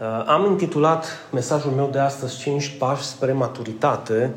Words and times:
Uh, 0.00 0.24
am 0.26 0.44
intitulat 0.50 1.06
mesajul 1.32 1.70
meu 1.70 1.88
de 1.92 1.98
astăzi 1.98 2.38
5 2.38 2.76
pași 2.78 3.02
spre 3.02 3.32
maturitate, 3.32 4.30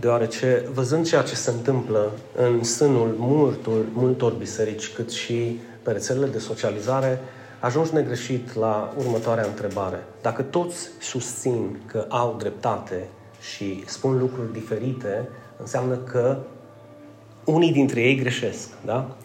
deoarece 0.00 0.64
văzând 0.72 1.06
ceea 1.06 1.22
ce 1.22 1.34
se 1.34 1.50
întâmplă 1.50 2.10
în 2.36 2.62
sânul 2.62 3.14
multor, 3.18 3.84
multor 3.92 4.32
biserici, 4.32 4.92
cât 4.92 5.10
și 5.10 5.60
pe 5.82 5.90
rețelele 5.90 6.26
de 6.26 6.38
socializare, 6.38 7.20
ajungi 7.60 7.94
negreșit 7.94 8.54
la 8.54 8.92
următoarea 8.98 9.46
întrebare. 9.46 10.02
Dacă 10.22 10.42
toți 10.42 10.88
susțin 11.00 11.80
că 11.86 12.06
au 12.08 12.34
dreptate 12.38 13.08
și 13.40 13.82
spun 13.86 14.18
lucruri 14.18 14.52
diferite, 14.52 15.28
înseamnă 15.56 15.94
că 15.94 16.38
unii 17.44 17.72
dintre 17.72 18.00
ei 18.00 18.16
greșesc, 18.16 18.68
da? 18.84 19.16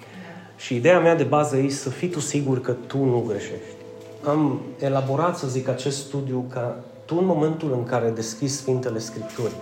Și 0.58 0.76
ideea 0.76 1.00
mea 1.00 1.16
de 1.16 1.24
bază 1.24 1.58
e 1.58 1.70
să 1.70 1.90
fii 1.90 2.10
tu 2.10 2.20
sigur 2.20 2.62
că 2.62 2.72
tu 2.72 2.98
nu 2.98 3.24
greșești. 3.28 3.79
Am 4.24 4.62
elaborat, 4.80 5.38
să 5.38 5.48
zic, 5.48 5.68
acest 5.68 5.98
studiu 5.98 6.46
ca 6.50 6.84
tu 7.06 7.16
în 7.20 7.26
momentul 7.26 7.74
în 7.74 7.84
care 7.84 8.10
deschizi 8.10 8.58
Sfintele 8.58 9.00
Scripturi, 9.00 9.54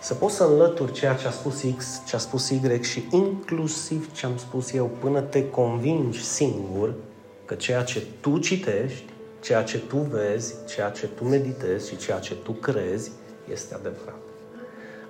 să 0.00 0.14
poți 0.14 0.34
să 0.34 0.44
înlături 0.44 0.92
ceea 0.92 1.14
ce 1.14 1.26
a 1.26 1.30
spus 1.30 1.64
X, 1.76 2.02
ce 2.06 2.16
a 2.16 2.18
spus 2.18 2.48
Y 2.50 2.82
și 2.82 3.08
inclusiv 3.10 4.12
ce 4.12 4.26
am 4.26 4.36
spus 4.36 4.72
eu, 4.72 4.90
până 5.00 5.20
te 5.20 5.50
convingi 5.50 6.24
singur 6.24 6.94
că 7.44 7.54
ceea 7.54 7.82
ce 7.82 8.02
tu 8.20 8.38
citești, 8.38 9.04
ceea 9.40 9.62
ce 9.62 9.78
tu 9.78 9.96
vezi, 9.96 10.54
ceea 10.68 10.90
ce 10.90 11.06
tu 11.06 11.24
meditezi 11.24 11.88
și 11.88 11.96
ceea 11.96 12.18
ce 12.18 12.34
tu 12.34 12.52
crezi 12.52 13.10
este 13.52 13.74
adevărat. 13.74 14.20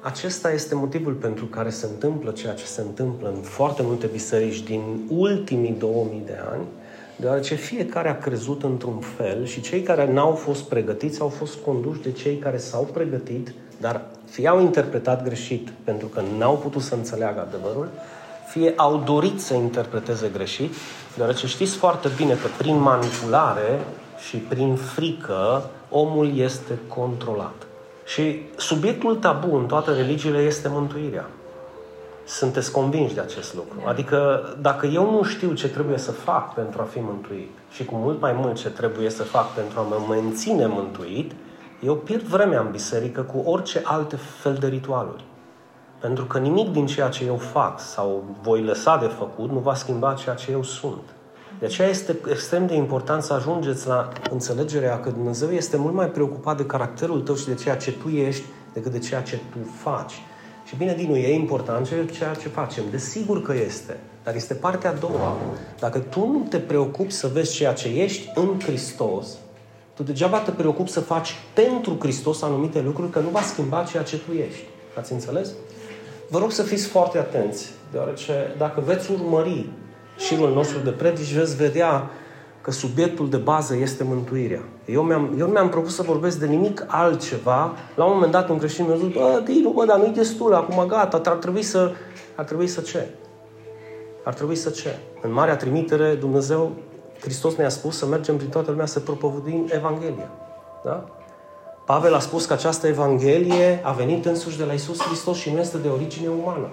Acesta 0.00 0.52
este 0.52 0.74
motivul 0.74 1.12
pentru 1.12 1.44
care 1.44 1.70
se 1.70 1.86
întâmplă 1.86 2.30
ceea 2.30 2.55
ce 2.55 2.64
se 2.64 2.80
întâmplă 2.80 3.28
în 3.28 3.41
foarte 3.41 3.83
multe 3.83 4.06
biserici 4.06 4.62
din 4.62 5.06
ultimii 5.08 5.72
2000 5.72 6.22
de 6.27 6.38
ani, 6.50 6.64
deoarece 7.16 7.55
fiecare 7.55 8.09
a 8.09 8.19
crezut 8.19 8.62
într-un 8.62 8.98
fel 9.16 9.45
și 9.45 9.61
cei 9.61 9.83
care 9.83 10.12
n-au 10.12 10.33
fost 10.33 10.62
pregătiți 10.62 11.20
au 11.20 11.28
fost 11.28 11.56
conduși 11.64 12.00
de 12.00 12.12
cei 12.12 12.36
care 12.36 12.56
s-au 12.56 12.83
pregătit, 12.83 13.53
dar 13.81 14.00
fie 14.31 14.48
au 14.48 14.61
interpretat 14.61 15.25
greșit 15.25 15.69
pentru 15.84 16.06
că 16.06 16.23
n-au 16.39 16.56
putut 16.56 16.83
să 16.83 16.95
înțeleagă 16.95 17.41
adevărul, 17.41 17.89
fie 18.48 18.73
au 18.77 19.03
dorit 19.05 19.41
să 19.41 19.55
interpreteze 19.55 20.31
greșit, 20.33 20.75
deoarece 21.17 21.47
știți 21.47 21.77
foarte 21.77 22.08
bine 22.17 22.33
că 22.33 22.48
prin 22.58 22.81
manipulare 22.81 23.80
și 24.28 24.36
prin 24.36 24.75
frică 24.75 25.70
omul 25.91 26.39
este 26.39 26.78
controlat. 26.89 27.67
Și 28.05 28.41
subiectul 28.56 29.17
tabu 29.17 29.56
în 29.56 29.67
toate 29.67 29.92
religiile 29.92 30.39
este 30.39 30.69
mântuirea. 30.69 31.27
Sunteți 32.27 32.72
convinși 32.72 33.14
de 33.14 33.20
acest 33.20 33.55
lucru. 33.55 33.82
Adică 33.84 34.42
dacă 34.60 34.86
eu 34.86 35.10
nu 35.10 35.22
știu 35.22 35.52
ce 35.52 35.69
trebuie 35.69 35.98
să 35.98 36.12
fac 36.12 36.55
pentru 36.55 36.80
a 36.80 36.84
fi 36.84 37.00
mântuit 37.00 37.50
și 37.70 37.84
cu 37.84 37.94
mult 37.94 38.20
mai 38.20 38.33
mult 38.33 38.55
ce 38.55 38.70
trebuie 38.70 39.10
să 39.10 39.22
fac 39.22 39.55
pentru 39.55 39.78
a 39.78 39.83
mă 39.83 40.06
menține 40.08 40.66
mântuit, 40.66 41.33
eu 41.83 41.94
pierd 41.94 42.22
vremea 42.22 42.60
în 42.60 42.70
biserică 42.70 43.22
cu 43.22 43.50
orice 43.50 43.80
alte 43.84 44.16
fel 44.16 44.55
de 44.55 44.66
ritualuri. 44.66 45.24
Pentru 46.00 46.24
că 46.24 46.38
nimic 46.38 46.72
din 46.72 46.86
ceea 46.86 47.08
ce 47.08 47.24
eu 47.24 47.36
fac 47.36 47.80
sau 47.80 48.24
voi 48.42 48.62
lăsa 48.62 48.96
de 48.96 49.06
făcut 49.06 49.50
nu 49.50 49.58
va 49.58 49.74
schimba 49.74 50.14
ceea 50.14 50.34
ce 50.34 50.50
eu 50.50 50.62
sunt. 50.62 51.02
De 51.58 51.66
aceea 51.66 51.88
este 51.88 52.18
extrem 52.30 52.66
de 52.66 52.74
important 52.74 53.22
să 53.22 53.33
ajungeți 53.33 53.86
la 53.86 54.08
înțelegerea 54.30 55.00
că 55.00 55.11
Dumnezeu 55.11 55.50
este 55.50 55.77
mult 55.77 55.94
mai 55.94 56.11
preocupat 56.11 56.56
de 56.56 56.66
caracterul 56.66 57.20
tău 57.20 57.34
și 57.34 57.46
de 57.46 57.55
ceea 57.55 57.77
ce 57.77 57.92
tu 57.92 58.08
ești 58.08 58.44
decât 58.72 58.92
de 58.92 58.98
ceea 58.98 59.22
ce 59.22 59.36
tu 59.36 59.58
faci. 59.83 60.14
Și 60.67 60.77
bine, 60.77 60.95
Dinu, 60.95 61.17
e 61.17 61.34
important 61.34 61.86
ceea 62.11 62.34
ce 62.34 62.48
facem. 62.48 62.84
Desigur 62.91 63.42
că 63.42 63.55
este. 63.67 63.97
Dar 64.25 64.34
este 64.34 64.55
partea 64.55 64.91
a 64.91 64.92
doua. 64.92 65.36
Dacă 65.78 65.98
tu 65.98 66.27
nu 66.27 66.47
te 66.48 66.58
preocupi 66.58 67.12
să 67.12 67.27
vezi 67.27 67.55
ceea 67.55 67.73
ce 67.73 67.89
ești 67.89 68.33
în 68.34 68.61
Hristos, 68.61 69.27
tu 69.95 70.03
degeaba 70.03 70.39
te 70.39 70.50
preocupi 70.50 70.91
să 70.91 71.00
faci 71.00 71.34
pentru 71.55 71.97
Hristos 72.00 72.42
anumite 72.42 72.81
lucruri, 72.81 73.11
că 73.11 73.19
nu 73.19 73.28
va 73.28 73.41
schimba 73.41 73.84
ceea 73.91 74.03
ce 74.03 74.19
tu 74.19 74.33
ești. 74.33 74.64
Ați 74.98 75.13
înțeles? 75.13 75.52
Vă 76.29 76.39
rog 76.39 76.51
să 76.51 76.63
fiți 76.63 76.86
foarte 76.86 77.19
atenți, 77.19 77.70
deoarece 77.92 78.55
dacă 78.58 78.80
veți 78.80 79.11
urmări 79.11 79.69
șirul 80.19 80.52
nostru 80.52 80.79
de 80.79 80.90
predici, 80.90 81.33
veți 81.33 81.57
vedea 81.57 82.11
că 82.66 82.72
subiectul 82.72 83.28
de 83.28 83.36
bază 83.36 83.77
este 83.77 84.04
mântuirea. 84.04 84.62
Eu, 84.84 85.02
mi-am, 85.02 85.34
eu 85.38 85.46
nu 85.46 85.52
mi-am 85.52 85.68
propus 85.68 85.94
să 85.94 86.02
vorbesc 86.02 86.38
de 86.38 86.46
nimic 86.46 86.84
altceva. 86.86 87.72
La 87.94 88.04
un 88.04 88.12
moment 88.14 88.32
dat 88.32 88.48
un 88.48 88.58
creștin 88.58 88.86
mi-a 88.86 88.96
zis, 88.96 89.12
bă, 89.12 89.42
Dinu, 89.44 89.70
bă, 89.70 89.84
dar 89.84 89.98
nu-i 89.98 90.12
destul, 90.12 90.54
acum 90.54 90.86
gata, 90.86 91.20
ar 91.30 91.36
trebui 91.36 91.62
să... 91.62 91.92
Ar 92.34 92.44
trebui 92.44 92.66
să 92.66 92.80
ce? 92.80 93.08
Ar 94.24 94.34
trebui 94.34 94.56
să 94.56 94.70
ce? 94.70 94.98
În 95.22 95.32
Marea 95.32 95.56
Trimitere, 95.56 96.14
Dumnezeu, 96.14 96.72
Hristos 97.20 97.54
ne-a 97.54 97.68
spus 97.68 97.96
să 97.96 98.06
mergem 98.06 98.36
prin 98.36 98.48
toată 98.48 98.70
lumea 98.70 98.86
să 98.86 99.00
propovăduim 99.00 99.66
Evanghelia. 99.68 100.30
Da? 100.84 101.04
Pavel 101.84 102.14
a 102.14 102.18
spus 102.18 102.44
că 102.44 102.52
această 102.52 102.86
Evanghelie 102.86 103.80
a 103.84 103.92
venit 103.92 104.24
însuși 104.24 104.58
de 104.58 104.64
la 104.64 104.72
Isus 104.72 105.00
Hristos 105.00 105.36
și 105.36 105.50
nu 105.50 105.58
este 105.58 105.78
de 105.78 105.88
origine 105.88 106.28
umană. 106.42 106.68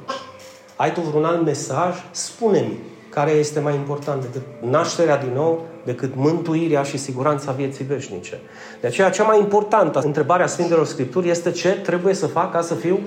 Ai 0.75 0.93
tu 0.93 1.01
vreun 1.01 1.25
alt 1.25 1.43
mesaj? 1.43 1.95
Spune-mi 2.11 2.79
care 3.13 3.31
este 3.31 3.59
mai 3.59 3.75
important 3.75 4.21
decât 4.21 4.41
nașterea 4.69 5.17
din 5.17 5.31
nou, 5.33 5.65
decât 5.85 6.15
mântuirea 6.15 6.83
și 6.83 6.97
siguranța 6.97 7.51
vieții 7.51 7.85
veșnice. 7.85 8.39
De 8.81 8.87
aceea, 8.87 9.09
cea 9.09 9.23
mai 9.23 9.39
importantă 9.39 10.01
întrebare 10.03 10.43
a 10.43 10.47
Sfintelor 10.47 10.85
Scripturi 10.85 11.29
este 11.29 11.51
ce 11.51 11.69
trebuie 11.69 12.13
să 12.13 12.27
fac 12.27 12.51
ca 12.51 12.61
să 12.61 12.73
fiu 12.73 12.99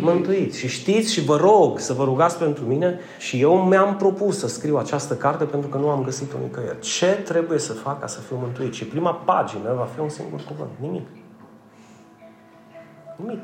mântuit. 0.00 0.54
Și 0.54 0.68
știți 0.68 1.12
și 1.12 1.24
vă 1.24 1.36
rog 1.36 1.78
să 1.78 1.92
vă 1.92 2.04
rugați 2.04 2.38
pentru 2.38 2.64
mine 2.64 2.98
și 3.18 3.40
eu 3.40 3.54
mi-am 3.54 3.96
propus 3.96 4.38
să 4.38 4.48
scriu 4.48 4.76
această 4.76 5.14
carte 5.14 5.44
pentru 5.44 5.68
că 5.68 5.78
nu 5.78 5.88
am 5.88 6.02
găsit-o 6.02 6.36
nicăieri. 6.42 6.80
Ce 6.80 7.06
trebuie 7.06 7.58
să 7.58 7.72
fac 7.72 8.00
ca 8.00 8.06
să 8.06 8.20
fiu 8.20 8.36
mântuit? 8.40 8.72
Și 8.72 8.84
prima 8.84 9.14
pagină 9.14 9.74
va 9.76 9.88
fi 9.94 10.00
un 10.00 10.08
singur 10.08 10.40
cuvânt. 10.46 10.70
Nimic. 10.80 11.06
Nimic. 13.16 13.42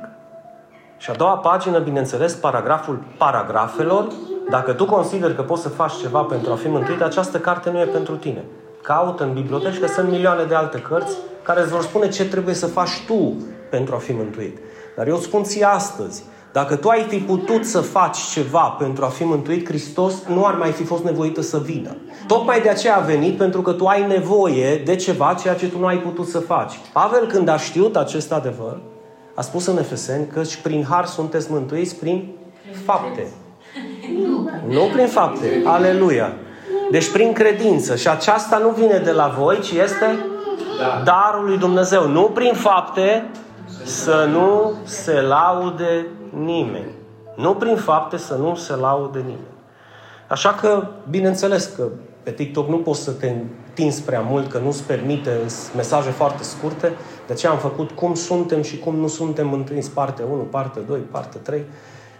Și 0.98 1.10
a 1.10 1.14
doua 1.14 1.36
pagină, 1.36 1.78
bineînțeles, 1.78 2.34
paragraful 2.34 3.04
paragrafelor. 3.18 4.12
Dacă 4.50 4.72
tu 4.72 4.84
consideri 4.84 5.34
că 5.34 5.42
poți 5.42 5.62
să 5.62 5.68
faci 5.68 5.92
ceva 5.92 6.20
pentru 6.20 6.52
a 6.52 6.56
fi 6.56 6.68
mântuit, 6.68 7.00
această 7.00 7.38
carte 7.38 7.70
nu 7.70 7.78
e 7.78 7.84
pentru 7.84 8.16
tine. 8.16 8.44
Caută 8.82 9.24
în 9.24 9.32
biblioteci 9.32 9.78
că 9.78 9.86
sunt 9.86 10.10
milioane 10.10 10.44
de 10.44 10.54
alte 10.54 10.78
cărți 10.78 11.16
care 11.42 11.60
îți 11.60 11.70
vor 11.70 11.82
spune 11.82 12.08
ce 12.08 12.28
trebuie 12.28 12.54
să 12.54 12.66
faci 12.66 13.02
tu 13.06 13.36
pentru 13.70 13.94
a 13.94 13.98
fi 13.98 14.12
mântuit. 14.12 14.58
Dar 14.96 15.06
eu 15.06 15.14
îți 15.14 15.24
spun 15.24 15.42
ție 15.42 15.64
astăzi, 15.64 16.24
dacă 16.52 16.76
tu 16.76 16.88
ai 16.88 17.02
fi 17.08 17.18
putut 17.18 17.64
să 17.64 17.80
faci 17.80 18.18
ceva 18.18 18.76
pentru 18.78 19.04
a 19.04 19.08
fi 19.08 19.24
mântuit, 19.24 19.68
Hristos 19.68 20.22
nu 20.26 20.44
ar 20.44 20.54
mai 20.54 20.70
fi 20.70 20.84
fost 20.84 21.04
nevoită 21.04 21.40
să 21.40 21.58
vină. 21.58 21.96
Tocmai 22.26 22.60
de 22.60 22.68
aceea 22.68 22.96
a 22.96 23.00
venit, 23.00 23.36
pentru 23.36 23.62
că 23.62 23.72
tu 23.72 23.86
ai 23.86 24.06
nevoie 24.06 24.76
de 24.76 24.96
ceva, 24.96 25.34
ceea 25.42 25.54
ce 25.54 25.68
tu 25.68 25.78
nu 25.78 25.86
ai 25.86 25.96
putut 25.96 26.26
să 26.26 26.38
faci. 26.38 26.72
Pavel, 26.92 27.26
când 27.26 27.48
a 27.48 27.56
știut 27.56 27.96
acest 27.96 28.32
adevăr, 28.32 28.80
a 29.34 29.40
spus 29.40 29.66
în 29.66 29.78
Efeseni 29.78 30.26
că 30.26 30.42
și 30.42 30.60
prin 30.60 30.84
har 30.88 31.06
sunteți 31.06 31.50
mântuiți 31.50 31.96
prin 31.96 32.32
fapte. 32.84 33.26
Nu 34.68 34.88
prin 34.92 35.06
fapte. 35.06 35.62
Aleluia. 35.64 36.32
Deci 36.90 37.12
prin 37.12 37.32
credință. 37.32 37.96
Și 37.96 38.08
aceasta 38.08 38.58
nu 38.58 38.68
vine 38.68 38.98
de 38.98 39.10
la 39.10 39.34
voi, 39.38 39.60
ci 39.60 39.70
este 39.70 40.18
da. 40.78 41.02
darul 41.04 41.44
lui 41.44 41.58
Dumnezeu. 41.58 42.08
Nu 42.08 42.22
prin 42.22 42.54
fapte 42.54 43.30
să 43.84 44.28
nu 44.32 44.72
se 44.84 45.20
laude 45.20 46.06
nimeni. 46.30 46.90
Nu 47.36 47.54
prin 47.54 47.76
fapte 47.76 48.16
să 48.16 48.34
nu 48.34 48.54
se 48.54 48.76
laude 48.76 49.18
nimeni. 49.18 49.54
Așa 50.28 50.50
că, 50.50 50.86
bineînțeles 51.10 51.72
că 51.76 51.88
pe 52.22 52.30
TikTok 52.30 52.68
nu 52.68 52.78
poți 52.78 53.02
să 53.02 53.10
te 53.10 53.28
întinzi 53.28 54.02
prea 54.02 54.20
mult, 54.20 54.50
că 54.50 54.58
nu-ți 54.58 54.82
permite 54.82 55.30
mesaje 55.76 56.10
foarte 56.10 56.42
scurte. 56.42 56.92
De 57.26 57.34
ce 57.34 57.46
am 57.46 57.58
făcut 57.58 57.90
cum 57.90 58.14
suntem 58.14 58.62
și 58.62 58.78
cum 58.78 58.96
nu 58.96 59.06
suntem 59.06 59.48
mântuiți, 59.48 59.90
parte 59.90 60.22
1, 60.30 60.42
parte 60.42 60.80
2, 60.80 60.98
parte 60.98 61.38
3. 61.38 61.64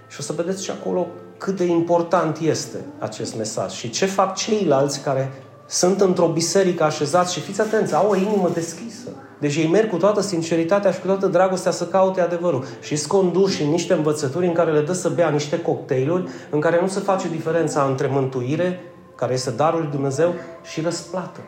Și 0.09 0.17
o 0.21 0.23
să 0.23 0.33
vedeți 0.33 0.65
și 0.65 0.71
acolo 0.71 1.07
cât 1.39 1.57
de 1.57 1.65
important 1.65 2.39
este 2.39 2.79
acest 2.99 3.37
mesaj 3.37 3.73
și 3.73 3.91
ce 3.91 4.07
fac 4.07 4.35
ceilalți 4.35 5.01
care 5.01 5.33
sunt 5.67 6.01
într-o 6.01 6.27
biserică 6.27 6.85
așezați 6.85 7.33
și 7.33 7.41
fiți 7.41 7.61
atenți, 7.61 7.95
au 7.95 8.11
o 8.11 8.17
inimă 8.17 8.51
deschisă. 8.55 9.09
Deci 9.39 9.57
ei 9.57 9.69
merg 9.69 9.91
cu 9.91 9.97
toată 9.97 10.21
sinceritatea 10.21 10.91
și 10.91 11.01
cu 11.01 11.07
toată 11.07 11.27
dragostea 11.27 11.71
să 11.71 11.87
caute 11.87 12.21
adevărul. 12.21 12.65
Și 12.81 12.97
sunt 12.97 13.09
conduși 13.09 13.63
în 13.63 13.71
niște 13.71 13.93
învățături 13.93 14.47
în 14.47 14.53
care 14.53 14.73
le 14.73 14.81
dă 14.81 14.93
să 14.93 15.09
bea 15.09 15.29
niște 15.29 15.61
cocktailuri, 15.61 16.29
în 16.51 16.61
care 16.61 16.81
nu 16.81 16.89
se 16.89 17.01
face 17.01 17.29
diferența 17.29 17.83
între 17.83 18.09
mântuire, 18.11 18.81
care 19.15 19.33
este 19.33 19.51
darul 19.51 19.81
lui 19.81 19.91
Dumnezeu, 19.91 20.35
și 20.63 20.81
răsplată. 20.81 21.41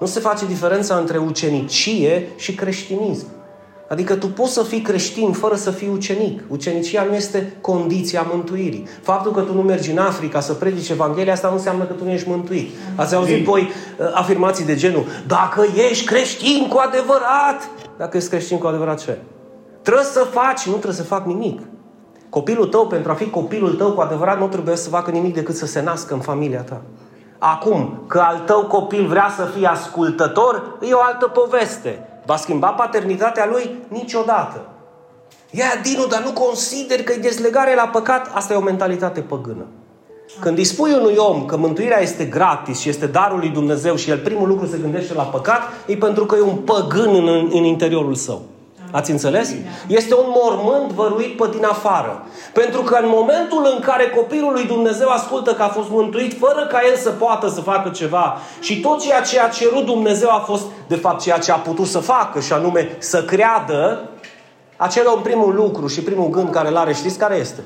Nu 0.00 0.06
se 0.06 0.20
face 0.20 0.46
diferența 0.46 0.96
între 0.96 1.18
ucenicie 1.18 2.28
și 2.36 2.54
creștinism. 2.54 3.26
Adică 3.92 4.14
tu 4.14 4.26
poți 4.26 4.52
să 4.52 4.62
fii 4.62 4.80
creștin 4.80 5.32
fără 5.32 5.54
să 5.54 5.70
fii 5.70 5.88
ucenic. 5.88 6.42
Ucenicia 6.48 7.04
nu 7.04 7.14
este 7.14 7.56
condiția 7.60 8.26
mântuirii. 8.32 8.88
Faptul 9.02 9.32
că 9.32 9.40
tu 9.40 9.54
nu 9.54 9.62
mergi 9.62 9.90
în 9.90 9.98
Africa 9.98 10.40
să 10.40 10.52
predici 10.52 10.88
Evanghelia, 10.88 11.32
asta 11.32 11.48
nu 11.48 11.54
înseamnă 11.54 11.84
că 11.84 11.92
tu 11.92 12.04
nu 12.04 12.10
ești 12.10 12.28
mântuit. 12.28 12.70
Ați 12.94 13.14
auzit 13.14 13.44
voi 13.44 13.60
uh, 13.60 14.06
afirmații 14.14 14.64
de 14.64 14.74
genul, 14.74 15.04
dacă 15.26 15.66
ești 15.90 16.04
creștin 16.04 16.68
cu 16.68 16.78
adevărat, 16.78 17.68
dacă 17.98 18.16
ești 18.16 18.28
creștin 18.28 18.58
cu 18.58 18.66
adevărat 18.66 19.00
ce? 19.02 19.18
Trebuie 19.82 20.04
să 20.04 20.26
faci, 20.30 20.66
nu 20.66 20.72
trebuie 20.72 20.94
să 20.94 21.02
fac 21.02 21.26
nimic. 21.26 21.60
Copilul 22.28 22.66
tău, 22.66 22.86
pentru 22.86 23.10
a 23.10 23.14
fi 23.14 23.30
copilul 23.30 23.74
tău 23.74 23.92
cu 23.92 24.00
adevărat, 24.00 24.38
nu 24.38 24.48
trebuie 24.48 24.76
să 24.76 24.88
facă 24.88 25.10
nimic 25.10 25.34
decât 25.34 25.54
să 25.54 25.66
se 25.66 25.82
nască 25.82 26.14
în 26.14 26.20
familia 26.20 26.60
ta. 26.60 26.82
Acum, 27.38 28.02
că 28.06 28.18
al 28.18 28.42
tău 28.46 28.66
copil 28.66 29.06
vrea 29.06 29.32
să 29.36 29.44
fie 29.56 29.66
ascultător, 29.66 30.78
e 30.80 30.92
o 30.92 31.00
altă 31.02 31.26
poveste. 31.26 32.04
Va 32.30 32.36
schimba 32.36 32.68
paternitatea 32.68 33.46
lui? 33.46 33.70
Niciodată. 33.88 34.68
Ia, 35.50 35.64
Dinu, 35.82 36.06
dar 36.06 36.22
nu 36.22 36.32
consider 36.32 37.02
că 37.02 37.12
e 37.12 37.16
dezlegare 37.16 37.74
la 37.74 37.88
păcat? 37.92 38.30
Asta 38.34 38.52
e 38.52 38.56
o 38.56 38.60
mentalitate 38.60 39.20
păgână. 39.20 39.66
Când 40.40 40.58
îi 40.58 40.64
spui 40.64 40.92
unui 40.92 41.14
om 41.16 41.44
că 41.44 41.56
mântuirea 41.56 42.00
este 42.00 42.24
gratis 42.24 42.78
și 42.78 42.88
este 42.88 43.06
darul 43.06 43.38
lui 43.38 43.48
Dumnezeu 43.48 43.96
și 43.96 44.10
el 44.10 44.18
primul 44.18 44.48
lucru 44.48 44.66
se 44.66 44.78
gândește 44.78 45.14
la 45.14 45.22
păcat, 45.22 45.60
e 45.86 45.96
pentru 45.96 46.26
că 46.26 46.36
e 46.36 46.40
un 46.40 46.56
păgân 46.56 47.14
în, 47.14 47.48
în 47.52 47.64
interiorul 47.64 48.14
său. 48.14 48.42
Ați 48.90 49.10
înțeles? 49.10 49.54
Este 49.86 50.14
un 50.14 50.26
mormânt 50.26 50.92
văruit 50.92 51.36
pe 51.36 51.48
din 51.52 51.64
afară. 51.64 52.22
Pentru 52.52 52.82
că 52.82 52.98
în 53.02 53.08
momentul 53.08 53.70
în 53.74 53.80
care 53.80 54.08
copilul 54.16 54.52
lui 54.52 54.64
Dumnezeu 54.64 55.08
ascultă 55.08 55.52
că 55.54 55.62
a 55.62 55.68
fost 55.68 55.90
mântuit, 55.90 56.38
fără 56.38 56.66
ca 56.66 56.80
el 56.90 56.96
să 56.96 57.10
poată 57.10 57.48
să 57.48 57.60
facă 57.60 57.88
ceva, 57.88 58.36
și 58.60 58.80
tot 58.80 59.00
ceea 59.00 59.20
ce 59.20 59.40
a 59.40 59.48
cerut 59.48 59.84
Dumnezeu 59.84 60.28
a 60.30 60.38
fost, 60.46 60.64
de 60.86 60.94
fapt, 60.94 61.20
ceea 61.20 61.38
ce 61.38 61.52
a 61.52 61.56
putut 61.56 61.86
să 61.86 61.98
facă, 61.98 62.40
și 62.40 62.52
anume 62.52 62.96
să 62.98 63.22
creadă, 63.24 64.08
acela 64.76 65.12
un 65.12 65.22
primul 65.22 65.54
lucru 65.54 65.86
și 65.86 66.02
primul 66.02 66.28
gând 66.28 66.50
care 66.50 66.68
îl 66.68 66.76
are, 66.76 66.92
știți 66.92 67.18
care 67.18 67.36
este? 67.36 67.60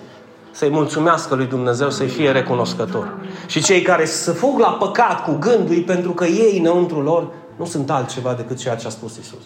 Să-i 0.51 0.71
mulțumească 0.71 1.35
lui 1.35 1.47
Dumnezeu, 1.47 1.91
să-i 1.91 2.09
fie 2.09 2.31
recunoscător. 2.31 3.13
Și 3.47 3.63
cei 3.63 3.83
care 3.83 4.05
să 4.05 4.33
fug 4.33 4.59
la 4.59 4.77
păcat 4.79 5.25
cu 5.25 5.37
gândul, 5.41 5.83
pentru 5.87 6.11
că 6.13 6.25
ei 6.25 6.59
înăuntru 6.59 7.01
lor 7.01 7.27
nu 7.57 7.65
sunt 7.65 7.91
altceva 7.91 8.33
decât 8.33 8.59
ceea 8.59 8.77
ce 8.77 8.87
a 8.87 8.91
spus 8.91 9.17
Isus. 9.17 9.43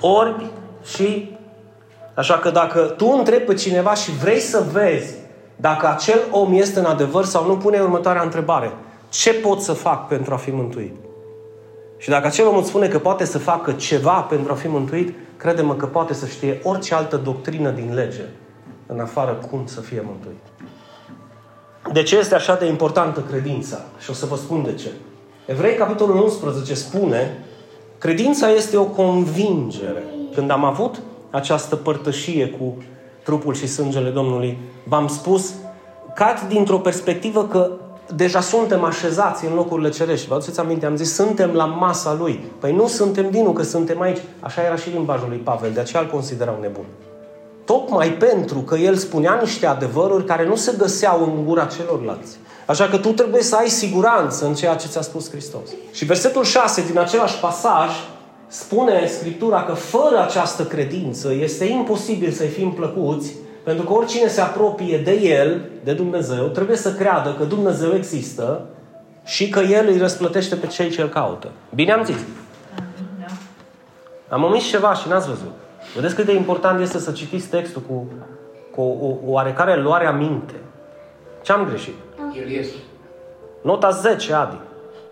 Orbi 0.00 0.50
și 0.84 1.36
Așa 2.14 2.34
că 2.34 2.50
dacă 2.50 2.80
tu 2.80 3.14
întrebi 3.18 3.44
pe 3.44 3.54
cineva 3.54 3.94
și 3.94 4.10
vrei 4.10 4.38
să 4.38 4.64
vezi 4.72 5.14
dacă 5.56 5.88
acel 5.88 6.20
om 6.30 6.52
este 6.52 6.78
în 6.78 6.84
adevăr 6.84 7.24
sau 7.24 7.46
nu, 7.46 7.56
pune 7.56 7.80
următoarea 7.80 8.22
întrebare. 8.22 8.72
Ce 9.08 9.32
pot 9.32 9.60
să 9.60 9.72
fac 9.72 10.08
pentru 10.08 10.34
a 10.34 10.36
fi 10.36 10.50
mântuit? 10.50 10.94
Și 11.96 12.08
dacă 12.08 12.26
acel 12.26 12.46
om 12.46 12.56
îți 12.56 12.68
spune 12.68 12.88
că 12.88 12.98
poate 12.98 13.24
să 13.24 13.38
facă 13.38 13.72
ceva 13.72 14.20
pentru 14.20 14.52
a 14.52 14.54
fi 14.54 14.68
mântuit, 14.68 15.14
crede-mă 15.36 15.74
că 15.74 15.86
poate 15.86 16.14
să 16.14 16.26
știe 16.26 16.60
orice 16.62 16.94
altă 16.94 17.16
doctrină 17.16 17.70
din 17.70 17.94
lege, 17.94 18.24
în 18.86 19.00
afară 19.00 19.38
cum 19.50 19.66
să 19.66 19.80
fie 19.80 20.02
mântuit. 20.06 20.70
De 21.92 22.02
ce 22.02 22.16
este 22.18 22.34
așa 22.34 22.54
de 22.54 22.66
importantă 22.66 23.20
credința? 23.30 23.78
Și 23.98 24.10
o 24.10 24.12
să 24.12 24.26
vă 24.26 24.36
spun 24.36 24.62
de 24.62 24.74
ce. 24.74 24.88
Evrei, 25.46 25.74
capitolul 25.74 26.22
11, 26.22 26.74
spune 26.74 27.44
credința 27.98 28.50
este 28.50 28.76
o 28.76 28.84
convingere. 28.84 30.02
Când 30.34 30.50
am 30.50 30.64
avut 30.64 31.00
această 31.30 31.76
părtășie 31.76 32.48
cu 32.48 32.76
trupul 33.24 33.54
și 33.54 33.66
sângele 33.66 34.10
Domnului, 34.10 34.58
v-am 34.84 35.08
spus, 35.08 35.52
cad 36.14 36.40
dintr-o 36.48 36.78
perspectivă 36.78 37.44
că 37.44 37.70
deja 38.14 38.40
suntem 38.40 38.84
așezați 38.84 39.46
în 39.46 39.54
locurile 39.54 39.88
cerești. 39.88 40.28
Vă 40.28 40.34
aduceți 40.34 40.60
aminte? 40.60 40.86
Am 40.86 40.96
zis, 40.96 41.14
suntem 41.14 41.50
la 41.50 41.64
masa 41.64 42.16
Lui. 42.18 42.44
Păi 42.58 42.72
nu 42.72 42.86
suntem 42.86 43.30
dinu 43.30 43.52
că 43.52 43.62
suntem 43.62 44.00
aici. 44.00 44.18
Așa 44.40 44.62
era 44.62 44.76
și 44.76 44.90
limbajul 44.90 45.28
lui 45.28 45.38
Pavel, 45.38 45.72
de 45.72 45.80
aceea 45.80 46.02
îl 46.02 46.08
considerau 46.08 46.58
nebun. 46.60 46.84
Tocmai 47.64 48.12
pentru 48.12 48.58
că 48.58 48.76
el 48.76 48.96
spunea 48.96 49.38
niște 49.40 49.66
adevăruri 49.66 50.24
care 50.24 50.46
nu 50.46 50.56
se 50.56 50.74
găseau 50.78 51.24
în 51.24 51.44
gura 51.44 51.64
celorlalți. 51.64 52.36
Așa 52.66 52.88
că 52.88 52.96
tu 52.96 53.08
trebuie 53.08 53.42
să 53.42 53.56
ai 53.56 53.68
siguranță 53.68 54.46
în 54.46 54.54
ceea 54.54 54.74
ce 54.74 54.86
ți-a 54.86 55.00
spus 55.00 55.30
Hristos. 55.30 55.68
Și 55.92 56.04
versetul 56.04 56.44
6 56.44 56.84
din 56.86 56.98
același 56.98 57.38
pasaj 57.38 57.90
spune 58.52 59.06
Scriptura 59.06 59.62
că 59.62 59.72
fără 59.72 60.22
această 60.22 60.64
credință 60.64 61.32
este 61.32 61.64
imposibil 61.64 62.30
să-i 62.30 62.48
fim 62.48 62.72
plăcuți, 62.72 63.34
pentru 63.64 63.84
că 63.84 63.92
oricine 63.92 64.28
se 64.28 64.40
apropie 64.40 64.98
de 64.98 65.12
El, 65.12 65.60
de 65.84 65.92
Dumnezeu, 65.92 66.44
trebuie 66.44 66.76
să 66.76 66.92
creadă 66.92 67.34
că 67.38 67.44
Dumnezeu 67.44 67.94
există 67.94 68.66
și 69.24 69.48
că 69.48 69.60
El 69.60 69.88
îi 69.88 69.98
răsplătește 69.98 70.54
pe 70.54 70.66
cei 70.66 70.90
ce 70.90 71.02
îl 71.02 71.08
caută. 71.08 71.50
Bine 71.74 71.92
am 71.92 72.04
zis? 72.04 72.16
Da. 73.18 73.26
Am 74.28 74.44
omis 74.44 74.64
ceva 74.64 74.94
și 74.94 75.08
n-ați 75.08 75.28
văzut. 75.28 75.52
Vedeți 75.94 76.14
cât 76.14 76.24
de 76.24 76.34
important 76.34 76.80
este 76.80 76.98
să 76.98 77.12
citiți 77.12 77.46
textul 77.46 77.82
cu, 77.88 78.06
cu 78.74 78.80
o, 78.80 79.06
o 79.06 79.30
oarecare 79.30 79.80
luare 79.80 80.06
aminte. 80.06 80.54
Ce 81.42 81.52
am 81.52 81.66
greșit? 81.66 81.94
El 82.36 82.50
este. 82.50 82.76
Nota 83.62 83.90
10, 83.90 84.32
Adi. 84.32 84.58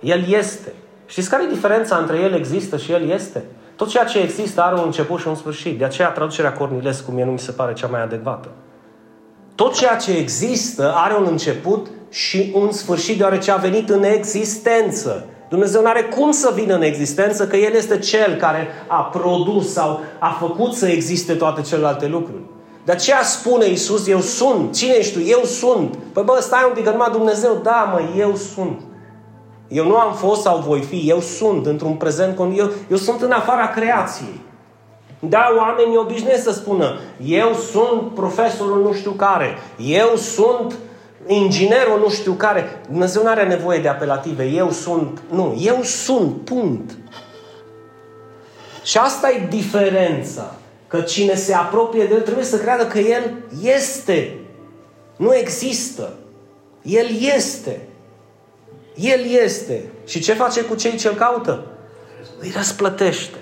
El 0.00 0.24
este. 0.28 0.72
Știți 1.10 1.30
care 1.30 1.42
e 1.42 1.54
diferența 1.54 1.96
între 1.96 2.18
El 2.18 2.34
există 2.34 2.76
și 2.76 2.92
El 2.92 3.10
este? 3.10 3.44
Tot 3.76 3.88
ceea 3.88 4.04
ce 4.04 4.18
există 4.18 4.62
are 4.62 4.74
un 4.74 4.82
început 4.84 5.20
și 5.20 5.28
un 5.28 5.34
sfârșit. 5.34 5.78
De 5.78 5.84
aceea 5.84 6.08
traducerea 6.08 6.52
Cornilescu 6.52 7.10
mie 7.10 7.24
nu 7.24 7.30
mi 7.30 7.38
se 7.38 7.52
pare 7.52 7.72
cea 7.72 7.86
mai 7.86 8.02
adecvată. 8.02 8.48
Tot 9.54 9.74
ceea 9.74 9.96
ce 9.96 10.16
există 10.16 10.92
are 10.96 11.14
un 11.14 11.26
început 11.30 11.86
și 12.10 12.52
un 12.54 12.72
sfârșit 12.72 13.18
deoarece 13.18 13.50
a 13.50 13.56
venit 13.56 13.88
în 13.88 14.02
existență. 14.02 15.24
Dumnezeu 15.48 15.80
nu 15.80 15.88
are 15.88 16.02
cum 16.02 16.30
să 16.30 16.52
vină 16.54 16.74
în 16.74 16.82
existență 16.82 17.46
că 17.46 17.56
El 17.56 17.72
este 17.74 17.98
Cel 17.98 18.34
care 18.34 18.68
a 18.86 19.02
produs 19.02 19.72
sau 19.72 20.00
a 20.18 20.36
făcut 20.40 20.72
să 20.72 20.86
existe 20.86 21.34
toate 21.34 21.60
celelalte 21.60 22.06
lucruri. 22.06 22.42
De 22.84 22.92
aceea 22.92 23.22
spune 23.22 23.66
Iisus, 23.68 24.08
eu 24.08 24.20
sunt. 24.20 24.74
Cine 24.74 24.92
ești 24.92 25.12
tu? 25.12 25.20
Eu 25.28 25.42
sunt. 25.44 25.96
Păi 26.12 26.22
bă, 26.22 26.38
stai 26.40 26.64
un 26.68 26.74
pic, 26.74 26.84
că 26.84 26.90
numai 26.90 27.10
Dumnezeu. 27.10 27.60
Da, 27.62 27.90
mă, 27.92 28.18
eu 28.18 28.36
sunt. 28.36 28.80
Eu 29.70 29.86
nu 29.86 29.96
am 29.96 30.14
fost 30.14 30.40
sau 30.40 30.58
voi 30.58 30.80
fi, 30.80 31.02
eu 31.08 31.20
sunt 31.20 31.66
într-un 31.66 31.92
prezent, 31.92 32.38
eu, 32.38 32.70
eu 32.90 32.96
sunt 32.96 33.22
în 33.22 33.30
afara 33.30 33.68
creației. 33.68 34.40
Da, 35.18 35.54
oamenii 35.58 35.96
obișnuiesc 35.96 36.42
să 36.42 36.52
spună, 36.52 36.98
eu 37.24 37.54
sunt 37.54 38.14
profesorul 38.14 38.82
nu 38.82 38.92
știu 38.92 39.10
care, 39.10 39.58
eu 39.76 40.16
sunt 40.16 40.74
inginerul 41.26 41.98
nu 41.98 42.08
știu 42.08 42.32
care. 42.32 42.80
Dumnezeu 42.88 43.22
nu 43.22 43.28
are 43.28 43.46
nevoie 43.46 43.78
de 43.78 43.88
apelative, 43.88 44.44
eu 44.44 44.70
sunt, 44.70 45.22
nu, 45.30 45.58
eu 45.60 45.82
sunt, 45.82 46.44
punct. 46.44 46.90
Și 48.82 48.98
asta 48.98 49.30
e 49.30 49.46
diferența. 49.48 50.54
Că 50.86 51.00
cine 51.00 51.34
se 51.34 51.54
apropie 51.54 52.04
de 52.04 52.14
El 52.14 52.20
trebuie 52.20 52.44
să 52.44 52.58
creadă 52.58 52.86
că 52.86 52.98
El 52.98 53.34
este. 53.62 54.38
Nu 55.16 55.34
există. 55.34 56.12
El 56.82 57.06
este. 57.36 57.80
El 59.00 59.20
este. 59.44 59.82
Și 60.06 60.20
ce 60.20 60.34
face 60.34 60.62
cu 60.64 60.74
cei 60.74 60.96
ce 60.96 61.08
îl 61.08 61.14
caută? 61.14 61.64
Îi 62.40 62.52
răsplătește. 62.56 63.36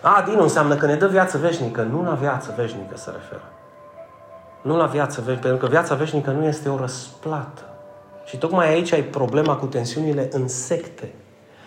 A, 0.00 0.24
din 0.28 0.38
înseamnă 0.40 0.76
că 0.76 0.86
ne 0.86 0.94
dă 0.94 1.06
viață 1.06 1.38
veșnică. 1.38 1.82
Nu 1.82 2.02
la 2.02 2.14
viață 2.14 2.54
veșnică 2.56 2.96
se 2.96 3.10
referă. 3.10 3.52
Nu 4.62 4.76
la 4.76 4.86
viață 4.86 5.20
veșnică, 5.20 5.46
pentru 5.48 5.66
că 5.66 5.72
viața 5.72 5.94
veșnică 5.94 6.30
nu 6.30 6.44
este 6.44 6.68
o 6.68 6.76
răsplată. 6.76 7.62
Și 8.24 8.36
tocmai 8.36 8.68
aici 8.68 8.92
ai 8.92 9.02
problema 9.02 9.56
cu 9.56 9.66
tensiunile 9.66 10.28
în 10.32 10.48
secte. 10.48 11.12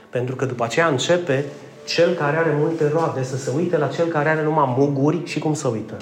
Pentru 0.10 0.36
că 0.36 0.46
după 0.46 0.64
aceea 0.64 0.88
începe 0.88 1.46
cel 1.86 2.14
care 2.14 2.38
are 2.38 2.56
multe 2.60 2.90
roade 2.90 3.24
să 3.24 3.38
se 3.38 3.52
uite 3.56 3.78
la 3.78 3.88
cel 3.88 4.08
care 4.08 4.30
are 4.30 4.44
numai 4.44 4.74
muguri 4.78 5.22
și 5.26 5.40
cum 5.40 5.54
să 5.54 5.68
uită. 5.68 5.98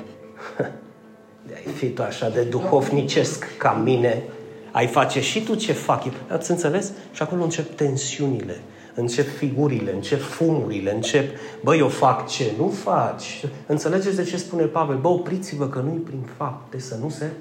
de 1.47 1.53
ai 1.55 1.73
fi 1.73 1.89
tu 1.89 2.01
așa 2.01 2.29
de 2.29 2.41
duhovnicesc 2.41 3.57
ca 3.57 3.71
mine, 3.83 4.23
ai 4.71 4.87
face 4.87 5.21
și 5.21 5.43
tu 5.43 5.55
ce 5.55 5.73
fac. 5.73 6.03
Ați 6.31 6.51
înțeles? 6.51 6.91
Și 7.11 7.21
acolo 7.21 7.43
încep 7.43 7.75
tensiunile, 7.75 8.61
încep 8.95 9.27
figurile, 9.27 9.93
încep 9.93 10.21
fumurile, 10.21 10.93
încep, 10.93 11.35
băi, 11.63 11.79
eu 11.79 11.87
fac 11.87 12.27
ce 12.27 12.51
nu 12.57 12.67
faci. 12.67 13.45
Înțelegeți 13.67 14.15
de 14.15 14.23
ce 14.23 14.37
spune 14.37 14.63
Pavel? 14.63 14.97
Bă, 14.97 15.07
opriți-vă 15.07 15.67
că 15.67 15.79
nu-i 15.79 16.01
prin 16.05 16.27
fapte 16.37 16.79
să 16.79 16.95
nu 17.01 17.09
se... 17.09 17.31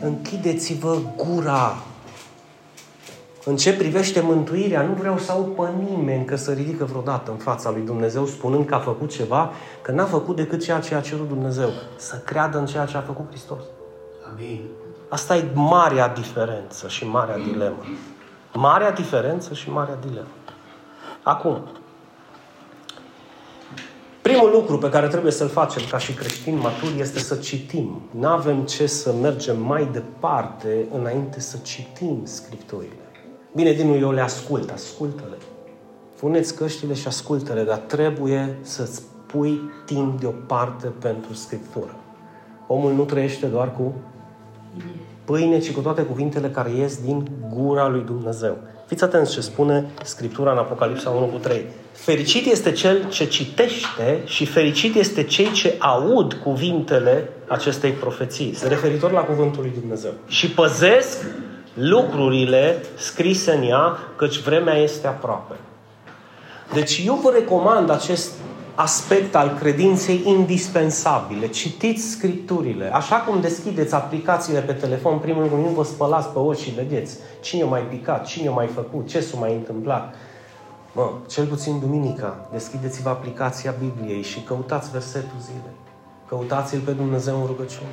Închideți-vă 0.00 0.98
gura. 1.16 1.82
În 3.44 3.56
ce 3.56 3.72
privește 3.72 4.20
mântuirea, 4.20 4.82
nu 4.82 4.94
vreau 4.94 5.18
să 5.18 5.32
aud 5.32 5.46
pe 5.46 5.62
nimeni 5.90 6.24
că 6.24 6.36
să 6.36 6.52
ridică 6.52 6.84
vreodată 6.84 7.30
în 7.30 7.36
fața 7.36 7.70
lui 7.70 7.82
Dumnezeu 7.82 8.26
spunând 8.26 8.66
că 8.66 8.74
a 8.74 8.78
făcut 8.78 9.10
ceva, 9.10 9.52
că 9.82 9.92
n-a 9.92 10.04
făcut 10.04 10.36
decât 10.36 10.62
ceea 10.62 10.80
ce 10.80 10.94
a 10.94 11.00
cerut 11.00 11.28
Dumnezeu. 11.28 11.68
Să 11.96 12.16
creadă 12.24 12.58
în 12.58 12.66
ceea 12.66 12.84
ce 12.84 12.96
a 12.96 13.00
făcut 13.00 13.26
Hristos. 13.28 13.62
Amin. 14.32 14.60
Asta 15.08 15.36
e 15.36 15.44
marea 15.54 16.08
diferență 16.08 16.88
și 16.88 17.06
marea 17.06 17.38
dilemă. 17.38 17.84
Marea 18.52 18.90
diferență 18.90 19.54
și 19.54 19.70
marea 19.70 19.96
dilemă. 20.06 20.26
Acum, 21.22 21.60
primul 24.22 24.50
lucru 24.50 24.78
pe 24.78 24.88
care 24.88 25.08
trebuie 25.08 25.32
să-l 25.32 25.48
facem 25.48 25.82
ca 25.90 25.98
și 25.98 26.12
creștini 26.12 26.60
maturi 26.60 27.00
este 27.00 27.18
să 27.18 27.34
citim. 27.34 28.02
Nu 28.10 28.28
avem 28.28 28.64
ce 28.64 28.86
să 28.86 29.12
mergem 29.12 29.62
mai 29.62 29.88
departe 29.92 30.86
înainte 30.92 31.40
să 31.40 31.56
citim 31.62 32.20
Scripturile. 32.24 32.92
Bine, 33.54 33.72
din 33.72 34.02
eu 34.02 34.10
le 34.10 34.20
ascult, 34.20 34.70
ascultă-le. 34.70 35.36
Puneți 36.18 36.54
căștile 36.56 36.94
și 36.94 37.06
ascultă-le, 37.06 37.62
dar 37.62 37.76
trebuie 37.76 38.58
să-ți 38.60 39.02
pui 39.26 39.60
timp 39.84 40.20
deoparte 40.20 40.86
pentru 40.86 41.34
Scriptură. 41.34 41.96
Omul 42.66 42.92
nu 42.92 43.04
trăiește 43.04 43.46
doar 43.46 43.72
cu 43.72 43.94
pâine, 45.24 45.58
ci 45.58 45.70
cu 45.70 45.80
toate 45.80 46.02
cuvintele 46.02 46.48
care 46.48 46.70
ies 46.70 47.00
din 47.02 47.28
gura 47.54 47.88
lui 47.88 48.02
Dumnezeu. 48.06 48.56
Fiți 48.86 49.04
atenți 49.04 49.32
ce 49.32 49.40
spune 49.40 49.90
Scriptura 50.02 50.52
în 50.52 50.58
Apocalipsa 50.58 51.10
1 51.10 51.24
cu 51.24 51.36
3. 51.36 51.64
Fericit 51.92 52.46
este 52.46 52.72
cel 52.72 53.08
ce 53.08 53.26
citește 53.26 54.20
și 54.24 54.46
fericit 54.46 54.94
este 54.94 55.22
cei 55.22 55.50
ce 55.50 55.74
aud 55.78 56.32
cuvintele 56.32 57.28
acestei 57.46 57.90
profeții. 57.90 58.54
Se 58.54 58.68
referitor 58.68 59.10
la 59.10 59.20
cuvântul 59.20 59.62
lui 59.62 59.72
Dumnezeu. 59.80 60.12
Și 60.26 60.50
păzesc 60.50 61.24
lucrurile 61.74 62.82
scrise 62.96 63.52
în 63.52 63.68
ea, 63.68 63.98
căci 64.16 64.38
vremea 64.38 64.74
este 64.74 65.06
aproape. 65.06 65.54
Deci 66.72 67.02
eu 67.06 67.14
vă 67.14 67.30
recomand 67.34 67.90
acest 67.90 68.32
aspect 68.80 69.34
al 69.34 69.56
credinței 69.58 70.22
indispensabile. 70.24 71.48
Citiți 71.48 72.10
scripturile. 72.10 72.94
Așa 72.94 73.16
cum 73.16 73.40
deschideți 73.40 73.94
aplicațiile 73.94 74.60
pe 74.60 74.72
telefon, 74.72 75.18
primul 75.18 75.48
rând 75.48 75.64
nu 75.64 75.70
vă 75.70 75.84
spălați 75.84 76.28
pe 76.28 76.38
ochi 76.38 76.56
și 76.56 76.70
vedeți 76.70 77.16
cine 77.40 77.62
a 77.62 77.66
mai 77.66 77.80
picat, 77.80 78.26
cine 78.26 78.48
a 78.48 78.52
mai 78.52 78.66
făcut, 78.66 79.06
ce 79.06 79.20
s-a 79.20 79.38
mai 79.38 79.54
întâmplat. 79.54 80.14
Mă, 80.92 81.10
cel 81.28 81.46
puțin 81.46 81.78
duminica, 81.78 82.48
deschideți-vă 82.52 83.08
aplicația 83.08 83.74
Bibliei 83.78 84.22
și 84.22 84.42
căutați 84.42 84.90
versetul 84.90 85.38
zilei. 85.40 85.78
Căutați-L 86.28 86.80
pe 86.80 86.90
Dumnezeu 86.90 87.40
în 87.40 87.46
rugăciune. 87.46 87.88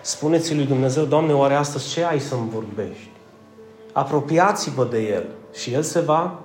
Spuneți 0.00 0.54
lui 0.54 0.66
Dumnezeu, 0.66 1.04
Doamne, 1.04 1.32
oare 1.32 1.54
astăzi 1.54 1.88
ce 1.88 2.04
ai 2.04 2.20
să-mi 2.20 2.50
vorbești? 2.50 3.10
Apropiați-vă 3.92 4.84
de 4.84 5.00
El 5.00 5.24
și 5.52 5.72
El 5.72 5.82
se 5.82 6.00
va 6.00 6.40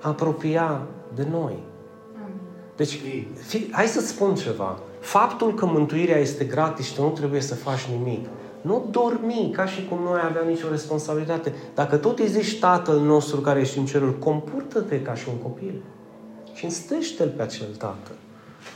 apropia 0.00 0.80
de 1.14 1.26
noi. 1.30 1.70
Deci, 2.76 3.00
fi, 3.46 3.68
hai 3.70 3.86
să 3.86 4.00
spun 4.00 4.34
ceva. 4.34 4.78
Faptul 5.00 5.54
că 5.54 5.66
mântuirea 5.66 6.18
este 6.18 6.44
gratis 6.44 6.86
și 6.86 6.94
tu 6.94 7.02
nu 7.02 7.08
trebuie 7.08 7.40
să 7.40 7.54
faci 7.54 7.88
nimic, 7.96 8.26
nu 8.60 8.88
dormi 8.90 9.50
ca 9.52 9.66
și 9.66 9.86
cum 9.88 9.98
noi 10.04 10.20
aveam 10.24 10.46
nicio 10.46 10.68
responsabilitate. 10.70 11.52
Dacă 11.74 11.96
tot 11.96 12.18
îi 12.18 12.28
zici 12.28 12.58
Tatăl 12.58 13.00
nostru 13.00 13.40
care 13.40 13.60
ești 13.60 13.78
în 13.78 13.86
cerul, 13.86 14.18
comportă-te 14.18 15.02
ca 15.02 15.14
și 15.14 15.28
un 15.28 15.36
copil. 15.36 15.82
Și 16.54 16.64
înstește-l 16.64 17.28
pe 17.36 17.42
acel 17.42 17.66
Tată. 17.78 18.10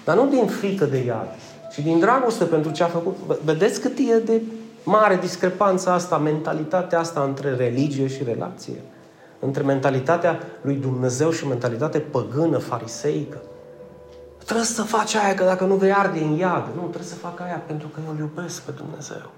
Dar 0.05 0.17
nu 0.17 0.27
din 0.27 0.47
frică 0.47 0.85
de 0.85 1.05
iad, 1.05 1.29
ci 1.73 1.79
din 1.79 1.99
dragoste 1.99 2.45
pentru 2.45 2.71
ce 2.71 2.83
a 2.83 2.87
făcut. 2.87 3.17
Vedeți 3.45 3.81
cât 3.81 3.99
e 3.99 4.19
de 4.19 4.43
mare 4.85 5.17
discrepanța 5.17 5.93
asta, 5.93 6.19
mentalitatea 6.19 6.99
asta 6.99 7.23
între 7.23 7.55
religie 7.55 8.07
și 8.07 8.25
relație. 8.25 8.81
Între 9.39 9.63
mentalitatea 9.63 10.39
lui 10.61 10.75
Dumnezeu 10.75 11.31
și 11.31 11.47
mentalitatea 11.47 12.03
păgână, 12.11 12.59
fariseică. 12.59 13.43
Trebuie 14.47 14.67
să 14.67 14.83
faci 14.83 15.15
aia, 15.15 15.35
că 15.35 15.45
dacă 15.45 15.65
nu 15.65 15.75
vei 15.75 15.93
arde 15.93 16.19
în 16.19 16.37
iad. 16.37 16.67
Nu, 16.75 16.81
trebuie 16.81 17.09
să 17.09 17.15
fac 17.15 17.41
aia 17.41 17.63
pentru 17.67 17.89
că 17.89 18.01
eu 18.07 18.13
îl 18.13 18.19
iubesc 18.19 18.63
pe 18.63 18.71
Dumnezeu. 18.71 19.31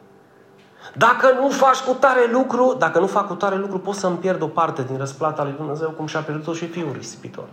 Dacă 0.97 1.33
nu 1.41 1.49
faci 1.49 1.79
cu 1.79 1.93
tare 1.93 2.31
lucru, 2.31 2.77
dacă 2.79 2.99
nu 2.99 3.07
fac 3.07 3.27
cu 3.27 3.35
tare 3.35 3.57
lucru, 3.57 3.79
pot 3.79 3.95
să-mi 3.95 4.17
pierd 4.17 4.43
o 4.43 4.47
parte 4.47 4.83
din 4.83 4.97
răsplata 4.97 5.43
lui 5.45 5.53
Dumnezeu, 5.53 5.91
cum 5.91 6.07
și-a 6.07 6.21
pierdut-o 6.21 6.53
și 6.53 6.67
fiul 6.67 6.93
risipitor. 6.93 7.49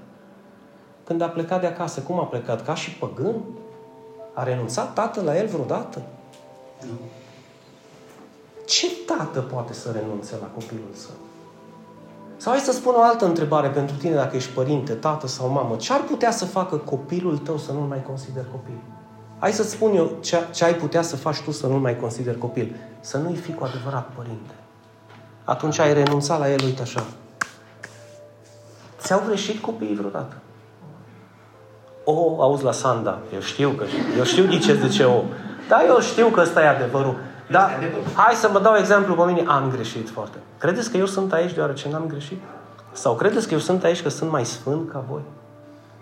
Când 1.04 1.22
a 1.22 1.28
plecat 1.28 1.62
de 1.62 1.68
acasă, 1.68 2.00
cum 2.00 2.20
a 2.20 2.24
plecat? 2.24 2.66
Ca 2.66 2.76
și 2.76 2.92
păgân? 2.92 3.36
A 4.34 4.44
renunțat 4.44 4.94
tatăl 4.94 5.24
la 5.24 5.38
el 5.38 5.48
vreodată? 5.48 6.02
Nu. 6.82 6.98
Ce 8.66 8.88
tată 9.06 9.40
poate 9.40 9.74
să 9.74 9.92
renunțe 9.92 10.36
la 10.42 10.48
copilul 10.48 10.92
său? 10.94 11.25
Sau 12.38 12.52
hai 12.52 12.62
să 12.62 12.72
spun 12.72 12.94
o 12.98 13.02
altă 13.02 13.26
întrebare 13.26 13.68
pentru 13.68 13.96
tine 13.96 14.16
dacă 14.16 14.36
ești 14.36 14.52
părinte, 14.52 14.94
tată 14.94 15.28
sau 15.28 15.50
mamă. 15.50 15.76
Ce 15.76 15.94
ar 15.94 16.02
putea 16.02 16.32
să 16.32 16.46
facă 16.46 16.76
copilul 16.76 17.38
tău 17.38 17.58
să 17.58 17.72
nu-l 17.72 17.88
mai 17.88 18.04
consider 18.04 18.46
copil? 18.52 18.78
Hai 19.40 19.52
să-ți 19.52 19.70
spun 19.70 19.96
eu 19.96 20.18
ce, 20.22 20.38
ce 20.52 20.66
ai 20.66 20.76
putea 20.76 21.02
să 21.02 21.16
faci 21.16 21.42
tu 21.42 21.52
să 21.52 21.68
nu-l 21.68 21.80
mai 21.80 22.00
consider 22.00 22.38
copil. 22.38 22.76
Să 23.00 23.18
nu-i 23.18 23.36
fi 23.36 23.54
cu 23.54 23.64
adevărat 23.64 24.10
părinte. 24.16 24.54
Atunci 25.44 25.80
ai 25.80 25.94
renunțat 25.94 26.40
la 26.40 26.52
el, 26.52 26.60
uite 26.64 26.82
așa. 26.82 27.04
Ți-au 29.00 29.24
greșit 29.26 29.62
copiii 29.62 29.96
vreodată? 29.96 30.36
O, 32.04 32.42
auzi 32.42 32.64
la 32.64 32.72
Sanda. 32.72 33.20
Eu 33.34 33.40
știu 33.40 33.70
că 33.70 33.86
eu 34.18 34.24
știu 34.24 34.46
de 34.46 34.58
ce 34.58 34.76
zice 34.88 35.04
o. 35.04 35.22
Da, 35.68 35.86
eu 35.86 36.00
știu 36.00 36.28
că 36.28 36.42
ăsta 36.42 36.62
e 36.62 36.68
adevărul. 36.68 37.20
Da, 37.52 37.70
hai 38.14 38.34
să 38.34 38.50
vă 38.52 38.60
dau 38.60 38.76
exemplu 38.76 39.14
pe 39.14 39.24
mine. 39.32 39.44
Am 39.48 39.70
greșit 39.70 40.10
foarte. 40.10 40.38
Credeți 40.58 40.92
că 40.92 40.98
eu 40.98 41.06
sunt 41.06 41.34
aici 41.34 41.54
deoarece 41.54 41.90
n-am 41.90 42.06
greșit? 42.08 42.42
Sau 42.92 43.16
credeți 43.16 43.48
că 43.48 43.54
eu 43.54 43.60
sunt 43.60 43.84
aici 43.84 44.02
că 44.02 44.10
sunt 44.10 44.32
mai 44.32 44.46
sfânt 44.46 44.92
ca 44.92 45.04
voi? 45.10 45.22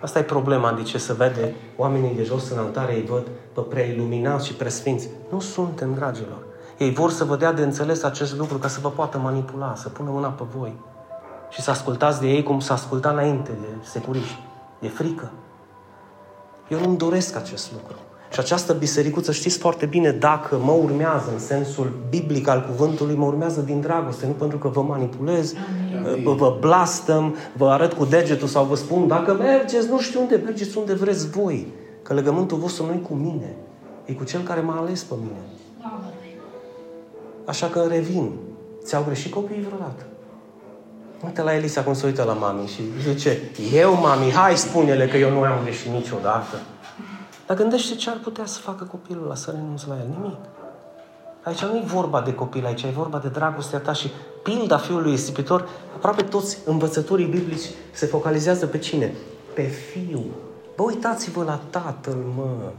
Asta 0.01 0.19
e 0.19 0.23
problema 0.23 0.71
de 0.71 0.81
ce 0.81 0.97
se 0.97 1.13
vede 1.13 1.55
oamenii 1.77 2.15
de 2.15 2.23
jos 2.23 2.49
în 2.49 2.57
altare, 2.57 2.95
îi 2.95 3.05
văd 3.05 3.27
pe 3.53 3.61
prea 3.61 3.83
iluminați 3.83 4.45
și 4.45 4.53
presfinți. 4.53 5.09
Nu 5.31 5.39
suntem, 5.39 5.93
dragilor. 5.93 6.37
Ei 6.77 6.91
vor 6.93 7.11
să 7.11 7.23
vă 7.23 7.35
dea 7.35 7.53
de 7.53 7.63
înțeles 7.63 8.03
acest 8.03 8.37
lucru 8.37 8.57
ca 8.57 8.67
să 8.67 8.79
vă 8.81 8.89
poată 8.89 9.17
manipula, 9.17 9.75
să 9.75 9.89
pună 9.89 10.09
mâna 10.09 10.27
pe 10.27 10.43
voi. 10.55 10.75
Și 11.49 11.61
să 11.61 11.69
ascultați 11.69 12.19
de 12.19 12.27
ei 12.27 12.43
cum 12.43 12.59
s-a 12.59 12.73
ascultat 12.73 13.13
înainte 13.13 13.51
de 13.61 13.67
securiști. 13.81 14.39
E 14.79 14.87
frică. 14.87 15.31
Eu 16.67 16.79
nu-mi 16.79 16.97
doresc 16.97 17.35
acest 17.35 17.71
lucru. 17.71 17.95
Și 18.33 18.39
această 18.39 18.73
bisericuță, 18.73 19.31
știți 19.31 19.57
foarte 19.57 19.85
bine, 19.85 20.11
dacă 20.11 20.57
mă 20.63 20.71
urmează 20.71 21.29
în 21.33 21.39
sensul 21.39 21.91
biblic 22.09 22.47
al 22.47 22.65
cuvântului, 22.69 23.15
mă 23.15 23.25
urmează 23.25 23.61
din 23.61 23.81
dragoste, 23.81 24.25
nu 24.25 24.31
pentru 24.31 24.57
că 24.57 24.67
vă 24.67 24.81
manipulez, 24.81 25.53
vă, 26.23 26.33
vă 26.33 26.57
blastăm, 26.59 27.35
vă 27.57 27.69
arăt 27.69 27.93
cu 27.93 28.05
degetul 28.05 28.47
sau 28.47 28.65
vă 28.65 28.75
spun, 28.75 29.07
dacă 29.07 29.33
mergeți, 29.33 29.89
nu 29.89 29.99
știu 29.99 30.21
unde, 30.21 30.41
mergeți 30.43 30.77
unde 30.77 30.93
vreți 30.93 31.29
voi. 31.29 31.67
Că 32.01 32.13
legământul 32.13 32.57
vostru 32.57 32.85
nu 32.85 32.93
e 32.93 32.97
cu 32.97 33.13
mine, 33.13 33.55
e 34.05 34.13
cu 34.13 34.23
cel 34.23 34.41
care 34.41 34.61
m-a 34.61 34.79
ales 34.79 35.03
pe 35.03 35.13
mine. 35.19 35.41
Așa 37.45 37.67
că 37.67 37.85
revin. 37.89 38.31
Ți-au 38.83 39.03
greșit 39.05 39.33
copiii 39.33 39.65
vreodată? 39.67 40.05
Uite 41.25 41.41
la 41.41 41.55
Elisa 41.55 41.83
cum 41.83 41.93
se 41.93 42.05
uită 42.05 42.23
la 42.23 42.33
mami 42.33 42.67
și 42.67 42.81
zice, 43.01 43.37
eu, 43.73 43.93
mami, 43.93 44.31
hai 44.31 44.57
spune-le 44.57 45.07
că 45.07 45.17
eu 45.17 45.29
nu 45.29 45.41
am 45.41 45.59
greșit 45.63 45.91
niciodată. 45.91 46.61
Dar 47.53 47.61
gândește 47.61 47.95
ce 47.95 48.09
ar 48.09 48.17
putea 48.17 48.45
să 48.45 48.59
facă 48.59 48.83
copilul 48.83 49.23
ăla 49.23 49.35
să 49.35 49.51
renunțe 49.51 49.85
la 49.87 49.95
el. 49.95 50.07
Nimic. 50.17 50.37
Aici 51.43 51.63
nu 51.63 51.77
e 51.77 51.83
vorba 51.85 52.21
de 52.21 52.33
copil, 52.33 52.65
aici 52.65 52.83
e 52.83 52.87
vorba 52.87 53.17
de 53.17 53.27
dragostea 53.27 53.79
ta 53.79 53.93
și 53.93 54.11
pilda 54.43 54.77
fiului 54.77 55.13
ispitor. 55.13 55.69
Aproape 55.95 56.21
toți 56.21 56.57
învățătorii 56.65 57.25
biblici 57.25 57.69
se 57.91 58.05
focalizează 58.05 58.65
pe 58.65 58.77
cine? 58.77 59.13
Pe 59.53 59.61
fiu. 59.61 60.23
Bă, 60.75 60.83
uitați-vă 60.83 61.43
la 61.43 61.59
tatăl, 61.69 62.15
mă, 62.35 62.71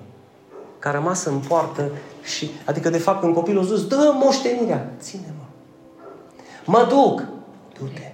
care 0.79 0.97
a 0.97 1.01
rămas 1.01 1.25
în 1.25 1.39
poartă 1.39 1.91
și, 2.23 2.51
adică 2.67 2.91
de 2.91 2.99
fapt 2.99 3.21
când 3.21 3.35
copilul 3.35 3.63
a 3.63 3.67
zis, 3.67 3.87
dă 3.87 4.13
moștenirea, 4.15 4.93
ține-mă. 5.01 5.45
Mă 6.65 6.87
duc, 6.89 7.23
du-te. 7.79 8.13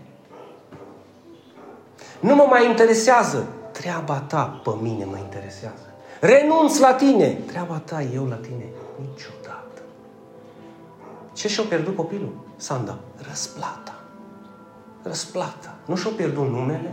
Nu 2.21 2.35
mă 2.35 2.47
mai 2.49 2.69
interesează. 2.69 3.47
Treaba 3.73 4.19
ta 4.19 4.61
pe 4.65 4.71
mine 4.81 5.05
mă 5.05 5.17
interesează. 5.17 5.90
Renunț 6.21 6.79
la 6.79 6.93
tine. 6.93 7.27
Treaba 7.27 7.83
ta, 7.85 8.03
eu 8.03 8.27
la 8.27 8.35
tine. 8.35 8.65
Niciodată. 9.01 9.83
Ce 11.33 11.49
și-a 11.49 11.65
pierdut 11.69 11.97
copilul? 11.97 12.33
Sanda. 12.57 12.99
Răsplata. 13.29 13.95
Răsplata. 15.03 15.75
Nu 15.85 15.97
și-a 15.97 16.11
pierdut 16.17 16.49
numele? 16.49 16.93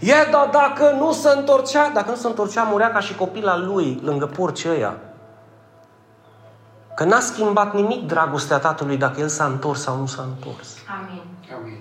E, 0.00 0.12
dar 0.30 0.48
dacă 0.52 0.96
nu 0.98 1.12
se 1.12 1.28
întorcea, 1.36 1.90
dacă 1.94 2.10
nu 2.10 2.16
se 2.16 2.26
întorcea, 2.26 2.62
murea 2.62 2.92
ca 2.92 3.00
și 3.00 3.14
copila 3.14 3.58
lui 3.58 4.00
lângă 4.02 4.26
porcii 4.26 4.70
ăia. 4.70 4.96
Că 6.96 7.04
n-a 7.04 7.20
schimbat 7.20 7.74
nimic 7.74 8.06
dragostea 8.06 8.58
tatălui 8.58 8.96
dacă 8.96 9.20
el 9.20 9.28
s-a 9.28 9.44
întors 9.44 9.80
sau 9.80 9.98
nu 9.98 10.06
s-a 10.06 10.22
întors. 10.22 10.76
Amin. 11.00 11.22
Amin. 11.60 11.78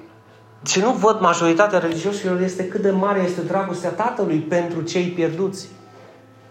Ce 0.61 0.81
nu 0.81 0.91
văd 0.91 1.19
majoritatea 1.19 1.79
religioșilor 1.79 2.41
este 2.41 2.67
cât 2.67 2.81
de 2.81 2.91
mare 2.91 3.19
este 3.19 3.41
dragostea 3.41 3.89
tatălui 3.89 4.39
pentru 4.39 4.81
cei 4.81 5.07
pierduți. 5.07 5.67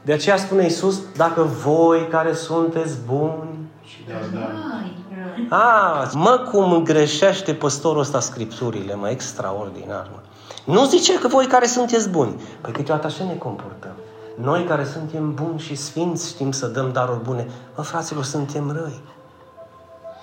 De 0.04 0.12
aceea 0.12 0.36
spune 0.36 0.62
Iisus, 0.62 1.00
dacă 1.16 1.42
voi 1.42 2.08
care 2.10 2.34
sunteți 2.34 2.98
buni... 3.06 3.70
Da, 4.08 4.38
da. 4.38 5.56
A, 5.56 6.10
mă, 6.14 6.48
cum 6.50 6.82
greșește 6.82 7.54
păstorul 7.54 8.00
ăsta 8.00 8.20
scripturile, 8.20 8.94
mă, 8.94 9.08
extraordinar, 9.08 10.10
mă. 10.12 10.18
Nu 10.64 10.84
zice 10.84 11.18
că 11.18 11.28
voi 11.28 11.46
care 11.46 11.66
sunteți 11.66 12.08
buni. 12.08 12.40
Păi 12.60 12.72
câteodată 12.72 13.06
așa 13.06 13.24
ne 13.24 13.34
comportăm. 13.34 13.94
Noi 14.34 14.64
care 14.64 14.84
suntem 14.84 15.34
buni 15.34 15.58
și 15.58 15.74
sfinți 15.74 16.28
știm 16.28 16.52
să 16.52 16.66
dăm 16.66 16.92
daruri 16.92 17.22
bune. 17.22 17.46
Mă, 17.76 17.82
fraților, 17.82 18.24
suntem 18.24 18.70
răi. 18.70 19.00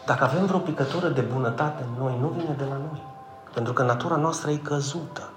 Dacă 0.06 0.24
avem 0.24 0.46
vreo 0.46 0.60
picătură 0.60 1.08
de 1.08 1.22
bunătate 1.22 1.86
în 1.88 2.04
noi, 2.04 2.18
nu 2.22 2.28
vine 2.28 2.56
de 2.58 2.64
la 2.64 2.76
noi. 2.90 3.04
Pentru 3.54 3.74
că 3.74 3.84
natura 3.84 4.16
noastră 4.16 4.52
e 4.52 4.56
căzută. 4.56 5.30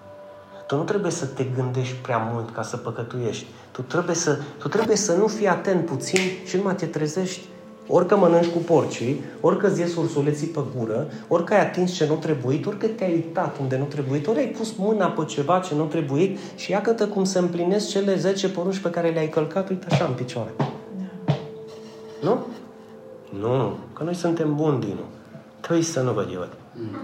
Tu 0.66 0.76
nu 0.76 0.82
trebuie 0.82 1.10
să 1.10 1.26
te 1.26 1.44
gândești 1.44 1.94
prea 1.94 2.18
mult 2.18 2.50
ca 2.50 2.62
să 2.62 2.76
păcătuiești. 2.76 3.46
Tu 3.72 3.82
trebuie 3.82 4.14
să, 4.14 4.38
tu 4.58 4.68
trebuie 4.68 4.96
să 4.96 5.12
nu 5.12 5.26
fii 5.26 5.48
atent 5.48 5.86
puțin 5.86 6.20
și 6.44 6.56
numai 6.56 6.74
te 6.74 6.86
trezești 6.86 7.40
Orică 7.88 8.16
mănânci 8.16 8.46
cu 8.46 8.58
porcii, 8.58 9.24
orică 9.40 9.66
îți 9.66 9.98
ursuleții 9.98 10.46
pe 10.46 10.60
gură, 10.76 11.06
orică 11.28 11.54
ai 11.54 11.60
atins 11.60 11.92
ce 11.92 12.06
nu 12.06 12.14
trebuie, 12.14 12.60
orică 12.66 12.86
te-ai 12.86 13.12
uitat 13.12 13.56
unde 13.60 13.76
nu 13.76 13.84
trebuie, 13.84 14.22
ori 14.26 14.38
ai 14.38 14.46
pus 14.46 14.74
mâna 14.76 15.06
pe 15.06 15.24
ceva 15.24 15.58
ce 15.58 15.74
nu 15.74 15.84
trebuie 15.84 16.36
și 16.56 16.70
iată 16.70 17.06
cum 17.06 17.24
să 17.24 17.38
împlinesc 17.38 17.88
cele 17.88 18.16
10 18.16 18.48
porunci 18.48 18.78
pe 18.78 18.90
care 18.90 19.10
le-ai 19.10 19.28
călcat, 19.28 19.68
uite 19.68 19.86
așa 19.90 20.04
în 20.04 20.12
picioare. 20.12 20.50
Da. 20.56 21.34
Nu? 22.20 22.46
Nu, 23.40 23.76
că 23.92 24.02
noi 24.04 24.14
suntem 24.14 24.54
buni, 24.54 24.80
Dinu. 24.80 25.04
Trebuie 25.60 25.84
să 25.84 26.00
nu 26.00 26.12
vă 26.12 26.26
eu. 26.32 26.46
Mm. 26.74 26.96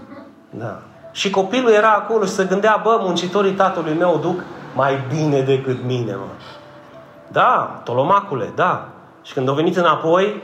Da. 0.59 0.81
Și 1.11 1.29
copilul 1.29 1.71
era 1.71 1.91
acolo 1.91 2.25
și 2.25 2.31
se 2.31 2.43
gândea, 2.43 2.81
bă, 2.83 2.97
muncitorii 3.01 3.53
tatălui 3.53 3.93
meu 3.93 4.19
duc 4.21 4.43
mai 4.75 4.93
bine 5.15 5.41
decât 5.41 5.83
mine, 5.85 6.15
mă. 6.15 6.25
Da, 7.31 7.81
tolomacule, 7.83 8.51
da. 8.55 8.89
Și 9.23 9.33
când 9.33 9.47
au 9.47 9.55
venit 9.55 9.77
înapoi, 9.77 10.43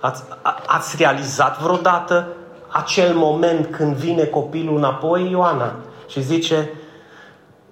ați, 0.00 0.22
a, 0.42 0.62
ați 0.66 0.96
realizat 0.98 1.60
vreodată 1.60 2.26
acel 2.68 3.14
moment 3.14 3.66
când 3.66 3.94
vine 3.94 4.24
copilul 4.24 4.76
înapoi, 4.76 5.30
Ioana, 5.30 5.74
și 6.08 6.22
zice, 6.22 6.70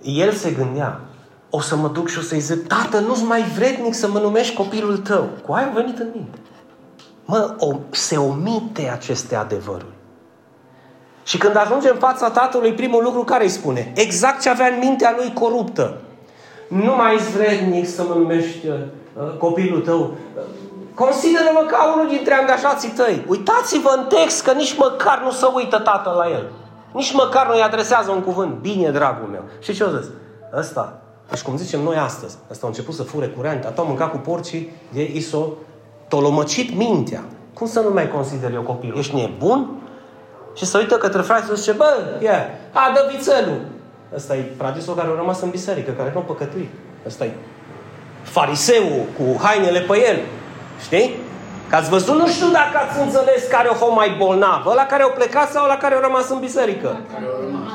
el 0.02 0.32
se 0.32 0.50
gândea, 0.50 1.00
o 1.50 1.60
să 1.60 1.76
mă 1.76 1.88
duc 1.88 2.08
și 2.08 2.18
o 2.18 2.22
să-i 2.22 2.38
zic, 2.38 2.66
tată, 2.66 2.98
nu-ți 2.98 3.24
mai 3.24 3.42
vrednic 3.42 3.94
să 3.94 4.08
mă 4.08 4.18
numești 4.18 4.54
copilul 4.54 4.98
tău. 4.98 5.28
Cu 5.46 5.52
aia 5.52 5.66
a 5.66 5.74
venit 5.74 5.98
în 5.98 6.08
minte. 6.14 6.38
Mă, 7.24 7.54
o, 7.58 7.72
se 7.90 8.16
omite 8.16 8.90
aceste 8.92 9.34
adevăruri. 9.34 9.92
Și 11.24 11.38
când 11.38 11.56
ajunge 11.56 11.88
în 11.88 11.96
fața 11.96 12.30
tatălui, 12.30 12.72
primul 12.72 13.02
lucru 13.02 13.24
care 13.24 13.42
îi 13.42 13.50
spune? 13.50 13.92
Exact 13.94 14.40
ce 14.40 14.48
avea 14.48 14.66
în 14.66 14.78
mintea 14.78 15.14
lui 15.16 15.32
coruptă. 15.32 16.00
Nu 16.80 16.94
mai 16.96 17.14
ești 17.14 17.30
vrednic 17.30 17.88
să 17.88 18.02
mă 18.08 18.14
numești 18.14 18.68
uh, 18.68 18.76
copilul 19.38 19.80
tău. 19.80 20.14
Consideră-mă 20.94 21.66
ca 21.70 21.92
unul 21.94 22.08
dintre 22.08 22.34
angajații 22.34 22.88
tăi. 22.88 23.24
Uitați-vă 23.28 23.94
în 23.96 24.04
text 24.04 24.44
că 24.44 24.52
nici 24.52 24.76
măcar 24.76 25.20
nu 25.24 25.30
se 25.30 25.46
uită 25.54 25.78
tatăl 25.78 26.14
la 26.16 26.30
el. 26.30 26.50
Nici 26.92 27.12
măcar 27.12 27.48
nu-i 27.48 27.62
adresează 27.62 28.10
un 28.10 28.20
cuvânt. 28.20 28.54
Bine, 28.60 28.90
dragul 28.90 29.28
meu. 29.28 29.42
Și 29.60 29.74
ce 29.74 29.84
o 29.84 29.98
zis? 29.98 30.06
Ăsta. 30.56 31.02
Deci 31.30 31.42
cum 31.42 31.56
zicem 31.56 31.80
noi 31.80 31.96
astăzi. 31.96 32.36
Ăsta 32.50 32.66
a 32.66 32.68
început 32.68 32.94
să 32.94 33.02
fure 33.02 33.26
curent. 33.26 33.64
Ata 33.64 33.80
au 33.80 33.86
mâncat 33.86 34.10
cu 34.10 34.16
porcii, 34.16 34.72
de 34.92 35.02
i 35.12 35.20
s-o 35.20 35.46
tolomăcit 36.08 36.76
mintea. 36.76 37.24
Cum 37.54 37.66
să 37.66 37.80
nu 37.80 37.92
mai 37.92 38.08
consider 38.10 38.52
eu 38.52 38.62
copilul? 38.62 38.98
Ești 38.98 39.14
nebun? 39.14 39.82
Și 40.54 40.64
să 40.64 40.78
uită 40.78 40.96
către 40.96 41.20
frate 41.20 41.44
și 41.46 41.56
zice, 41.56 41.72
bă, 41.72 42.18
ia, 42.22 42.48
a, 42.72 42.92
dă 42.94 43.10
vițelul. 43.16 43.60
Ăsta 44.16 44.36
e 44.36 44.44
fragisul 44.58 44.94
care 44.94 45.08
a 45.08 45.16
rămas 45.16 45.40
în 45.40 45.50
biserică, 45.50 45.90
care 45.90 46.10
nu 46.14 46.20
a 46.20 46.22
păcătuit. 46.22 46.70
Ăsta 47.06 47.24
e 47.24 47.32
fariseul 48.22 49.04
cu 49.16 49.40
hainele 49.42 49.80
pe 49.80 50.08
el. 50.08 50.18
Știi? 50.82 51.16
Că 51.68 51.76
ați 51.76 51.90
văzut, 51.90 52.16
nu 52.18 52.28
știu 52.28 52.46
dacă 52.46 52.76
ați 52.88 53.00
înțeles 53.00 53.46
care 53.50 53.68
o 53.68 53.74
fost 53.74 53.92
mai 53.92 54.14
bolnav, 54.18 54.66
ăla 54.66 54.86
care 54.86 55.02
au 55.02 55.10
plecat 55.10 55.50
sau 55.50 55.64
ăla 55.64 55.76
care 55.76 55.94
au 55.94 56.00
rămas 56.00 56.28
în 56.28 56.38
biserică. 56.38 56.96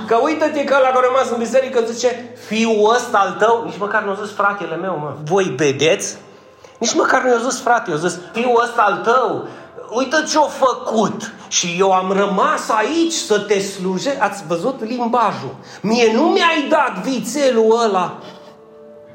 Că 0.08 0.17
uită-te 0.22 0.63
că 0.63 0.74
ăla 0.77 0.88
care 0.88 1.06
a 1.06 1.08
rămas 1.08 1.29
în 1.29 1.38
biserică 1.38 1.79
zice, 1.91 2.29
fiul 2.48 2.94
ăsta 2.96 3.17
al 3.17 3.36
tău, 3.39 3.63
nici 3.65 3.77
măcar 3.77 4.03
nu 4.03 4.12
a 4.12 4.17
zis 4.24 4.36
fratele 4.36 4.75
meu, 4.75 4.98
mă. 5.01 5.13
Voi 5.24 5.44
vedeți? 5.44 6.17
Nici 6.77 6.96
măcar 6.96 7.22
nu 7.24 7.29
i-a 7.29 7.50
zis 7.50 7.62
frate, 7.62 7.89
i-a 7.89 7.96
zis, 7.96 8.20
fiul 8.32 8.62
ăsta 8.63 8.82
al 8.82 8.96
tău, 9.03 9.48
uită 9.91 10.24
ce-a 10.29 10.41
făcut. 10.41 11.34
Și 11.48 11.75
eu 11.79 11.91
am 11.91 12.12
rămas 12.12 12.70
aici 12.70 13.13
să 13.13 13.39
te 13.39 13.60
sluje. 13.60 14.17
Ați 14.20 14.44
văzut 14.48 14.84
limbajul. 14.84 15.56
Mie 15.82 16.13
nu 16.13 16.24
mi-ai 16.24 16.67
dat 16.70 17.03
vițelul 17.03 17.79
ăla. 17.86 18.22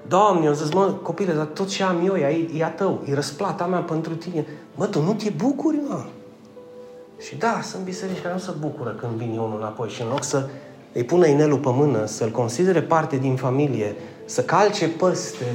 Doamne, 0.08 0.46
eu 0.46 0.52
zis, 0.52 0.72
mă, 0.72 0.84
copile, 1.02 1.32
dar 1.32 1.44
tot 1.44 1.68
ce 1.68 1.82
am 1.82 2.06
eu 2.06 2.14
e, 2.14 2.48
e 2.56 2.64
a 2.64 2.68
tău, 2.68 3.02
e 3.04 3.14
răsplata 3.14 3.64
mea 3.64 3.78
pentru 3.78 4.14
tine. 4.14 4.46
Mă, 4.74 4.86
tu 4.86 5.02
nu 5.02 5.14
te 5.14 5.30
bucuri, 5.30 5.76
mă? 5.88 6.04
Și 7.26 7.36
da, 7.36 7.60
sunt 7.62 7.82
biserici 7.82 8.20
care 8.22 8.34
nu 8.34 8.40
se 8.40 8.52
bucură 8.60 8.90
când 8.90 9.12
vine 9.12 9.38
unul 9.38 9.58
înapoi 9.58 9.88
și 9.88 10.02
în 10.02 10.08
loc 10.08 10.24
să 10.24 10.48
îi 10.92 11.04
pună 11.04 11.26
inelul 11.26 11.58
pe 11.58 11.68
mână, 11.70 12.06
să-l 12.06 12.30
considere 12.30 12.82
parte 12.82 13.16
din 13.16 13.36
familie, 13.36 13.96
să 14.24 14.42
calce 14.42 14.88
păste 14.88 15.46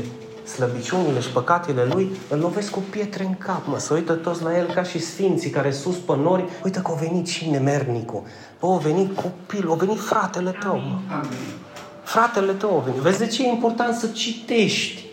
slăbiciunile 0.56 1.20
și 1.20 1.30
păcatele 1.30 1.88
lui, 1.92 2.12
îl 2.30 2.40
lovesc 2.40 2.70
cu 2.70 2.84
pietre 2.90 3.24
în 3.24 3.36
cap, 3.38 3.62
mă, 3.66 3.78
să 3.78 3.94
uită 3.94 4.14
toți 4.14 4.44
la 4.44 4.58
el 4.58 4.72
ca 4.74 4.84
și 4.84 5.00
sfinții 5.00 5.50
care 5.50 5.72
sus 5.72 5.96
pe 5.96 6.16
nori, 6.16 6.46
uite 6.64 6.82
că 6.82 6.92
a 6.92 7.00
venit 7.00 7.28
și 7.28 7.50
nemernicul, 7.50 8.24
bă, 8.60 8.68
a 8.68 8.78
venit 8.78 9.16
copil, 9.16 9.72
a 9.72 9.76
venit 9.76 10.00
fratele 10.00 10.58
tău, 10.62 10.76
mă. 10.76 11.00
Amin. 11.14 11.58
Fratele 12.04 12.52
tău 12.52 12.78
a 12.78 12.82
venit. 12.82 13.00
Vezi 13.00 13.18
de 13.18 13.28
ce 13.28 13.44
e 13.44 13.50
important 13.50 13.96
să 13.96 14.08
citești? 14.08 15.06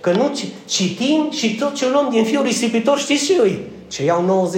Că 0.00 0.12
nu 0.12 0.32
citim 0.64 1.30
și 1.30 1.56
tot 1.56 1.74
ce 1.74 1.90
luăm 1.90 2.08
din 2.10 2.24
fiul 2.24 2.42
risipitor, 2.42 2.98
știți 2.98 3.24
ce 3.24 3.40
îi? 3.42 3.66
Ce 3.88 4.04
iau 4.04 4.50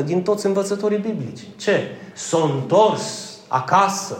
99,7% 0.00 0.04
din 0.04 0.22
toți 0.22 0.46
învățătorii 0.46 0.98
biblici. 0.98 1.40
Ce? 1.56 1.80
S-au 2.14 2.50
întors 2.54 3.36
acasă. 3.48 4.18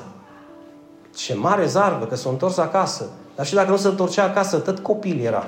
Ce 1.17 1.35
mare 1.35 1.67
zarvă 1.67 2.05
că 2.05 2.17
s-au 2.17 2.31
întors 2.31 2.57
acasă. 2.57 3.11
Dar 3.41 3.49
și 3.49 3.55
dacă 3.55 3.71
nu 3.71 3.77
se 3.77 3.89
întorcea 3.89 4.23
acasă, 4.23 4.57
tot 4.57 4.79
copil 4.79 5.25
era. 5.25 5.47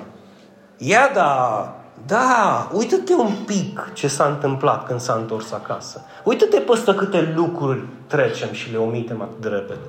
Ia 0.77 1.11
da, 1.15 1.75
da, 2.07 2.71
uită-te 2.75 3.15
un 3.15 3.33
pic 3.47 3.91
ce 3.93 4.09
s-a 4.09 4.25
întâmplat 4.25 4.87
când 4.87 5.01
s-a 5.01 5.15
întors 5.15 5.53
acasă. 5.53 6.05
Uită-te 6.25 6.59
peste 6.59 6.95
câte 6.95 7.33
lucruri 7.37 7.85
trecem 8.07 8.53
și 8.53 8.71
le 8.71 8.77
omitem 8.77 9.23
atât 9.23 9.41
de 9.41 9.49
repede. 9.49 9.81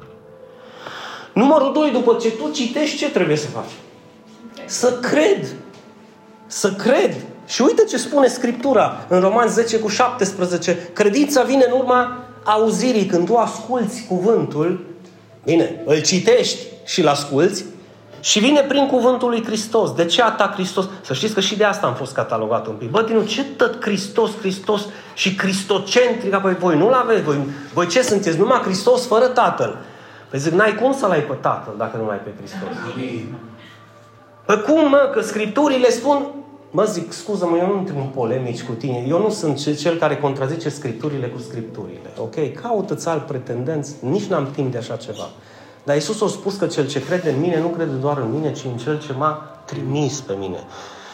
Numărul 1.33 1.73
doi, 1.73 1.91
după 1.91 2.17
ce 2.21 2.31
tu 2.31 2.51
citești, 2.51 2.97
ce 2.97 3.11
trebuie 3.11 3.37
să 3.37 3.47
faci? 3.47 3.71
Să 4.65 4.91
cred. 4.91 5.55
Să 6.47 6.71
cred. 6.71 7.15
Și 7.45 7.61
uite 7.61 7.83
ce 7.83 7.97
spune 7.97 8.27
Scriptura 8.27 9.05
în 9.07 9.19
Roman 9.19 9.47
10 9.47 9.79
cu 9.79 9.87
17. 9.87 10.89
Credința 10.93 11.43
vine 11.43 11.65
în 11.71 11.77
urma 11.79 12.17
auzirii. 12.43 13.05
Când 13.05 13.25
tu 13.25 13.35
asculți 13.35 14.05
cuvântul, 14.07 14.85
bine, 15.43 15.81
îl 15.85 16.01
citești 16.01 16.59
și 16.85 17.01
îl 17.01 17.07
asculți, 17.07 17.65
și 18.23 18.39
vine 18.39 18.61
prin 18.61 18.87
cuvântul 18.87 19.29
lui 19.29 19.43
Hristos. 19.45 19.93
De 19.93 20.05
ce 20.05 20.21
atac 20.21 20.53
Hristos? 20.53 20.89
Să 21.01 21.13
știți 21.13 21.33
că 21.33 21.39
și 21.39 21.57
de 21.57 21.63
asta 21.63 21.87
am 21.87 21.93
fost 21.93 22.13
catalogat 22.13 22.67
un 22.67 22.73
pic. 22.73 22.89
Bă, 22.89 23.03
Tinu, 23.03 23.23
ce 23.23 23.43
tot 23.43 23.81
Hristos, 23.81 24.31
Hristos 24.39 24.85
și 25.13 25.35
cristocentric? 25.35 26.35
Păi 26.35 26.55
voi 26.55 26.77
nu-l 26.77 26.93
aveți. 26.93 27.21
Voi, 27.21 27.37
voi 27.73 27.87
ce 27.87 28.01
sunteți? 28.01 28.37
Numai 28.37 28.59
Hristos 28.59 29.07
fără 29.07 29.27
Tatăl. 29.27 29.77
Păi 30.29 30.39
zic, 30.39 30.51
n-ai 30.51 30.75
cum 30.75 30.93
să-L 30.93 31.11
ai 31.11 31.21
pe 31.21 31.33
Tatăl 31.33 31.73
dacă 31.77 31.97
nu 31.97 32.07
l-ai 32.07 32.17
pe 32.17 32.29
Hristos. 32.37 32.69
Păi 34.45 34.61
cum, 34.61 34.89
mă? 34.89 35.09
Că 35.13 35.21
Scripturile 35.21 35.89
spun... 35.89 36.27
Mă 36.71 36.83
zic, 36.83 37.11
scuză-mă, 37.11 37.57
eu 37.57 37.67
nu 37.67 37.77
intru 37.77 37.95
în 37.97 38.07
polemici 38.07 38.63
cu 38.63 38.71
tine. 38.71 39.05
Eu 39.07 39.21
nu 39.21 39.29
sunt 39.29 39.77
cel 39.77 39.97
care 39.97 40.17
contrazice 40.17 40.69
Scripturile 40.69 41.27
cu 41.27 41.39
Scripturile. 41.39 42.11
Ok? 42.17 42.35
Caută-ți 42.61 43.07
alt 43.07 43.25
pretendenți. 43.25 43.95
Nici 43.99 44.25
n-am 44.25 44.47
timp 44.55 44.71
de 44.71 44.77
așa 44.77 44.95
ceva. 44.95 45.29
Dar 45.83 45.95
Isus 45.95 46.21
a 46.21 46.27
spus 46.27 46.55
că 46.55 46.65
cel 46.65 46.87
ce 46.87 47.03
crede 47.05 47.29
în 47.29 47.39
mine 47.39 47.59
nu 47.59 47.67
crede 47.67 47.91
doar 47.91 48.17
în 48.17 48.31
mine, 48.31 48.51
ci 48.51 48.63
în 48.63 48.77
cel 48.77 48.99
ce 48.99 49.13
m-a 49.13 49.59
trimis 49.65 50.19
pe 50.19 50.33
mine. 50.33 50.57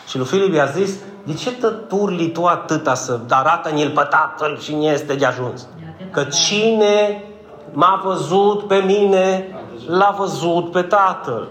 Și 0.08 0.18
lui 0.18 0.26
Filip 0.26 0.54
i-a 0.54 0.66
zis, 0.66 0.96
de 1.24 1.34
ce 1.34 1.52
tăturli 1.52 2.32
tu 2.32 2.46
atâta 2.46 2.94
să 2.94 3.20
arată 3.30 3.70
în 3.70 3.78
el 3.78 3.90
pe 3.90 4.02
tatăl 4.10 4.60
și 4.60 4.76
nu 4.76 4.84
este 4.84 5.16
de 5.16 5.26
ajuns? 5.26 5.68
Că 6.12 6.24
cine 6.24 7.24
m-a 7.72 8.02
văzut 8.04 8.68
pe 8.68 8.76
mine, 8.76 9.48
l-a 9.88 10.16
văzut 10.18 10.72
pe 10.72 10.82
tatăl. 10.82 11.48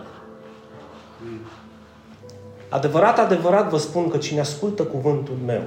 Adevărat, 2.68 3.18
adevărat 3.18 3.68
vă 3.68 3.78
spun 3.78 4.10
că 4.10 4.16
cine 4.16 4.40
ascultă 4.40 4.82
cuvântul 4.82 5.36
meu 5.46 5.62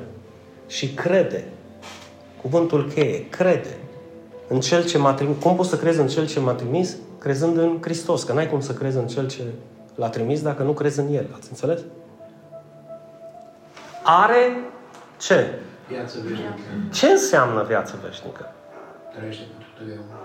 și 0.68 0.94
crede, 0.94 1.48
cuvântul 2.42 2.92
cheie, 2.94 3.30
crede 3.30 3.78
în 4.52 4.60
Cel 4.60 4.86
ce 4.86 4.98
m-a 4.98 5.14
trimis. 5.14 5.38
Cum 5.42 5.56
poți 5.56 5.70
să 5.70 5.78
crezi 5.78 6.00
în 6.00 6.08
Cel 6.08 6.28
ce 6.28 6.40
m-a 6.40 6.52
trimis? 6.52 6.96
Crezând 7.20 7.58
în 7.58 7.78
Hristos. 7.82 8.24
Că 8.24 8.34
n-ai 8.34 8.50
cum 8.50 8.62
să 8.62 8.74
crezi 8.74 8.98
în 8.98 9.08
Cel 9.08 9.28
ce 9.28 9.44
l-a 9.96 10.10
trimis 10.10 10.42
dacă 10.42 10.64
nu 10.64 10.72
crezi 10.72 11.00
în 11.00 11.14
El. 11.14 11.28
Ați 11.36 11.48
înțeles? 11.50 11.80
Are 14.04 14.60
ce? 15.20 15.60
Viață 15.88 16.18
veșnică. 16.24 16.52
Ce 16.92 17.08
înseamnă 17.08 17.64
viață 17.64 18.00
veșnică? 18.04 18.54
Trăiește 19.16 19.44
pentru 19.44 19.68
totdeauna. 19.78 20.20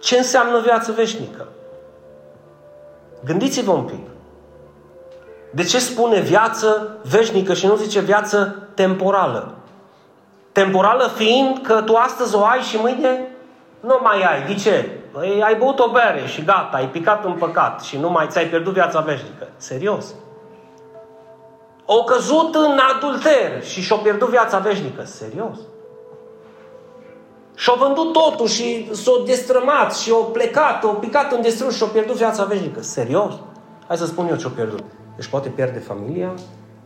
Ce 0.00 0.16
înseamnă 0.16 0.60
viață 0.60 0.92
veșnică? 0.92 1.48
Gândiți-vă 3.24 3.70
un 3.70 3.84
pic. 3.84 4.06
De 5.50 5.62
ce 5.62 5.78
spune 5.78 6.20
viață 6.20 6.96
veșnică 7.02 7.54
și 7.54 7.66
nu 7.66 7.76
zice 7.76 8.00
viață 8.00 8.68
temporală? 8.74 9.54
Temporală 10.52 11.10
fiind 11.16 11.58
că 11.62 11.82
tu 11.82 11.94
astăzi 11.94 12.34
o 12.34 12.44
ai 12.44 12.60
și 12.60 12.76
mâine 12.76 13.28
nu 13.80 13.98
mai 14.02 14.22
ai. 14.22 14.46
De 14.46 14.54
ce? 14.54 14.90
Păi 15.12 15.42
ai 15.42 15.54
băut 15.54 15.78
o 15.78 15.90
bere 15.90 16.26
și 16.26 16.44
gata, 16.44 16.76
ai 16.76 16.88
picat 16.88 17.24
în 17.24 17.32
păcat 17.32 17.82
și 17.82 17.98
nu 17.98 18.10
mai 18.10 18.26
ți-ai 18.28 18.46
pierdut 18.46 18.72
viața 18.72 19.00
veșnică. 19.00 19.48
Serios. 19.56 20.14
O 21.84 22.04
căzut 22.04 22.54
în 22.54 22.78
adulter 22.94 23.64
și 23.64 23.80
și-o 23.80 23.96
pierdut 23.96 24.28
viața 24.28 24.58
veșnică. 24.58 25.04
Serios. 25.04 25.58
Și-o 27.54 27.74
vândut 27.78 28.12
totul 28.12 28.46
și 28.46 28.94
s-o 28.94 29.22
destrămat 29.26 29.96
și-o 29.96 30.16
plecat, 30.16 30.84
o 30.84 30.88
picat 30.88 31.32
în 31.32 31.42
destrus 31.42 31.76
și-o 31.76 31.86
pierdut 31.86 32.16
viața 32.16 32.44
veșnică. 32.44 32.82
Serios? 32.82 33.32
Hai 33.86 33.96
să 33.96 34.06
spun 34.06 34.28
eu 34.28 34.36
ce-o 34.36 34.48
pierdut. 34.48 34.84
Își 35.16 35.30
poate 35.30 35.48
pierde 35.48 35.78
familia, 35.78 36.34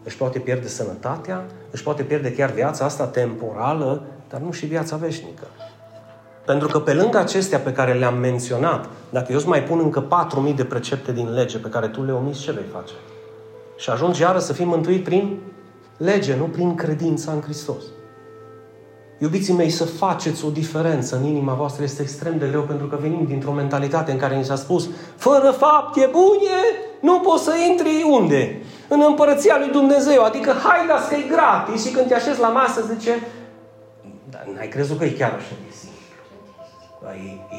își 0.04 0.16
poate 0.16 0.38
pierde 0.38 0.68
sănătatea, 0.68 1.44
își 1.70 1.82
poate 1.82 2.02
pierde 2.02 2.32
chiar 2.32 2.50
viața 2.50 2.84
asta 2.84 3.06
temporală, 3.06 4.02
dar 4.28 4.40
nu 4.40 4.52
și 4.52 4.66
viața 4.66 4.96
veșnică. 4.96 5.46
Pentru 6.44 6.68
că 6.68 6.78
pe 6.78 6.92
lângă 6.92 7.18
acestea 7.18 7.58
pe 7.58 7.72
care 7.72 7.92
le-am 7.92 8.18
menționat, 8.18 8.88
dacă 9.10 9.26
eu 9.30 9.36
îți 9.36 9.48
mai 9.48 9.62
pun 9.62 9.78
încă 9.78 10.06
4.000 10.48 10.54
de 10.54 10.64
precepte 10.64 11.12
din 11.12 11.32
lege 11.32 11.58
pe 11.58 11.68
care 11.68 11.86
tu 11.86 12.04
le 12.04 12.12
omiți, 12.12 12.40
ce 12.40 12.52
vei 12.52 12.64
face? 12.72 12.92
Și 13.76 13.90
ajungi 13.90 14.20
iară 14.20 14.38
să 14.38 14.52
fii 14.52 14.64
mântuit 14.64 15.04
prin 15.04 15.38
lege, 15.96 16.36
nu 16.36 16.44
prin 16.44 16.74
credința 16.74 17.32
în 17.32 17.40
Hristos. 17.40 17.82
Iubiții 19.18 19.54
mei, 19.54 19.70
să 19.70 19.84
faceți 19.84 20.44
o 20.44 20.50
diferență 20.50 21.16
în 21.16 21.24
inima 21.24 21.54
voastră 21.54 21.84
este 21.84 22.02
extrem 22.02 22.38
de 22.38 22.46
greu 22.46 22.62
pentru 22.62 22.86
că 22.86 22.98
venim 23.00 23.24
dintr-o 23.26 23.52
mentalitate 23.52 24.12
în 24.12 24.18
care 24.18 24.36
ni 24.36 24.44
s-a 24.44 24.56
spus 24.56 24.88
fără 25.16 25.50
fapte 25.50 26.08
bune 26.12 26.60
nu 27.00 27.20
poți 27.20 27.44
să 27.44 27.52
intri 27.70 28.06
unde? 28.10 28.62
În 28.88 29.02
împărăția 29.06 29.58
lui 29.58 29.68
Dumnezeu. 29.68 30.24
Adică 30.24 30.52
hai, 30.64 30.86
dar 30.86 31.00
că 31.08 31.14
e 31.14 31.34
gratis 31.34 31.86
și 31.86 31.92
când 31.92 32.06
te 32.06 32.14
așezi 32.14 32.40
la 32.40 32.48
masă 32.48 32.84
zice 32.94 33.10
dar 34.34 34.54
n-ai 34.54 34.68
crezut 34.68 34.98
că 34.98 35.04
e 35.04 35.10
chiar 35.10 35.32
așa 35.32 35.54
de 35.66 35.72
simplu. 35.72 36.04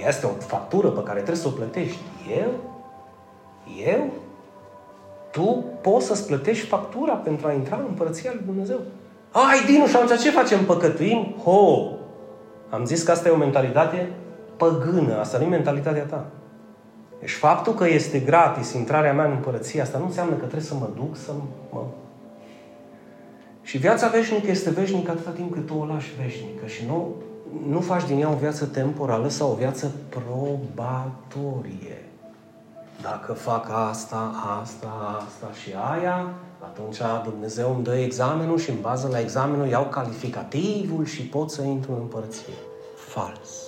Este 0.07 0.25
o 0.25 0.29
factură 0.29 0.87
pe 0.87 1.03
care 1.03 1.17
trebuie 1.19 1.41
să 1.41 1.47
o 1.47 1.51
plătești. 1.51 1.99
Eu? 2.39 2.51
Eu? 3.87 4.09
Tu 5.31 5.63
poți 5.81 6.05
să-ți 6.05 6.27
plătești 6.27 6.67
factura 6.67 7.13
pentru 7.13 7.47
a 7.47 7.51
intra 7.51 7.75
în 7.75 7.85
Împărăția 7.87 8.31
Lui 8.33 8.43
Dumnezeu. 8.45 8.79
Ai, 9.31 9.65
Dinu, 9.65 9.87
și 9.87 9.95
atunci 9.95 10.19
ce 10.19 10.29
facem? 10.29 10.65
Păcătuim? 10.65 11.35
Ho! 11.43 11.91
Am 12.69 12.85
zis 12.85 13.03
că 13.03 13.11
asta 13.11 13.27
e 13.27 13.31
o 13.31 13.37
mentalitate 13.37 14.11
păgână. 14.57 15.19
Asta 15.19 15.37
nu 15.37 15.43
e 15.43 15.47
mentalitatea 15.47 16.03
ta. 16.03 16.25
Deci 17.25 17.33
faptul 17.33 17.73
că 17.73 17.87
este 17.87 18.19
gratis 18.19 18.73
intrarea 18.73 19.13
mea 19.13 19.25
în 19.25 19.31
împărăție, 19.31 19.81
asta 19.81 19.97
nu 19.97 20.05
înseamnă 20.05 20.33
că 20.33 20.39
trebuie 20.39 20.61
să 20.61 20.73
mă 20.73 20.89
duc 20.95 21.17
să 21.17 21.31
mă... 21.71 21.81
Și 23.61 23.77
viața 23.77 24.07
veșnică 24.07 24.51
este 24.51 24.69
veșnică 24.69 25.11
atâta 25.11 25.29
timp 25.29 25.53
cât 25.53 25.65
tu 25.65 25.77
o 25.79 25.85
lași 25.85 26.11
veșnică 26.21 26.65
și 26.65 26.85
nu, 26.85 27.15
nu 27.67 27.79
faci 27.79 28.05
din 28.05 28.19
ea 28.19 28.31
o 28.31 28.35
viață 28.35 28.65
temporală 28.65 29.27
sau 29.27 29.51
o 29.51 29.55
viață 29.55 29.91
probatorie. 30.09 32.03
Dacă 33.01 33.33
fac 33.33 33.69
asta, 33.89 34.31
asta, 34.61 35.23
asta 35.25 35.53
și 35.63 35.69
aia, 35.97 36.33
atunci 36.59 36.97
Dumnezeu 37.23 37.73
îmi 37.75 37.83
dă 37.83 37.95
examenul 37.95 38.57
și 38.57 38.69
în 38.69 38.81
bază 38.81 39.07
la 39.07 39.19
examenul 39.19 39.67
iau 39.67 39.83
calificativul 39.83 41.05
și 41.05 41.21
pot 41.21 41.51
să 41.51 41.61
intru 41.61 41.91
în 41.91 41.99
împărăție. 42.01 42.53
Fals. 42.95 43.64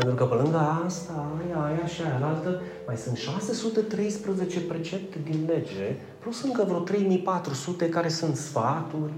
Pentru 0.00 0.14
că 0.14 0.24
pe 0.24 0.42
lângă 0.42 0.58
asta, 0.86 1.26
aia, 1.44 1.64
aia 1.64 1.86
și 1.86 2.02
aia 2.02 2.26
altă, 2.26 2.60
mai 2.86 2.96
sunt 2.96 3.16
613 3.16 4.60
precepte 4.60 5.18
din 5.24 5.44
lege, 5.46 5.96
plus 6.18 6.42
încă 6.42 6.64
vreo 6.64 6.78
3400 6.78 7.88
care 7.88 8.08
sunt 8.08 8.36
sfaturi 8.36 9.12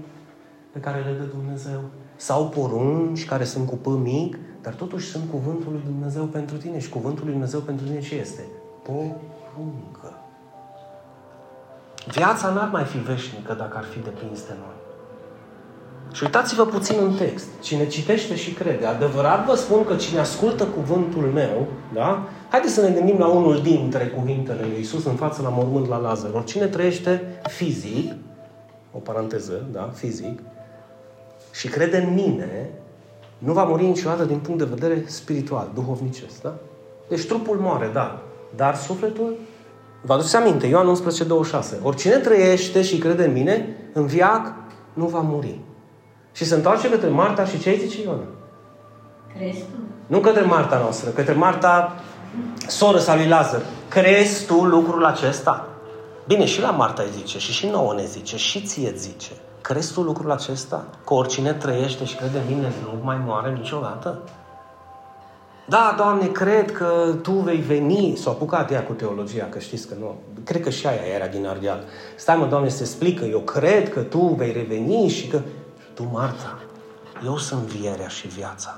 pe 0.71 0.79
care 0.79 0.99
le 0.99 1.17
dă 1.19 1.23
Dumnezeu. 1.23 1.81
Sau 2.15 2.49
porunci 2.49 3.25
care 3.25 3.43
sunt 3.43 3.67
cu 3.67 3.75
P 3.75 3.85
mic, 3.85 4.37
dar 4.61 4.73
totuși 4.73 5.07
sunt 5.09 5.29
cuvântul 5.31 5.71
lui 5.71 5.81
Dumnezeu 5.85 6.23
pentru 6.23 6.57
tine. 6.57 6.79
Și 6.79 6.89
cuvântul 6.89 7.23
lui 7.23 7.31
Dumnezeu 7.31 7.59
pentru 7.59 7.85
tine 7.85 8.01
ce 8.01 8.15
este? 8.15 8.41
Poruncă. 8.81 10.11
Viața 12.07 12.49
n-ar 12.49 12.69
mai 12.71 12.83
fi 12.83 12.97
veșnică 12.97 13.53
dacă 13.53 13.77
ar 13.77 13.83
fi 13.83 13.99
depins 13.99 14.45
de 14.47 14.53
noi. 14.59 14.82
Și 16.13 16.23
uitați-vă 16.23 16.65
puțin 16.65 16.95
în 17.01 17.15
text. 17.15 17.47
Cine 17.59 17.87
citește 17.87 18.35
și 18.35 18.53
crede. 18.53 18.85
Adevărat 18.85 19.45
vă 19.45 19.55
spun 19.55 19.85
că 19.85 19.95
cine 19.95 20.19
ascultă 20.19 20.63
cuvântul 20.65 21.21
meu, 21.21 21.67
da? 21.93 22.27
Haideți 22.49 22.73
să 22.73 22.81
ne 22.81 22.89
gândim 22.89 23.17
la 23.17 23.27
unul 23.27 23.61
dintre 23.61 24.07
cuvintele 24.07 24.61
lui 24.61 24.79
Isus 24.79 25.05
în 25.05 25.15
față 25.15 25.41
la 25.41 25.49
mormânt 25.49 25.87
la 25.87 25.97
Lazar. 25.97 26.33
Oricine 26.33 26.65
trăiește 26.65 27.41
fizic, 27.43 28.11
o 28.91 28.97
paranteză, 28.97 29.65
da, 29.71 29.91
fizic, 29.93 30.39
și 31.51 31.67
crede 31.67 31.97
în 31.97 32.13
mine, 32.13 32.69
nu 33.37 33.53
va 33.53 33.63
muri 33.63 33.85
niciodată 33.85 34.23
din 34.23 34.37
punct 34.37 34.59
de 34.59 34.69
vedere 34.73 35.03
spiritual, 35.05 35.71
duhovnicesc, 35.73 36.41
da? 36.41 36.53
Deci 37.09 37.25
trupul 37.25 37.57
moare, 37.57 37.89
da, 37.93 38.21
dar 38.55 38.75
sufletul 38.75 39.37
Vă 40.05 40.13
aduceți 40.13 40.35
aminte, 40.35 40.67
Ioan 40.67 40.87
11, 40.87 41.23
26. 41.23 41.79
Oricine 41.83 42.15
trăiește 42.15 42.81
și 42.81 42.97
crede 42.97 43.25
în 43.25 43.31
mine, 43.31 43.75
în 43.93 44.05
viac 44.05 44.53
nu 44.93 45.05
va 45.05 45.19
muri. 45.19 45.59
Și 46.33 46.45
se 46.45 46.55
întoarce 46.55 46.89
către 46.89 47.09
Marta 47.09 47.45
și 47.45 47.59
ce 47.59 47.69
îi 47.69 47.79
zice 47.87 48.01
Ioana? 48.01 48.23
Crezi 49.37 49.59
tu? 49.59 49.77
Nu 50.07 50.19
către 50.19 50.41
Marta 50.41 50.77
noastră, 50.77 51.09
către 51.09 51.33
Marta, 51.33 51.95
soră 52.67 52.97
sa 52.97 53.15
lui 53.15 53.27
Lazar. 53.27 53.61
Crezi 53.87 54.45
tu 54.45 54.63
lucrul 54.63 55.05
acesta? 55.05 55.67
Bine, 56.27 56.45
și 56.45 56.61
la 56.61 56.71
Marta 56.71 57.01
îi 57.01 57.09
zice, 57.17 57.39
și 57.39 57.51
și 57.51 57.67
nouă 57.67 57.93
ne 57.93 58.05
zice, 58.05 58.37
și 58.37 58.61
ție 58.61 58.93
zice. 58.95 59.31
Crezi 59.61 59.93
tu 59.93 60.01
lucrul 60.01 60.31
acesta? 60.31 60.85
Că 61.05 61.13
oricine 61.13 61.53
trăiește 61.53 62.05
și 62.05 62.15
crede 62.15 62.37
în 62.37 62.55
mine 62.55 62.71
nu 62.83 62.99
mai 63.03 63.21
moare 63.25 63.51
niciodată? 63.51 64.19
Da, 65.67 65.93
Doamne, 65.97 66.27
cred 66.27 66.71
că 66.71 67.15
Tu 67.21 67.31
vei 67.31 67.57
veni, 67.57 68.15
s-a 68.17 68.29
apucat 68.29 68.71
ea 68.71 68.83
cu 68.83 68.93
teologia, 68.93 69.45
că 69.45 69.59
știți 69.59 69.87
că 69.87 69.93
nu, 69.99 70.15
cred 70.43 70.61
că 70.61 70.69
și 70.69 70.87
aia 70.87 71.15
era 71.15 71.27
din 71.27 71.45
Ardeal. 71.45 71.83
Stai 72.15 72.37
mă, 72.37 72.45
Doamne, 72.45 72.69
să 72.69 72.81
explică, 72.81 73.25
eu 73.25 73.39
cred 73.39 73.93
că 73.93 73.99
Tu 73.99 74.19
vei 74.19 74.51
reveni 74.51 75.07
și 75.07 75.27
că... 75.27 75.39
Tu, 75.93 76.09
Marta, 76.11 76.59
eu 77.25 77.37
sunt 77.37 77.61
vierea 77.61 78.07
și 78.07 78.27
viața. 78.27 78.77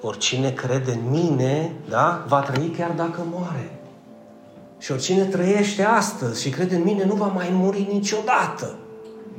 Oricine 0.00 0.50
crede 0.50 0.92
în 0.92 1.10
mine, 1.10 1.72
da, 1.88 2.24
va 2.26 2.40
trăi 2.40 2.74
chiar 2.78 2.90
dacă 2.90 3.20
moare. 3.30 3.80
Și 4.78 4.92
oricine 4.92 5.24
trăiește 5.24 5.82
astăzi 5.82 6.42
și 6.42 6.50
crede 6.50 6.76
în 6.76 6.82
mine 6.82 7.04
nu 7.04 7.14
va 7.14 7.26
mai 7.26 7.48
muri 7.52 7.88
niciodată. 7.92 8.76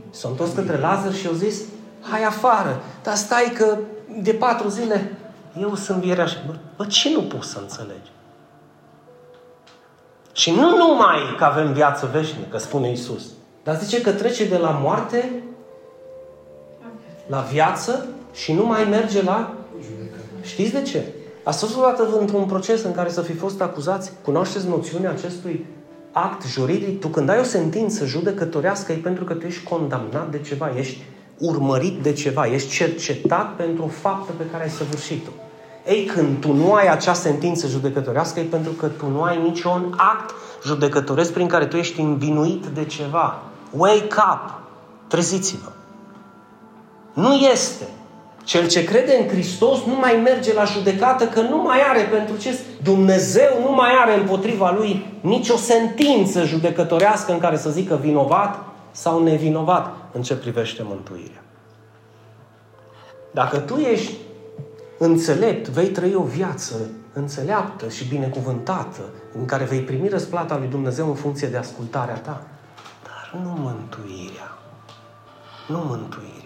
S-au 0.09 0.31
întors 0.31 0.51
către 0.51 0.77
Lazar 0.77 1.13
și 1.13 1.27
au 1.27 1.33
zis, 1.33 1.61
hai 2.01 2.23
afară, 2.23 2.81
dar 3.03 3.15
stai 3.15 3.53
că 3.57 3.77
de 4.21 4.33
patru 4.33 4.67
zile 4.67 5.17
eu 5.61 5.75
sunt 5.75 5.97
vierea 5.97 6.25
și... 6.25 6.35
Bă, 6.45 6.53
bă, 6.75 6.85
ce 6.85 7.11
nu 7.11 7.21
poți 7.21 7.49
să 7.49 7.59
înțelegi? 7.59 8.11
Și 10.31 10.51
nu 10.51 10.75
numai 10.75 11.19
că 11.37 11.43
avem 11.43 11.73
viață 11.73 12.09
veșnică, 12.11 12.57
spune 12.57 12.91
Isus, 12.91 13.23
dar 13.63 13.75
zice 13.75 14.01
că 14.01 14.11
trece 14.11 14.47
de 14.47 14.57
la 14.57 14.69
moarte 14.69 15.43
la 17.27 17.47
viață 17.51 18.05
și 18.33 18.53
nu 18.53 18.65
mai 18.65 18.83
merge 18.89 19.23
la... 19.23 19.53
Știți 20.41 20.71
de 20.71 20.81
ce? 20.81 21.03
Ați 21.43 21.59
fost 21.59 21.77
odată 21.77 22.09
într-un 22.19 22.45
proces 22.45 22.83
în 22.83 22.93
care 22.93 23.09
să 23.09 23.21
fi 23.21 23.33
fost 23.33 23.61
acuzați? 23.61 24.11
Cunoașteți 24.23 24.67
noțiunea 24.67 25.09
acestui 25.09 25.65
act 26.11 26.45
juridic? 26.47 26.99
Tu 26.99 27.07
când 27.07 27.29
ai 27.29 27.39
o 27.39 27.43
sentință 27.43 28.05
judecătorească 28.05 28.91
e 28.91 28.95
pentru 28.95 29.23
că 29.23 29.33
tu 29.33 29.45
ești 29.45 29.63
condamnat 29.63 30.31
de 30.31 30.39
ceva, 30.39 30.71
ești 30.77 31.03
urmărit 31.37 32.01
de 32.01 32.13
ceva, 32.13 32.45
ești 32.45 32.69
cercetat 32.69 33.55
pentru 33.55 33.83
o 33.83 33.87
faptă 33.87 34.31
pe 34.37 34.43
care 34.51 34.63
ai 34.63 34.69
săvârșit-o. 34.69 35.29
Ei, 35.87 36.05
când 36.05 36.39
tu 36.39 36.53
nu 36.53 36.73
ai 36.73 36.87
acea 36.87 37.13
sentință 37.13 37.67
judecătorească, 37.67 38.39
e 38.39 38.43
pentru 38.43 38.71
că 38.71 38.87
tu 38.87 39.09
nu 39.09 39.21
ai 39.21 39.41
niciun 39.41 39.93
act 39.97 40.33
judecătoresc 40.65 41.33
prin 41.33 41.47
care 41.47 41.65
tu 41.65 41.77
ești 41.77 41.99
învinuit 41.99 42.65
de 42.65 42.85
ceva. 42.85 43.43
Wake 43.71 44.15
up! 44.31 44.61
Treziți-vă! 45.07 45.71
Nu 47.17 47.33
este. 47.33 47.87
Cel 48.43 48.67
ce 48.67 48.83
crede 48.83 49.17
în 49.21 49.27
Hristos 49.27 49.83
nu 49.83 49.95
mai 49.95 50.21
merge 50.23 50.53
la 50.53 50.63
judecată 50.63 51.27
că 51.27 51.41
nu 51.41 51.61
mai 51.61 51.81
are 51.89 52.01
pentru 52.01 52.37
ce 52.37 52.59
Dumnezeu 52.83 53.61
nu 53.61 53.71
mai 53.75 53.89
are 54.01 54.19
împotriva 54.19 54.71
lui 54.71 55.19
nicio 55.21 55.55
sentință 55.55 56.43
judecătorească 56.43 57.31
în 57.31 57.39
care 57.39 57.57
să 57.57 57.69
zică 57.69 57.95
vinovat 58.01 58.65
sau 58.91 59.23
nevinovat 59.23 59.95
în 60.11 60.21
ce 60.21 60.35
privește 60.35 60.83
mântuirea. 60.85 61.43
Dacă 63.31 63.57
tu 63.57 63.77
ești 63.77 64.13
înțelept, 64.97 65.67
vei 65.67 65.87
trăi 65.87 66.15
o 66.15 66.23
viață 66.23 66.75
înțeleaptă 67.13 67.89
și 67.89 68.07
binecuvântată, 68.07 69.01
în 69.37 69.45
care 69.45 69.63
vei 69.63 69.81
primi 69.81 70.07
răsplata 70.07 70.57
lui 70.57 70.67
Dumnezeu 70.67 71.07
în 71.07 71.15
funcție 71.15 71.47
de 71.47 71.57
ascultarea 71.57 72.17
ta. 72.17 72.41
Dar 73.03 73.41
nu 73.41 73.49
mântuirea. 73.49 74.57
Nu 75.67 75.77
mântuirea. 75.77 76.37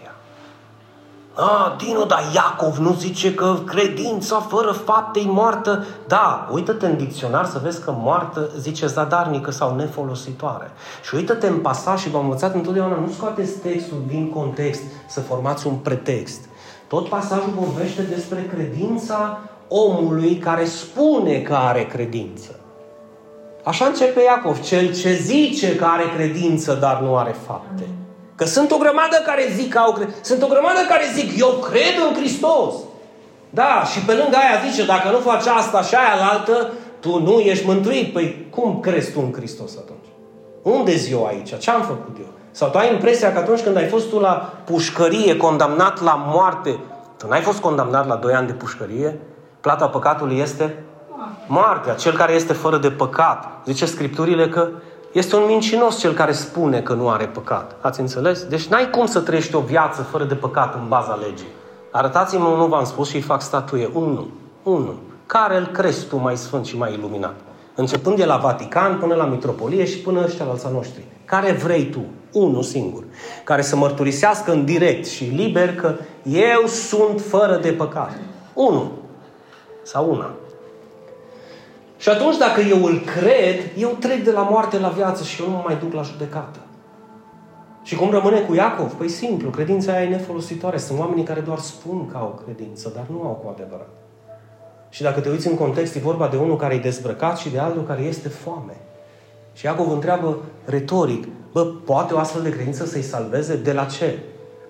A, 1.34 1.76
Dino, 1.78 2.04
dar 2.04 2.22
Iacov 2.34 2.76
nu 2.76 2.94
zice 2.94 3.34
că 3.34 3.56
credința 3.66 4.36
fără 4.40 4.72
fapte 4.72 5.20
e 5.20 5.26
moartă. 5.26 5.84
Da, 6.06 6.48
uită-te 6.50 6.86
în 6.86 6.96
dicționar 6.96 7.46
să 7.46 7.60
vezi 7.62 7.84
că 7.84 7.94
moartă 7.96 8.50
zice 8.58 8.86
zadarnică 8.86 9.50
sau 9.50 9.76
nefolositoare. 9.76 10.70
Și 11.02 11.14
uită-te 11.14 11.46
în 11.46 11.58
pasaj 11.58 12.00
și 12.00 12.10
v-am 12.10 12.22
învățat 12.22 12.54
întotdeauna, 12.54 12.96
nu 12.96 13.12
scoateți 13.16 13.52
textul 13.52 14.02
din 14.06 14.30
context 14.30 14.82
să 15.08 15.20
formați 15.20 15.66
un 15.66 15.74
pretext. 15.74 16.40
Tot 16.88 17.08
pasajul 17.08 17.52
vorbește 17.58 18.02
despre 18.02 18.50
credința 18.54 19.38
omului 19.68 20.36
care 20.36 20.64
spune 20.64 21.38
că 21.38 21.54
are 21.54 21.86
credință. 21.86 22.60
Așa 23.64 23.84
începe 23.84 24.22
Iacov, 24.22 24.60
cel 24.60 24.94
ce 24.94 25.14
zice 25.14 25.76
că 25.76 25.84
are 25.84 26.04
credință, 26.16 26.74
dar 26.74 27.00
nu 27.00 27.16
are 27.16 27.34
fapte. 27.46 28.01
Că 28.42 28.48
sunt 28.48 28.70
o 28.70 28.76
grămadă 28.76 29.16
care 29.26 29.42
zic 29.54 29.72
că 29.72 29.78
au 29.78 29.92
credință. 29.92 30.20
Sunt 30.22 30.42
o 30.42 30.46
grămadă 30.46 30.78
care 30.88 31.04
zic, 31.14 31.38
eu 31.38 31.48
cred 31.48 31.94
în 32.08 32.14
Hristos. 32.14 32.74
Da, 33.50 33.82
și 33.92 33.98
pe 34.00 34.12
lângă 34.12 34.36
aia 34.36 34.68
zice, 34.68 34.86
dacă 34.86 35.08
nu 35.10 35.18
faci 35.18 35.46
asta 35.46 35.82
și 35.82 35.94
aia 35.94 36.16
la 36.18 36.26
altă, 36.26 36.72
tu 37.00 37.22
nu 37.22 37.38
ești 37.38 37.66
mântuit. 37.66 38.12
Păi 38.12 38.46
cum 38.50 38.80
crezi 38.80 39.12
tu 39.12 39.20
în 39.20 39.32
Hristos 39.32 39.76
atunci? 39.76 40.08
unde 40.62 40.92
eu 41.10 41.24
aici? 41.24 41.58
Ce 41.58 41.70
am 41.70 41.82
făcut 41.82 42.16
eu? 42.18 42.26
Sau 42.50 42.68
tu 42.68 42.78
ai 42.78 42.92
impresia 42.92 43.32
că 43.32 43.38
atunci 43.38 43.60
când 43.60 43.76
ai 43.76 43.86
fost 43.86 44.08
tu 44.08 44.18
la 44.18 44.52
pușcărie, 44.64 45.36
condamnat 45.36 46.02
la 46.02 46.24
moarte, 46.26 46.78
tu 47.18 47.26
n-ai 47.26 47.40
fost 47.40 47.60
condamnat 47.60 48.06
la 48.06 48.14
2 48.14 48.32
ani 48.32 48.46
de 48.46 48.52
pușcărie? 48.52 49.18
Plata 49.60 49.88
păcatului 49.88 50.38
este 50.38 50.84
moartea. 51.46 51.94
Cel 51.94 52.12
care 52.12 52.32
este 52.32 52.52
fără 52.52 52.76
de 52.76 52.90
păcat. 52.90 53.48
Zice 53.64 53.86
Scripturile 53.86 54.48
că 54.48 54.68
este 55.12 55.36
un 55.36 55.44
mincinos 55.46 55.98
cel 55.98 56.12
care 56.12 56.32
spune 56.32 56.80
că 56.80 56.92
nu 56.92 57.08
are 57.08 57.26
păcat. 57.26 57.76
Ați 57.80 58.00
înțeles? 58.00 58.44
Deci 58.44 58.66
n-ai 58.66 58.90
cum 58.90 59.06
să 59.06 59.20
trăiești 59.20 59.54
o 59.54 59.60
viață 59.60 60.02
fără 60.02 60.24
de 60.24 60.34
păcat 60.34 60.74
în 60.74 60.88
baza 60.88 61.14
legii. 61.14 61.46
Arătați-mă 61.90 62.48
unul, 62.48 62.68
v-am 62.68 62.84
spus, 62.84 63.08
și 63.08 63.16
îi 63.16 63.22
fac 63.22 63.42
statuie. 63.42 63.90
Unul. 63.92 64.30
Unul. 64.62 64.98
Care 65.26 65.56
îl 65.56 65.66
crezi 65.66 66.06
tu 66.06 66.16
mai 66.16 66.36
sfânt 66.36 66.66
și 66.66 66.76
mai 66.76 66.92
iluminat? 66.92 67.34
Începând 67.74 68.16
de 68.16 68.24
la 68.24 68.36
Vatican 68.36 68.98
până 68.98 69.14
la 69.14 69.24
Mitropolie 69.24 69.84
și 69.84 69.98
până 69.98 70.24
ăștia 70.24 70.44
la 70.44 70.50
alța 70.50 70.68
noștri. 70.68 71.04
Care 71.24 71.52
vrei 71.52 71.84
tu? 71.84 72.04
Unul 72.32 72.62
singur. 72.62 73.04
Care 73.44 73.62
să 73.62 73.76
mărturisească 73.76 74.52
în 74.52 74.64
direct 74.64 75.06
și 75.06 75.24
liber 75.24 75.74
că 75.74 75.94
eu 76.22 76.66
sunt 76.66 77.20
fără 77.20 77.56
de 77.56 77.70
păcat. 77.72 78.12
Unul. 78.54 78.90
Sau 79.82 80.10
una. 80.10 80.30
Și 82.02 82.08
atunci 82.08 82.36
dacă 82.36 82.60
eu 82.60 82.84
îl 82.84 83.00
cred, 83.00 83.76
eu 83.76 83.88
trec 83.88 84.24
de 84.24 84.30
la 84.30 84.42
moarte 84.42 84.78
la 84.78 84.88
viață 84.88 85.24
și 85.24 85.42
eu 85.42 85.48
nu 85.48 85.54
mă 85.54 85.62
mai 85.64 85.76
duc 85.76 85.92
la 85.92 86.02
judecată. 86.02 86.58
Și 87.82 87.96
cum 87.96 88.10
rămâne 88.10 88.40
cu 88.40 88.54
Iacov? 88.54 88.92
Păi 88.92 89.08
simplu, 89.08 89.50
credința 89.50 89.92
aia 89.92 90.02
e 90.02 90.08
nefolositoare. 90.08 90.76
Sunt 90.76 90.98
oamenii 90.98 91.24
care 91.24 91.40
doar 91.40 91.58
spun 91.58 92.08
că 92.08 92.16
au 92.16 92.42
credință, 92.44 92.92
dar 92.94 93.04
nu 93.10 93.22
au 93.22 93.40
cu 93.44 93.54
adevărat. 93.54 93.88
Și 94.90 95.02
dacă 95.02 95.20
te 95.20 95.28
uiți 95.28 95.48
în 95.48 95.56
context, 95.56 95.94
e 95.94 95.98
vorba 95.98 96.28
de 96.28 96.36
unul 96.36 96.56
care 96.56 96.74
e 96.74 96.78
dezbrăcat 96.78 97.38
și 97.38 97.50
de 97.50 97.58
altul 97.58 97.82
care 97.82 98.02
este 98.02 98.28
foame. 98.28 98.76
Și 99.52 99.64
Iacov 99.64 99.90
întreabă 99.90 100.38
retoric, 100.64 101.26
bă, 101.52 101.64
poate 101.64 102.14
o 102.14 102.18
astfel 102.18 102.42
de 102.42 102.50
credință 102.50 102.86
să-i 102.86 103.02
salveze? 103.02 103.56
De 103.56 103.72
la 103.72 103.84
ce? 103.84 104.18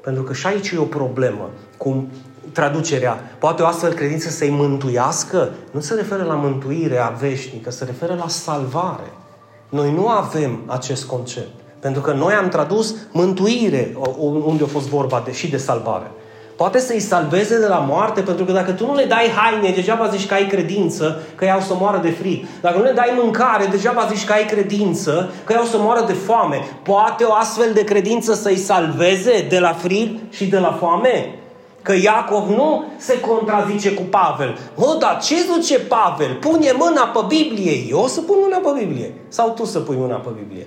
Pentru 0.03 0.23
că 0.23 0.33
și 0.33 0.47
aici 0.47 0.71
e 0.71 0.79
o 0.79 0.85
problemă 0.85 1.51
cu 1.77 2.07
traducerea. 2.53 3.21
Poate 3.39 3.63
o 3.63 3.67
astfel 3.67 3.93
credință 3.93 4.29
să-i 4.29 4.51
mântuiască? 4.51 5.51
Nu 5.71 5.81
se 5.81 5.95
referă 5.95 6.23
la 6.23 6.35
mântuirea 6.35 7.17
veșnică, 7.21 7.71
se 7.71 7.85
referă 7.85 8.15
la 8.19 8.29
salvare. 8.29 9.13
Noi 9.69 9.93
nu 9.93 10.09
avem 10.09 10.61
acest 10.67 11.05
concept. 11.05 11.61
Pentru 11.81 12.01
că 12.01 12.13
noi 12.13 12.33
am 12.33 12.49
tradus 12.49 12.95
mântuire, 13.13 13.97
unde 14.45 14.63
a 14.63 14.67
fost 14.67 14.89
vorba 14.89 15.23
de, 15.25 15.33
și 15.33 15.51
de 15.51 15.57
salvare. 15.57 16.11
Poate 16.57 16.79
să-i 16.79 17.01
salveze 17.01 17.59
de 17.59 17.67
la 17.67 17.79
moarte, 17.79 18.21
pentru 18.21 18.45
că 18.45 18.53
dacă 18.53 18.73
tu 18.73 18.87
nu 18.87 18.95
le 18.95 19.05
dai 19.05 19.31
haine, 19.37 19.75
degeaba 19.75 20.09
zici 20.09 20.27
că 20.27 20.35
ai 20.35 20.47
credință, 20.47 21.23
că 21.35 21.45
iau 21.45 21.61
să 21.61 21.75
moară 21.75 21.99
de 22.03 22.11
frig. 22.11 22.47
Dacă 22.61 22.79
nu 22.79 22.85
le 22.85 22.93
dai 22.93 23.19
mâncare, 23.23 23.67
degeaba 23.67 24.09
zici 24.13 24.25
că 24.25 24.33
ai 24.33 24.45
credință, 24.45 25.31
că 25.45 25.53
iau 25.53 25.65
să 25.65 25.77
moară 25.79 26.05
de 26.07 26.13
foame. 26.13 26.57
Poate 26.83 27.25
o 27.25 27.33
astfel 27.33 27.73
de 27.73 27.85
credință 27.85 28.35
să-i 28.35 28.57
salveze 28.57 29.47
de 29.49 29.59
la 29.59 29.73
frig 29.73 30.19
și 30.31 30.47
de 30.47 30.59
la 30.59 30.73
foame? 30.73 31.42
Că 31.83 31.93
Iacov 32.03 32.49
nu 32.49 32.85
se 32.97 33.21
contrazice 33.21 33.95
cu 33.95 34.03
Pavel. 34.03 34.59
Mă, 34.75 34.97
dar 35.01 35.19
ce 35.23 35.35
zice 35.53 35.79
Pavel? 35.79 36.35
Pune 36.35 36.73
mâna 36.79 37.03
pe 37.03 37.21
Biblie. 37.29 37.87
Eu 37.89 37.99
o 37.99 38.07
să 38.07 38.21
pun 38.21 38.37
mâna 38.43 38.57
pe 38.57 38.79
Biblie. 38.79 39.15
Sau 39.29 39.51
tu 39.51 39.65
să 39.65 39.79
pui 39.79 39.97
mâna 39.99 40.17
pe 40.17 40.29
Biblie. 40.39 40.67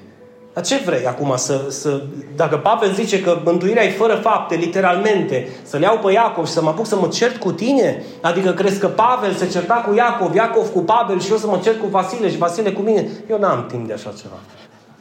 Dar 0.56 0.64
ce 0.64 0.82
vrei 0.86 1.06
acum 1.08 1.34
să, 1.36 1.66
să... 1.70 2.02
Dacă 2.36 2.58
Pavel 2.58 2.94
zice 2.94 3.22
că 3.22 3.42
mântuirea 3.44 3.84
e 3.84 3.90
fără 3.90 4.16
fapte, 4.16 4.56
literalmente, 4.56 5.48
să-l 5.64 5.82
iau 5.82 5.98
pe 5.98 6.12
Iacov 6.12 6.46
și 6.46 6.52
să 6.52 6.62
mă 6.62 6.70
apuc 6.70 6.86
să 6.86 6.96
mă 6.96 7.08
cert 7.08 7.38
cu 7.38 7.52
tine? 7.52 8.04
Adică 8.22 8.52
crezi 8.52 8.80
că 8.80 8.88
Pavel 8.88 9.34
se 9.34 9.48
certa 9.48 9.74
cu 9.74 9.94
Iacov, 9.96 10.36
Iacov 10.36 10.70
cu 10.70 10.80
Pavel 10.80 11.20
și 11.20 11.32
eu 11.32 11.38
să 11.38 11.48
mă 11.48 11.60
cert 11.64 11.80
cu 11.80 11.88
Vasile 11.88 12.30
și 12.30 12.38
Vasile 12.38 12.72
cu 12.72 12.82
mine? 12.82 13.10
Eu 13.30 13.40
n-am 13.40 13.66
timp 13.68 13.88
de 13.88 13.94
așa 13.94 14.14
ceva. 14.22 14.36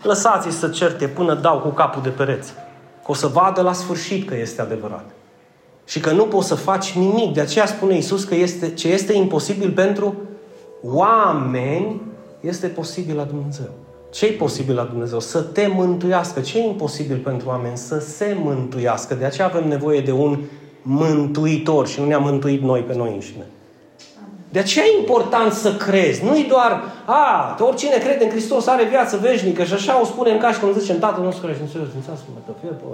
Lăsați-i 0.02 0.50
să 0.50 0.68
certe 0.68 1.06
până 1.06 1.34
dau 1.34 1.58
cu 1.58 1.68
capul 1.68 2.02
de 2.02 2.08
pereți. 2.08 2.52
Că 3.04 3.10
o 3.10 3.14
să 3.14 3.26
vadă 3.26 3.62
la 3.62 3.72
sfârșit 3.72 4.28
că 4.28 4.36
este 4.36 4.60
adevărat. 4.60 5.13
Și 5.84 6.00
că 6.00 6.10
nu 6.10 6.24
poți 6.24 6.48
să 6.48 6.54
faci 6.54 6.92
nimic. 6.92 7.34
De 7.34 7.40
aceea 7.40 7.66
spune 7.66 7.96
Isus 7.96 8.24
că 8.24 8.34
este, 8.34 8.74
ce 8.74 8.88
este 8.88 9.12
imposibil 9.12 9.70
pentru 9.70 10.14
oameni 10.82 12.00
este 12.40 12.66
posibil 12.66 13.16
la 13.16 13.22
Dumnezeu. 13.24 13.70
Ce 14.10 14.26
e 14.26 14.30
posibil 14.30 14.74
la 14.74 14.82
Dumnezeu? 14.82 15.20
Să 15.20 15.40
te 15.40 15.66
mântuiască. 15.66 16.40
Ce 16.40 16.58
e 16.58 16.66
imposibil 16.66 17.16
pentru 17.16 17.48
oameni? 17.48 17.76
Să 17.76 17.98
se 17.98 18.36
mântuiască. 18.42 19.14
De 19.14 19.24
aceea 19.24 19.46
avem 19.46 19.68
nevoie 19.68 20.00
de 20.00 20.12
un 20.12 20.38
mântuitor 20.82 21.86
și 21.86 22.00
nu 22.00 22.06
ne-a 22.06 22.18
mântuit 22.18 22.62
noi 22.62 22.80
pe 22.80 22.94
noi 22.94 23.12
înșine. 23.12 23.46
De 24.50 24.58
aceea 24.58 24.84
e 24.84 24.98
important 24.98 25.52
să 25.52 25.74
crezi. 25.74 26.24
Nu-i 26.24 26.46
doar, 26.48 26.82
a, 27.04 27.56
oricine 27.58 27.96
crede 27.96 28.24
în 28.24 28.30
Hristos 28.30 28.66
are 28.66 28.84
viață 28.84 29.16
veșnică 29.16 29.64
și 29.64 29.72
așa 29.72 30.00
o 30.00 30.04
spunem 30.04 30.38
ca 30.38 30.52
și 30.52 30.60
cum 30.60 30.72
zicem, 30.78 30.98
Tatăl 30.98 31.24
nostru 31.24 31.40
care 31.40 31.52
ești 31.52 31.64
în 31.64 31.70
cer, 31.70 31.88
sfințească-mă, 31.88 32.38
te 32.46 32.52
fie 32.60 32.70
pe 32.70 32.84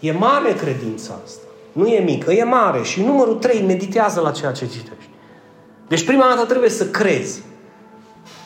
E 0.00 0.12
mare 0.12 0.52
credința 0.52 1.14
asta. 1.24 1.42
Nu 1.72 1.86
e 1.86 2.00
mică, 2.00 2.32
e 2.32 2.44
mare. 2.44 2.82
Și 2.82 3.02
numărul 3.02 3.34
3, 3.34 3.62
meditează 3.62 4.20
la 4.20 4.30
ceea 4.30 4.52
ce 4.52 4.66
citești. 4.66 5.10
Deci 5.88 6.04
prima 6.04 6.26
dată 6.34 6.46
trebuie 6.46 6.70
să 6.70 6.86
crezi. 6.86 7.42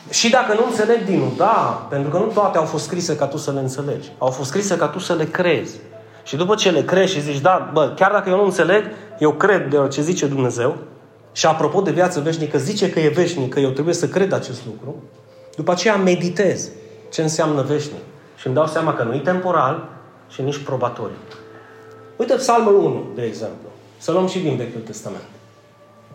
Și 0.09 0.29
dacă 0.29 0.53
nu 0.53 0.65
înțeleg 0.65 1.05
din 1.05 1.19
nou, 1.19 1.33
da, 1.37 1.87
pentru 1.89 2.09
că 2.09 2.17
nu 2.17 2.25
toate 2.25 2.57
au 2.57 2.63
fost 2.63 2.83
scrise 2.83 3.15
ca 3.15 3.25
tu 3.25 3.37
să 3.37 3.51
le 3.51 3.59
înțelegi. 3.59 4.11
Au 4.17 4.29
fost 4.29 4.49
scrise 4.49 4.77
ca 4.77 4.87
tu 4.87 4.99
să 4.99 5.13
le 5.13 5.25
crezi. 5.25 5.75
Și 6.23 6.35
după 6.35 6.55
ce 6.55 6.71
le 6.71 6.83
crezi 6.83 7.13
și 7.13 7.21
zici, 7.21 7.39
da, 7.39 7.69
bă, 7.73 7.93
chiar 7.95 8.11
dacă 8.11 8.29
eu 8.29 8.35
nu 8.35 8.43
înțeleg, 8.43 8.83
eu 9.19 9.31
cred 9.31 9.69
de 9.69 9.87
ce 9.91 10.01
zice 10.01 10.25
Dumnezeu. 10.25 10.77
Și 11.31 11.45
apropo 11.45 11.81
de 11.81 11.91
viață 11.91 12.19
veșnică, 12.19 12.57
zice 12.57 12.89
că 12.89 12.99
e 12.99 13.07
veșnică, 13.07 13.59
eu 13.59 13.69
trebuie 13.69 13.93
să 13.93 14.07
cred 14.07 14.33
acest 14.33 14.65
lucru. 14.65 14.95
După 15.55 15.71
aceea 15.71 15.95
meditez 15.95 16.69
ce 17.11 17.21
înseamnă 17.21 17.61
veșnic. 17.61 18.01
Și 18.35 18.47
îmi 18.47 18.55
dau 18.55 18.67
seama 18.67 18.93
că 18.93 19.03
nu 19.03 19.13
e 19.13 19.19
temporal 19.19 19.89
și 20.29 20.41
nici 20.41 20.57
probatoriu. 20.57 21.15
Uite 22.15 22.35
Psalmul 22.35 22.75
1, 22.75 23.03
de 23.15 23.21
exemplu. 23.21 23.69
Să 23.97 24.11
luăm 24.11 24.27
și 24.27 24.39
din 24.39 24.55
Vechiul 24.55 24.81
Testament. 24.81 25.23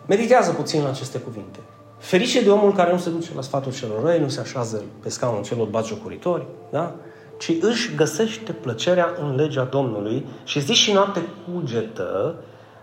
Meditează 0.05 0.51
puțin 0.51 0.83
la 0.83 0.89
aceste 0.89 1.17
cuvinte. 1.17 1.59
Ferice 1.97 2.41
de 2.41 2.49
omul 2.49 2.73
care 2.73 2.91
nu 2.91 2.97
se 2.97 3.09
duce 3.09 3.29
la 3.35 3.41
sfatul 3.41 3.73
celor 3.73 4.03
răi, 4.03 4.19
nu 4.19 4.27
se 4.27 4.39
așează 4.39 4.83
pe 5.03 5.09
scaunul 5.09 5.43
celor 5.43 5.67
batjocuritori, 5.67 6.45
da? 6.71 6.95
ci 7.39 7.51
își 7.61 7.95
găsește 7.95 8.51
plăcerea 8.51 9.09
în 9.21 9.35
legea 9.35 9.63
Domnului 9.63 10.25
și 10.43 10.59
zi 10.59 10.73
și 10.73 10.91
noapte 10.91 11.21
cugetă 11.53 12.35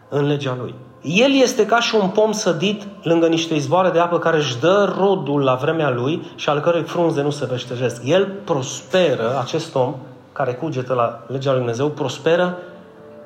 în 0.08 0.26
legea 0.26 0.56
Lui. 0.60 0.74
El 1.02 1.32
este 1.32 1.66
ca 1.66 1.80
și 1.80 1.94
un 1.94 2.08
pom 2.08 2.32
sădit 2.32 2.82
lângă 3.02 3.26
niște 3.26 3.54
izvoare 3.54 3.90
de 3.90 3.98
apă 3.98 4.18
care 4.18 4.36
își 4.36 4.58
dă 4.58 4.94
rodul 4.98 5.42
la 5.42 5.54
vremea 5.54 5.90
lui 5.90 6.32
și 6.34 6.48
al 6.48 6.60
cărei 6.60 6.82
frunze 6.82 7.22
nu 7.22 7.30
se 7.30 7.46
veștejesc. 7.46 8.02
El 8.04 8.32
prosperă, 8.44 9.38
acest 9.40 9.74
om 9.74 9.94
care 10.32 10.52
cugetă 10.52 10.94
la 10.94 11.24
legea 11.26 11.50
lui 11.50 11.58
Dumnezeu, 11.58 11.88
prosperă 11.88 12.58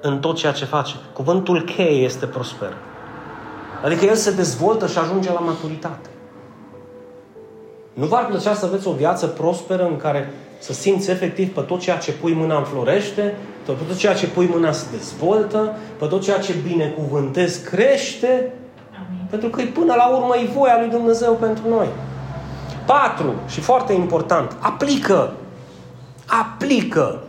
în 0.03 0.19
tot 0.19 0.37
ceea 0.37 0.53
ce 0.53 0.65
face. 0.65 0.95
Cuvântul 1.13 1.63
cheie 1.63 2.05
este 2.05 2.27
prosper. 2.27 2.73
Adică 3.85 4.05
el 4.05 4.15
se 4.15 4.33
dezvoltă 4.33 4.87
și 4.87 4.99
ajunge 4.99 5.33
la 5.33 5.39
maturitate. 5.39 6.09
Nu 7.93 8.07
v-ar 8.07 8.27
plăcea 8.27 8.55
să 8.55 8.65
aveți 8.65 8.89
o 8.89 8.93
viață 8.93 9.27
prosperă 9.27 9.85
în 9.85 9.97
care 9.97 10.33
să 10.59 10.73
simți 10.73 11.11
efectiv 11.11 11.55
pe 11.55 11.61
tot 11.61 11.81
ceea 11.81 11.97
ce 11.97 12.13
pui 12.13 12.33
mâna 12.33 12.59
înflorește, 12.59 13.37
pe 13.67 13.73
tot 13.89 13.97
ceea 13.97 14.15
ce 14.15 14.27
pui 14.27 14.49
mâna 14.53 14.73
se 14.73 14.87
dezvoltă, 14.91 15.77
pe 15.99 16.07
tot 16.07 16.23
ceea 16.23 16.39
ce 16.39 16.55
binecuvântezi 16.69 17.65
crește, 17.65 18.53
Amin. 18.95 19.27
pentru 19.31 19.49
că 19.49 19.63
până 19.75 19.95
la 19.95 20.09
urmă 20.09 20.37
e 20.37 20.51
voia 20.55 20.79
lui 20.79 20.91
Dumnezeu 20.91 21.33
pentru 21.33 21.69
noi. 21.69 21.87
Patru, 22.87 23.35
și 23.49 23.61
foarte 23.61 23.93
important, 23.93 24.57
aplică. 24.61 25.33
Aplică. 26.27 27.23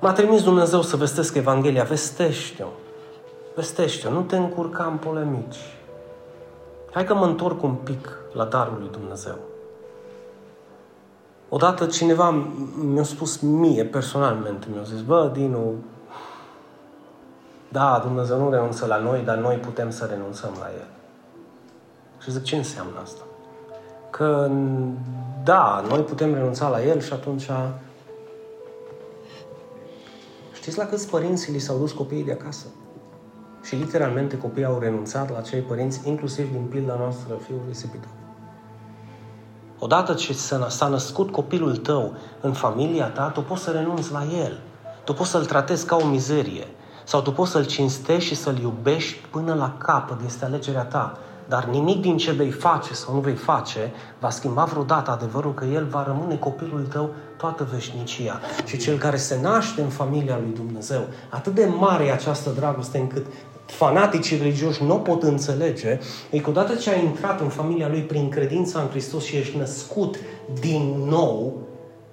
M-a 0.00 0.12
trimis 0.12 0.42
Dumnezeu 0.42 0.82
să 0.82 0.96
vestesc 0.96 1.34
Evanghelia. 1.34 1.82
Vestește-o. 1.82 2.68
Vestește-o. 3.54 4.10
Nu 4.10 4.20
te 4.20 4.36
încurca 4.36 4.84
în 4.84 4.96
polemici. 4.96 5.76
Hai 6.92 7.04
că 7.04 7.14
mă 7.14 7.24
întorc 7.24 7.62
un 7.62 7.74
pic 7.74 8.18
la 8.32 8.44
darul 8.44 8.76
lui 8.78 8.88
Dumnezeu. 8.90 9.36
Odată 11.48 11.86
cineva 11.86 12.30
mi-a 12.92 13.02
spus 13.02 13.40
mie, 13.40 13.84
personalmente, 13.84 14.66
mi-a 14.72 14.82
zis, 14.82 15.00
bă, 15.00 15.30
Dinu, 15.32 15.72
da, 17.68 18.00
Dumnezeu 18.02 18.38
nu 18.38 18.50
renunță 18.50 18.86
la 18.86 18.96
noi, 18.96 19.20
dar 19.24 19.36
noi 19.36 19.56
putem 19.56 19.90
să 19.90 20.04
renunțăm 20.04 20.50
la 20.58 20.66
El. 20.66 20.86
Și 22.22 22.30
zic, 22.30 22.42
ce 22.42 22.56
înseamnă 22.56 22.98
asta? 23.02 23.22
Că, 24.10 24.50
da, 25.44 25.84
noi 25.88 26.00
putem 26.00 26.34
renunța 26.34 26.68
la 26.68 26.84
El 26.84 27.00
și 27.00 27.12
atunci 27.12 27.50
Știți 30.64 30.78
la 30.78 30.86
câți 30.86 31.08
părinți 31.08 31.50
li 31.50 31.58
s-au 31.58 31.78
dus 31.78 31.92
copiii 31.92 32.24
de 32.24 32.32
acasă? 32.32 32.66
Și 33.62 33.74
literalmente 33.74 34.38
copiii 34.38 34.64
au 34.64 34.78
renunțat 34.78 35.30
la 35.32 35.40
cei 35.40 35.60
părinți, 35.60 36.08
inclusiv 36.08 36.50
din 36.50 36.62
pilda 36.62 36.94
noastră, 36.98 37.34
fiul 37.46 37.60
risipitor. 37.68 38.10
Odată 39.78 40.14
ce 40.14 40.32
s-a 40.68 40.88
născut 40.88 41.30
copilul 41.30 41.76
tău 41.76 42.12
în 42.40 42.52
familia 42.52 43.06
ta, 43.06 43.28
tu 43.28 43.40
poți 43.40 43.62
să 43.62 43.70
renunți 43.70 44.12
la 44.12 44.24
el. 44.24 44.60
Tu 45.04 45.12
poți 45.12 45.30
să-l 45.30 45.44
tratezi 45.44 45.86
ca 45.86 45.96
o 45.96 46.06
mizerie. 46.06 46.66
Sau 47.04 47.22
tu 47.22 47.32
poți 47.32 47.50
să-l 47.50 47.66
cinstești 47.66 48.28
și 48.28 48.34
să-l 48.34 48.58
iubești 48.58 49.26
până 49.30 49.54
la 49.54 49.76
capăt. 49.78 50.18
Este 50.26 50.44
alegerea 50.44 50.84
ta. 50.84 51.18
Dar 51.48 51.64
nimic 51.64 52.00
din 52.00 52.16
ce 52.16 52.32
vei 52.32 52.50
face 52.50 52.94
sau 52.94 53.14
nu 53.14 53.20
vei 53.20 53.34
face 53.34 53.92
va 54.20 54.30
schimba 54.30 54.64
vreodată 54.64 55.10
adevărul 55.10 55.54
că 55.54 55.64
El 55.64 55.86
va 55.86 56.04
rămâne 56.06 56.36
copilul 56.36 56.86
tău 56.92 57.10
toată 57.36 57.68
veșnicia. 57.72 58.40
Și 58.64 58.76
cel 58.76 58.98
care 58.98 59.16
se 59.16 59.38
naște 59.42 59.82
în 59.82 59.88
familia 59.88 60.38
lui 60.42 60.54
Dumnezeu, 60.54 61.02
atât 61.28 61.54
de 61.54 61.68
mare 61.78 62.04
e 62.04 62.12
această 62.12 62.50
dragoste 62.50 62.98
încât 62.98 63.26
fanaticii 63.66 64.38
religioși 64.38 64.84
nu 64.84 64.94
o 64.94 64.98
pot 64.98 65.22
înțelege, 65.22 65.98
e 66.30 66.38
că 66.38 66.50
odată 66.50 66.74
ce 66.74 66.90
ai 66.90 67.04
intrat 67.04 67.40
în 67.40 67.48
familia 67.48 67.88
lui 67.88 68.00
prin 68.00 68.28
credința 68.28 68.80
în 68.80 68.88
Hristos 68.88 69.24
și 69.24 69.36
ești 69.36 69.56
născut 69.56 70.16
din 70.60 70.94
nou, 71.08 71.58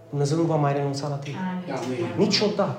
Dumnezeu 0.09 0.37
nu 0.37 0.43
va 0.43 0.55
mai 0.55 0.73
renunța 0.73 1.07
la 1.07 1.15
tine. 1.15 1.37
Amin. 1.65 2.05
Niciodată. 2.17 2.77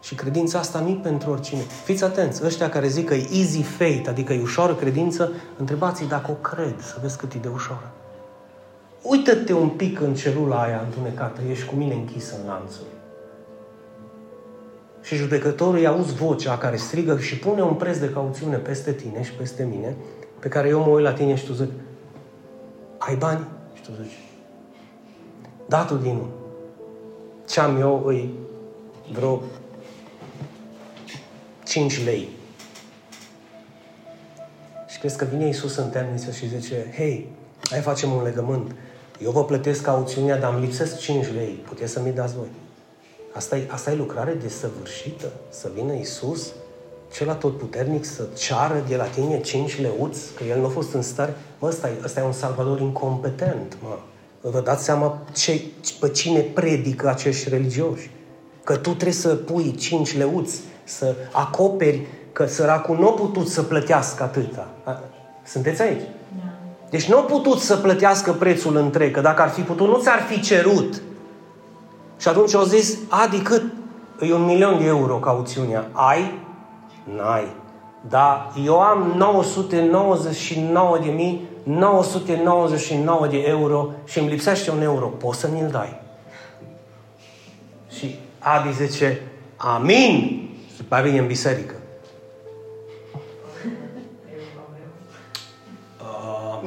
Și 0.00 0.14
credința 0.14 0.58
asta 0.58 0.80
nu 0.80 0.94
pentru 0.94 1.30
oricine. 1.30 1.60
Fiți 1.60 2.04
atenți, 2.04 2.44
ăștia 2.44 2.68
care 2.68 2.88
zic 2.88 3.06
că 3.06 3.14
e 3.14 3.28
easy 3.32 3.62
faith, 3.62 4.08
adică 4.08 4.32
e 4.32 4.42
ușoară 4.42 4.74
credință, 4.74 5.32
întrebați-i 5.58 6.06
dacă 6.08 6.30
o 6.30 6.34
cred, 6.34 6.80
să 6.80 6.98
vezi 7.02 7.16
cât 7.16 7.32
e 7.32 7.38
de 7.38 7.48
ușoară. 7.48 7.90
uită-te 9.02 9.52
un 9.52 9.68
pic 9.68 10.00
în 10.00 10.14
celula 10.14 10.62
aia 10.62 10.82
întunecată, 10.84 11.40
ești 11.50 11.66
cu 11.66 11.74
mine 11.74 11.94
închisă 11.94 12.34
în 12.40 12.48
lanțuri. 12.48 12.86
Și 15.02 15.16
judecătorul 15.16 15.74
îi 15.74 15.86
auzi 15.86 16.14
vocea 16.14 16.58
care 16.58 16.76
strigă 16.76 17.18
și 17.18 17.38
pune 17.38 17.62
un 17.62 17.74
preț 17.74 17.98
de 17.98 18.10
cauțiune 18.10 18.56
peste 18.56 18.92
tine 18.92 19.22
și 19.22 19.32
peste 19.32 19.68
mine, 19.70 19.96
pe 20.38 20.48
care 20.48 20.68
eu 20.68 20.80
mă 20.80 20.86
uit 20.86 21.04
la 21.04 21.12
tine 21.12 21.34
și 21.34 21.46
tu 21.46 21.52
zic, 21.52 21.70
ai 22.98 23.16
bani? 23.16 23.46
Și 23.74 23.82
tu 23.82 23.90
zici, 24.02 24.18
da, 25.66 25.84
tu 25.84 25.94
din 25.94 26.20
Ce 27.48 27.60
am 27.60 27.80
eu 27.80 28.02
îi 28.06 28.34
vreo 29.12 29.42
5 31.70 32.04
lei. 32.04 32.28
Și 34.88 34.98
crezi 34.98 35.16
că 35.16 35.24
vine 35.24 35.46
Iisus 35.46 35.76
în 35.76 35.90
temniță 35.90 36.30
și 36.30 36.48
zice, 36.48 36.92
hei, 36.96 37.26
hai 37.70 37.80
facem 37.80 38.12
un 38.12 38.22
legământ. 38.22 38.74
Eu 39.22 39.30
vă 39.30 39.44
plătesc 39.44 39.82
cauțiunea, 39.82 40.38
dar 40.38 40.52
îmi 40.52 40.64
lipsesc 40.64 40.98
5 40.98 41.26
lei. 41.26 41.62
Puteți 41.68 41.92
să 41.92 42.00
mi 42.00 42.12
dați 42.12 42.34
voi. 42.34 42.48
Asta 43.32 43.56
e, 43.56 43.68
asta 43.68 43.90
e 43.90 43.94
lucrare 43.94 44.32
desăvârșită. 44.32 45.32
Să 45.48 45.70
vină 45.74 45.92
Iisus, 45.92 46.52
cel 47.12 47.34
puternic, 47.34 48.04
să 48.04 48.26
ceară 48.36 48.84
de 48.88 48.96
la 48.96 49.04
tine 49.04 49.40
5 49.40 49.80
leuți, 49.80 50.34
că 50.34 50.44
El 50.44 50.58
nu 50.58 50.66
a 50.66 50.68
fost 50.68 50.92
în 50.92 51.02
stare. 51.02 51.34
Mă, 51.58 51.68
ăsta 51.68 51.88
e, 51.88 51.92
ăsta 52.04 52.20
e 52.20 52.24
un 52.24 52.32
salvador 52.32 52.80
incompetent, 52.80 53.76
mă. 53.82 53.98
Vă 54.40 54.60
dați 54.60 54.84
seama 54.84 55.26
ce, 55.32 55.60
pe 56.00 56.08
cine 56.08 56.40
predică 56.40 57.08
acești 57.08 57.48
religioși? 57.48 58.10
Că 58.64 58.76
tu 58.76 58.90
trebuie 58.90 59.12
să 59.12 59.34
pui 59.34 59.74
5 59.74 60.16
leuți, 60.16 60.60
să 60.90 61.14
acoperi 61.32 62.06
că 62.32 62.46
săracul 62.46 62.98
nu 62.98 63.08
a 63.08 63.12
putut 63.12 63.48
să 63.48 63.62
plătească 63.62 64.22
atâta. 64.22 64.66
Sunteți 65.44 65.82
aici? 65.82 66.00
Da. 66.00 66.50
Deci 66.90 67.08
nu 67.08 67.16
a 67.16 67.20
putut 67.20 67.58
să 67.58 67.76
plătească 67.76 68.32
prețul 68.32 68.76
întreg, 68.76 69.14
că 69.14 69.20
dacă 69.20 69.42
ar 69.42 69.48
fi 69.48 69.60
putut, 69.60 69.88
nu 69.88 69.98
ți-ar 69.98 70.20
fi 70.28 70.40
cerut. 70.40 71.02
Și 72.18 72.28
atunci 72.28 72.54
au 72.54 72.62
zis, 72.62 72.98
Adi, 73.08 73.38
cât? 73.38 73.62
E 74.20 74.34
un 74.34 74.44
milion 74.44 74.78
de 74.78 74.84
euro 74.84 75.14
cauțiunea. 75.14 75.88
Ai? 75.92 76.38
N-ai. 77.16 77.46
Da, 78.08 78.52
eu 78.64 78.80
am 78.80 79.12
999 79.16 80.98
de 80.98 81.10
mii 81.10 81.48
999 81.62 83.26
de 83.26 83.44
euro 83.46 83.90
și 84.04 84.18
îmi 84.18 84.28
lipsește 84.28 84.70
un 84.70 84.82
euro. 84.82 85.06
Poți 85.06 85.38
să 85.38 85.48
mi-l 85.52 85.68
dai? 85.70 86.00
Și 87.98 88.18
Adi 88.38 88.72
zice, 88.72 89.20
amin! 89.56 90.49
Și 90.80 90.86
mai 90.88 91.02
vine 91.02 91.18
în 91.18 91.26
biserică. 91.26 91.74
Uh, 96.00 96.62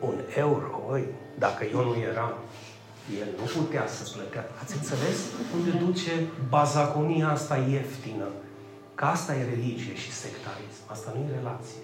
un 0.00 0.18
euro, 0.36 0.82
oi, 0.88 1.04
dacă 1.38 1.64
eu 1.64 1.84
nu 1.84 1.94
eram, 1.94 2.32
el 3.20 3.28
nu 3.36 3.60
putea 3.60 3.86
să 3.86 4.12
plătea. 4.16 4.44
Ați 4.62 4.74
înțeles 4.76 5.18
unde 5.56 5.70
duce 5.84 6.10
bazaconia 6.48 7.28
asta 7.28 7.56
ieftină? 7.56 8.28
Că 8.94 9.04
asta 9.04 9.34
e 9.34 9.44
religie 9.54 9.94
și 9.94 10.12
sectarism. 10.12 10.82
Asta 10.86 11.12
nu 11.14 11.20
e 11.20 11.36
relație. 11.38 11.82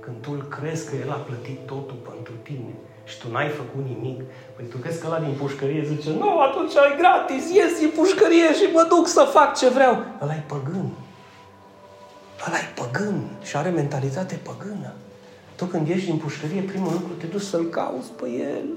Când 0.00 0.16
tu 0.20 0.30
îl 0.32 0.42
crezi 0.42 0.88
că 0.88 0.96
El 0.96 1.10
a 1.10 1.24
plătit 1.28 1.66
totul 1.66 1.98
pentru 2.10 2.32
tine 2.42 2.74
și 3.08 3.18
tu 3.20 3.26
n-ai 3.32 3.48
făcut 3.48 3.84
nimic, 3.92 4.18
păi 4.54 4.64
tu 4.70 4.76
crezi 4.76 5.00
că 5.00 5.08
la 5.08 5.18
din 5.18 5.34
pușcărie 5.40 5.82
zice, 5.92 6.10
nu, 6.10 6.38
atunci 6.38 6.76
ai 6.76 6.96
gratis, 6.98 7.44
ies 7.50 7.78
din 7.78 7.92
pușcărie 7.96 8.54
și 8.58 8.66
mă 8.72 8.86
duc 8.88 9.06
să 9.06 9.22
fac 9.36 9.56
ce 9.56 9.68
vreau. 9.68 9.94
ăla 10.22 10.34
e 10.34 10.44
păgân. 10.46 10.88
ăla 12.46 12.58
e 12.58 12.72
păgân 12.80 13.16
și 13.42 13.56
are 13.56 13.68
mentalitate 13.68 14.40
păgână. 14.42 14.92
Tu 15.56 15.64
când 15.64 15.88
ieși 15.88 16.04
din 16.04 16.16
pușcărie, 16.16 16.60
primul 16.60 16.92
lucru 16.92 17.12
te 17.20 17.26
duci 17.26 17.50
să-l 17.52 17.64
cauți 17.64 18.10
pe 18.10 18.28
el 18.28 18.68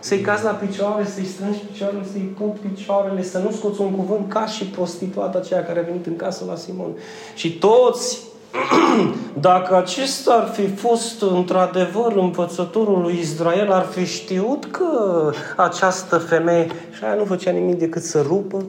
să-i 0.00 0.20
cazi 0.20 0.44
la 0.44 0.50
picioare, 0.50 1.06
să-i 1.06 1.24
strângi 1.24 1.58
picioarele, 1.58 2.06
să-i 2.12 2.34
pup 2.38 2.58
picioarele, 2.58 3.22
să 3.22 3.38
nu 3.38 3.50
scoți 3.50 3.80
un 3.80 3.90
cuvânt 3.90 4.32
ca 4.32 4.46
și 4.46 4.64
prostituata 4.64 5.38
aceea 5.38 5.64
care 5.64 5.78
a 5.78 5.82
venit 5.82 6.06
în 6.06 6.16
casă 6.16 6.44
la 6.44 6.56
Simon. 6.56 6.96
Și 7.34 7.58
toți, 7.58 8.18
dacă 9.40 9.76
acesta 9.76 10.32
ar 10.32 10.48
fi 10.48 10.68
fost 10.68 11.22
într-adevăr 11.22 12.16
învățătorul 12.16 13.00
lui 13.00 13.18
Israel, 13.18 13.72
ar 13.72 13.84
fi 13.84 14.04
știut 14.04 14.64
că 14.70 15.32
această 15.56 16.18
femeie, 16.18 16.66
și 16.92 17.04
aia 17.04 17.14
nu 17.14 17.24
făcea 17.24 17.50
nimic 17.50 17.78
decât 17.78 18.02
să 18.02 18.20
rupă 18.20 18.64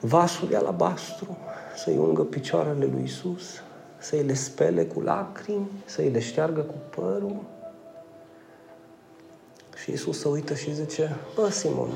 vasul 0.00 0.48
de 0.48 0.56
alabastru, 0.56 1.36
să-i 1.76 1.96
ungă 1.98 2.22
picioarele 2.22 2.88
lui 2.92 3.02
Isus, 3.04 3.62
să-i 3.98 4.22
le 4.22 4.34
spele 4.34 4.84
cu 4.84 5.00
lacrimi, 5.00 5.70
să-i 5.84 6.08
le 6.08 6.20
șteargă 6.20 6.60
cu 6.60 7.00
părul, 7.00 7.36
și 9.82 9.90
Iisus 9.90 10.18
se 10.18 10.28
uită 10.28 10.54
și 10.54 10.74
zice, 10.74 11.16
bă, 11.34 11.50
Simon, 11.50 11.88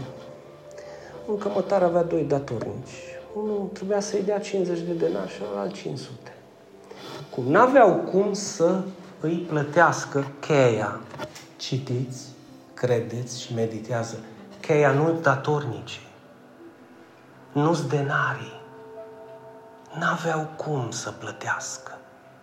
un 1.26 1.38
cămătar 1.38 1.82
avea 1.82 2.02
doi 2.02 2.22
datornici. 2.22 3.16
Unul 3.36 3.70
trebuia 3.72 4.00
să-i 4.00 4.22
dea 4.22 4.38
50 4.38 4.78
de 4.78 4.92
denari 4.92 5.30
și 5.30 5.40
alt 5.56 5.74
500. 5.74 6.35
Cum 7.30 7.44
n-aveau 7.44 7.94
cum 7.94 8.32
să 8.32 8.80
îi 9.20 9.46
plătească 9.48 10.24
cheia, 10.40 11.00
citiți, 11.56 12.26
credeți 12.74 13.40
și 13.40 13.54
meditează, 13.54 14.16
cheia 14.60 14.90
nu 14.90 15.18
datornici, 15.22 16.00
nu-s 17.52 17.86
denarii. 17.86 18.60
N-aveau 19.98 20.48
cum 20.56 20.90
să 20.90 21.10
plătească 21.10 21.96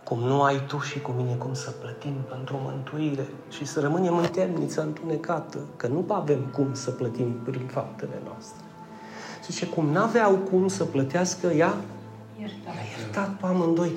cum 0.04 0.20
nu 0.20 0.42
ai 0.42 0.66
tu 0.68 0.80
și 0.80 1.02
cu 1.02 1.12
mine 1.12 1.34
cum 1.34 1.54
să 1.54 1.70
plătim 1.70 2.14
pentru 2.30 2.60
mântuire 2.64 3.28
și 3.50 3.66
să 3.66 3.80
rămânem 3.80 4.18
în 4.18 4.28
temniță 4.28 4.82
întunecată, 4.82 5.58
că 5.76 5.88
nu 5.88 6.06
avem 6.08 6.40
cum 6.40 6.74
să 6.74 6.92
plătim 6.92 7.40
prin 7.44 7.68
faptele 7.68 8.22
noastre. 8.26 8.64
Zice, 9.46 9.68
cum 9.68 9.86
n-aveau 9.86 10.36
cum 10.36 10.68
să 10.68 10.84
plătească 10.84 11.48
ea, 11.48 11.76
iertat, 12.40 12.74
iertat 12.98 13.30
pe 13.30 13.46
amândoi. 13.46 13.92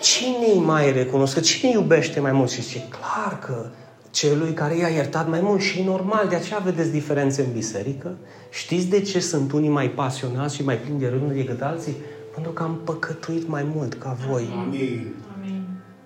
Cine 0.00 0.46
îi 0.52 0.58
mai 0.58 0.92
recunosc? 0.92 1.40
Cine 1.40 1.72
iubește 1.72 2.20
mai 2.20 2.32
mult? 2.32 2.50
Și 2.50 2.62
zice, 2.62 2.88
clar 2.88 3.38
că 3.38 3.66
celui 4.10 4.52
care 4.52 4.76
i-a 4.76 4.88
iertat 4.88 5.28
mai 5.28 5.40
mult 5.42 5.60
și 5.60 5.82
normal, 5.82 6.28
de 6.28 6.34
aceea 6.34 6.58
vedeți 6.58 6.90
diferențe 6.90 7.42
în 7.42 7.52
biserică. 7.52 8.16
Știți 8.50 8.86
de 8.86 9.00
ce 9.00 9.20
sunt 9.20 9.52
unii 9.52 9.68
mai 9.68 9.90
pasionați 9.90 10.54
și 10.54 10.64
mai 10.64 10.76
plini 10.76 10.98
de 10.98 11.08
rând 11.08 11.32
decât 11.32 11.62
alții? 11.62 11.96
Pentru 12.34 12.52
că 12.52 12.62
am 12.62 12.80
păcătuit 12.84 13.48
mai 13.48 13.66
mult 13.74 13.94
ca 13.94 14.16
voi. 14.28 14.48
Amin. 14.66 15.14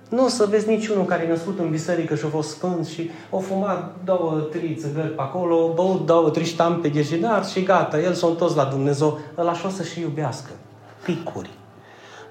Nu 0.09 0.25
o 0.25 0.29
să 0.29 0.47
vezi 0.51 0.69
niciunul 0.69 1.05
care 1.05 1.23
e 1.23 1.29
născut 1.29 1.59
în 1.59 1.71
biserică 1.71 2.15
și 2.15 2.25
a 2.25 2.29
fost 2.29 2.51
sfânt 2.51 2.87
și 2.87 3.11
o 3.31 3.39
fumat 3.39 3.95
două, 4.05 4.39
trei 4.51 4.77
țigări 4.81 5.09
pe 5.09 5.21
acolo, 5.21 5.73
băut 5.75 6.07
două, 6.07 6.31
trei 6.31 6.45
ștampe 6.45 6.89
de 6.89 7.03
jinar 7.03 7.47
și 7.47 7.63
gata, 7.63 8.01
el 8.01 8.13
sunt 8.13 8.37
toți 8.37 8.57
la 8.57 8.65
Dumnezeu. 8.65 9.19
Ăla 9.39 9.53
și 9.53 9.67
o 9.67 9.69
să 9.69 9.83
și 9.83 10.01
iubească. 10.01 10.51
Picuri. 11.05 11.51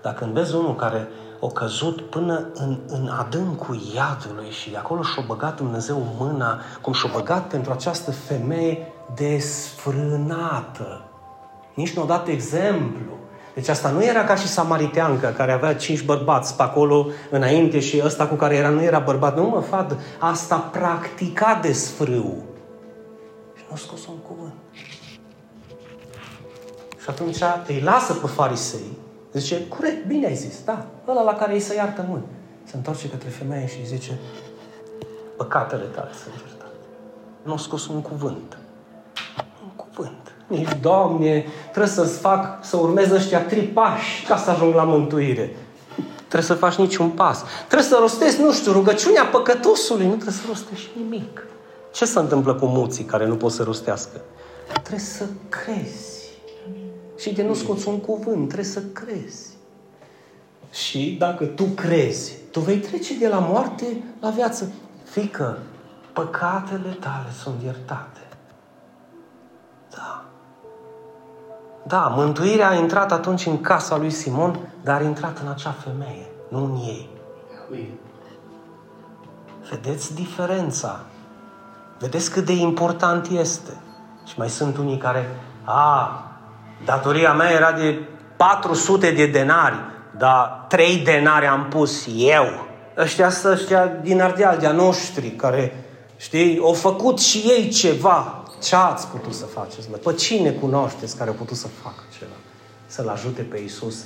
Dacă 0.01 0.23
când 0.23 0.33
vezi 0.33 0.55
unul 0.55 0.75
care 0.75 1.07
a 1.45 1.51
căzut 1.51 2.01
până 2.01 2.47
în, 2.53 2.79
în 2.87 3.07
adâncul 3.07 3.79
iadului 3.95 4.49
și 4.49 4.75
acolo 4.77 5.01
și-a 5.01 5.23
băgat 5.27 5.55
Dumnezeu 5.55 6.15
mâna, 6.19 6.59
cum 6.81 6.93
și-a 6.93 7.09
băgat 7.13 7.47
pentru 7.47 7.71
această 7.71 8.11
femeie 8.11 8.93
desfrânată. 9.15 11.05
Nici 11.73 11.93
nu 11.93 12.01
a 12.01 12.05
dat 12.05 12.27
exemplu. 12.27 13.11
Deci 13.53 13.67
asta 13.67 13.89
nu 13.89 14.03
era 14.03 14.23
ca 14.23 14.35
și 14.35 14.47
samariteancă, 14.47 15.27
care 15.27 15.51
avea 15.51 15.75
cinci 15.75 16.05
bărbați 16.05 16.55
pe 16.55 16.63
acolo 16.63 17.07
înainte 17.29 17.79
și 17.79 18.01
ăsta 18.05 18.27
cu 18.27 18.35
care 18.35 18.55
era 18.55 18.69
nu 18.69 18.81
era 18.81 18.99
bărbat. 18.99 19.35
Nu 19.35 19.43
mă, 19.43 19.59
fad, 19.59 19.99
asta 20.19 20.55
practica 20.55 21.59
de 21.61 21.71
sfrâu. 21.71 22.43
Și 23.55 23.63
nu 23.67 23.73
a 23.73 23.77
scos 23.77 24.07
un 24.07 24.17
cuvânt. 24.17 24.53
Și 27.01 27.09
atunci 27.09 27.37
îi 27.67 27.81
lasă 27.83 28.13
pe 28.13 28.27
farisei. 28.27 28.97
Zice, 29.33 29.67
corect, 29.67 30.05
bine 30.05 30.25
ai 30.25 30.35
zis, 30.35 30.63
da, 30.65 30.85
ăla 31.07 31.21
la 31.21 31.33
care 31.33 31.53
îi 31.53 31.59
se 31.59 31.75
iartă 31.75 32.05
mult. 32.09 32.23
Se 32.63 32.75
întoarce 32.75 33.09
către 33.09 33.29
femeie 33.29 33.67
și 33.67 33.79
îi 33.79 33.85
zice, 33.85 34.19
păcatele 35.37 35.83
tale 35.83 36.09
sunt 36.23 36.33
iertate. 36.47 36.75
Nu 37.43 37.53
a 37.53 37.57
scos 37.57 37.87
un 37.87 38.01
cuvânt. 38.01 38.57
Un 39.63 39.69
cuvânt. 39.75 40.31
Nici, 40.47 40.77
Doamne, 40.81 41.45
trebuie 41.61 41.91
să-ți 41.91 42.19
fac, 42.19 42.65
să 42.65 42.77
urmez 42.77 43.11
ăștia 43.11 43.45
trei 43.45 43.63
pași 43.63 44.25
ca 44.25 44.37
să 44.37 44.49
ajung 44.49 44.73
la 44.73 44.83
mântuire. 44.83 45.55
Trebuie 46.17 46.41
să 46.41 46.53
faci 46.53 46.75
niciun 46.75 47.09
pas. 47.09 47.43
Trebuie 47.67 47.87
să 47.87 47.97
rostezi, 47.99 48.41
nu 48.41 48.51
știu, 48.51 48.71
rugăciunea 48.71 49.25
păcătosului. 49.25 50.05
Nu 50.05 50.11
trebuie 50.11 50.33
să 50.33 50.47
rostești 50.47 50.89
nimic. 50.97 51.47
Ce 51.93 52.05
se 52.05 52.19
întâmplă 52.19 52.53
cu 52.53 52.65
muții 52.65 53.03
care 53.03 53.27
nu 53.27 53.35
pot 53.35 53.51
să 53.51 53.63
rostească? 53.63 54.21
Trebuie 54.73 54.99
să 54.99 55.25
crezi. 55.49 56.12
Și 57.23 57.33
de 57.33 57.43
nu 57.43 57.53
scoți 57.53 57.87
un 57.87 57.99
cuvânt, 57.99 58.45
trebuie 58.45 58.65
să 58.65 58.81
crezi. 58.81 59.53
Și 60.71 61.15
dacă 61.19 61.45
tu 61.45 61.63
crezi, 61.63 62.33
tu 62.51 62.59
vei 62.59 62.77
trece 62.77 63.17
de 63.17 63.27
la 63.27 63.39
moarte 63.39 63.85
la 64.19 64.29
viață. 64.29 64.71
Fică, 65.03 65.57
păcatele 66.13 66.97
tale 66.99 67.31
sunt 67.43 67.61
iertate. 67.63 68.27
Da. 69.89 70.25
Da, 71.87 72.07
mântuirea 72.07 72.69
a 72.69 72.75
intrat 72.75 73.11
atunci 73.11 73.45
în 73.45 73.61
casa 73.61 73.97
lui 73.97 74.11
Simon, 74.11 74.59
dar 74.83 75.01
a 75.01 75.03
intrat 75.03 75.39
în 75.39 75.47
acea 75.47 75.71
femeie, 75.71 76.25
nu 76.49 76.63
în 76.63 76.75
ei. 76.75 77.09
Vedeți 79.69 80.15
diferența? 80.15 80.99
Vedeți 81.99 82.31
cât 82.31 82.45
de 82.45 82.53
important 82.53 83.27
este. 83.27 83.77
Și 84.25 84.33
mai 84.37 84.49
sunt 84.49 84.77
unii 84.77 84.97
care, 84.97 85.25
a, 85.63 86.27
datoria 86.85 87.33
mea 87.33 87.51
era 87.51 87.71
de 87.71 87.99
400 88.35 89.11
de 89.11 89.25
denari, 89.25 89.75
dar 90.17 90.65
3 90.69 90.97
denari 90.97 91.45
am 91.45 91.67
pus 91.69 92.05
eu. 92.17 92.45
Ăștia 92.97 93.29
să 93.29 93.49
ăștia 93.49 93.87
din 93.87 94.21
Ardeal, 94.21 94.57
de 94.57 94.67
noștri, 94.67 95.29
care, 95.29 95.85
știi, 96.17 96.59
au 96.59 96.73
făcut 96.73 97.19
și 97.19 97.37
ei 97.37 97.69
ceva. 97.69 98.43
Ce 98.61 98.75
ați 98.75 99.07
putut 99.07 99.33
să 99.33 99.45
faceți? 99.45 99.89
Mă? 99.89 99.95
Pe 99.95 100.13
cine 100.13 100.49
cunoașteți 100.49 101.17
care 101.17 101.29
a 101.29 101.33
putut 101.33 101.57
să 101.57 101.67
facă 101.67 102.03
ceva? 102.17 102.31
Să-L 102.85 103.07
ajute 103.07 103.41
pe 103.41 103.57
Iisus 103.57 104.05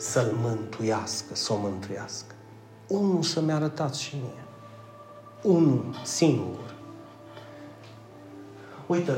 să-L 0.00 0.34
mântuiască, 0.42 1.34
să 1.34 1.52
o 1.52 1.56
mântuiască. 1.56 2.34
Unul 2.86 3.22
să-mi 3.22 3.52
arătați 3.52 4.02
și 4.02 4.14
mie. 4.22 4.44
Unul 5.42 5.84
singur. 6.02 6.74
Uite, 8.86 9.12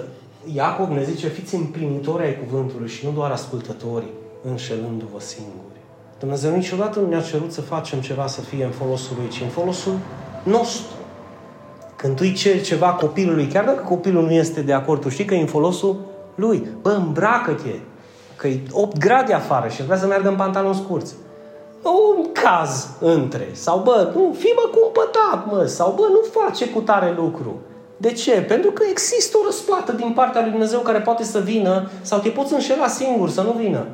Iacob 0.45 0.91
ne 0.91 1.03
zice, 1.03 1.29
fiți 1.29 1.55
împlinitori 1.55 2.23
ai 2.23 2.39
cuvântului 2.39 2.89
și 2.89 3.07
nu 3.07 3.13
doar 3.13 3.31
ascultători, 3.31 4.07
înșelându-vă 4.43 5.21
singuri. 5.21 5.81
Dumnezeu 6.19 6.55
niciodată 6.55 7.01
nu 7.01 7.09
ne-a 7.09 7.21
cerut 7.21 7.53
să 7.53 7.61
facem 7.61 8.01
ceva 8.01 8.27
să 8.27 8.41
fie 8.41 8.65
în 8.65 8.71
folosul 8.71 9.17
lui, 9.19 9.29
ci 9.29 9.41
în 9.41 9.49
folosul 9.49 9.93
nostru. 10.43 10.97
Când 11.97 12.17
tu 12.17 12.23
îi 12.27 12.33
ceri 12.33 12.63
ceva 12.63 12.93
copilului, 12.93 13.47
chiar 13.47 13.65
dacă 13.65 13.83
copilul 13.83 14.25
nu 14.25 14.33
este 14.33 14.61
de 14.61 14.73
acord, 14.73 15.01
tu 15.01 15.09
știi 15.09 15.25
că 15.25 15.35
e 15.35 15.41
în 15.41 15.47
folosul 15.47 16.01
lui. 16.35 16.69
Bă, 16.81 16.91
îmbracă-te, 16.91 17.79
că 18.37 18.49
e 18.49 18.63
8 18.71 18.99
grade 18.99 19.33
afară 19.33 19.69
și 19.69 19.85
vrea 19.85 19.97
să 19.97 20.07
meargă 20.07 20.29
în 20.29 20.37
pantaloni 20.37 20.75
scurți. 20.75 21.15
Un 21.83 22.33
caz 22.33 22.89
între. 23.01 23.49
Sau, 23.53 23.79
bă, 23.79 24.13
nu, 24.15 24.35
fii 24.39 24.53
mă 24.57 24.71
cumpătat, 24.81 25.53
mă. 25.53 25.65
Sau, 25.65 25.93
bă, 25.97 26.03
nu 26.11 26.41
face 26.41 26.69
cu 26.69 26.81
tare 26.81 27.15
lucru. 27.17 27.61
De 28.03 28.13
ce? 28.13 28.41
Pentru 28.41 28.71
că 28.71 28.83
există 28.91 29.37
o 29.39 29.45
răsplată 29.45 29.93
din 29.93 30.13
partea 30.13 30.41
lui 30.41 30.51
Dumnezeu 30.51 30.81
care 30.81 31.01
poate 31.01 31.25
să 31.25 31.41
vină 31.41 31.91
sau 32.01 32.19
te 32.19 32.29
poți 32.29 32.53
înșela 32.53 32.89
singur 32.89 33.31
să 33.31 33.43
nu 33.43 33.53
vină. 33.53 33.87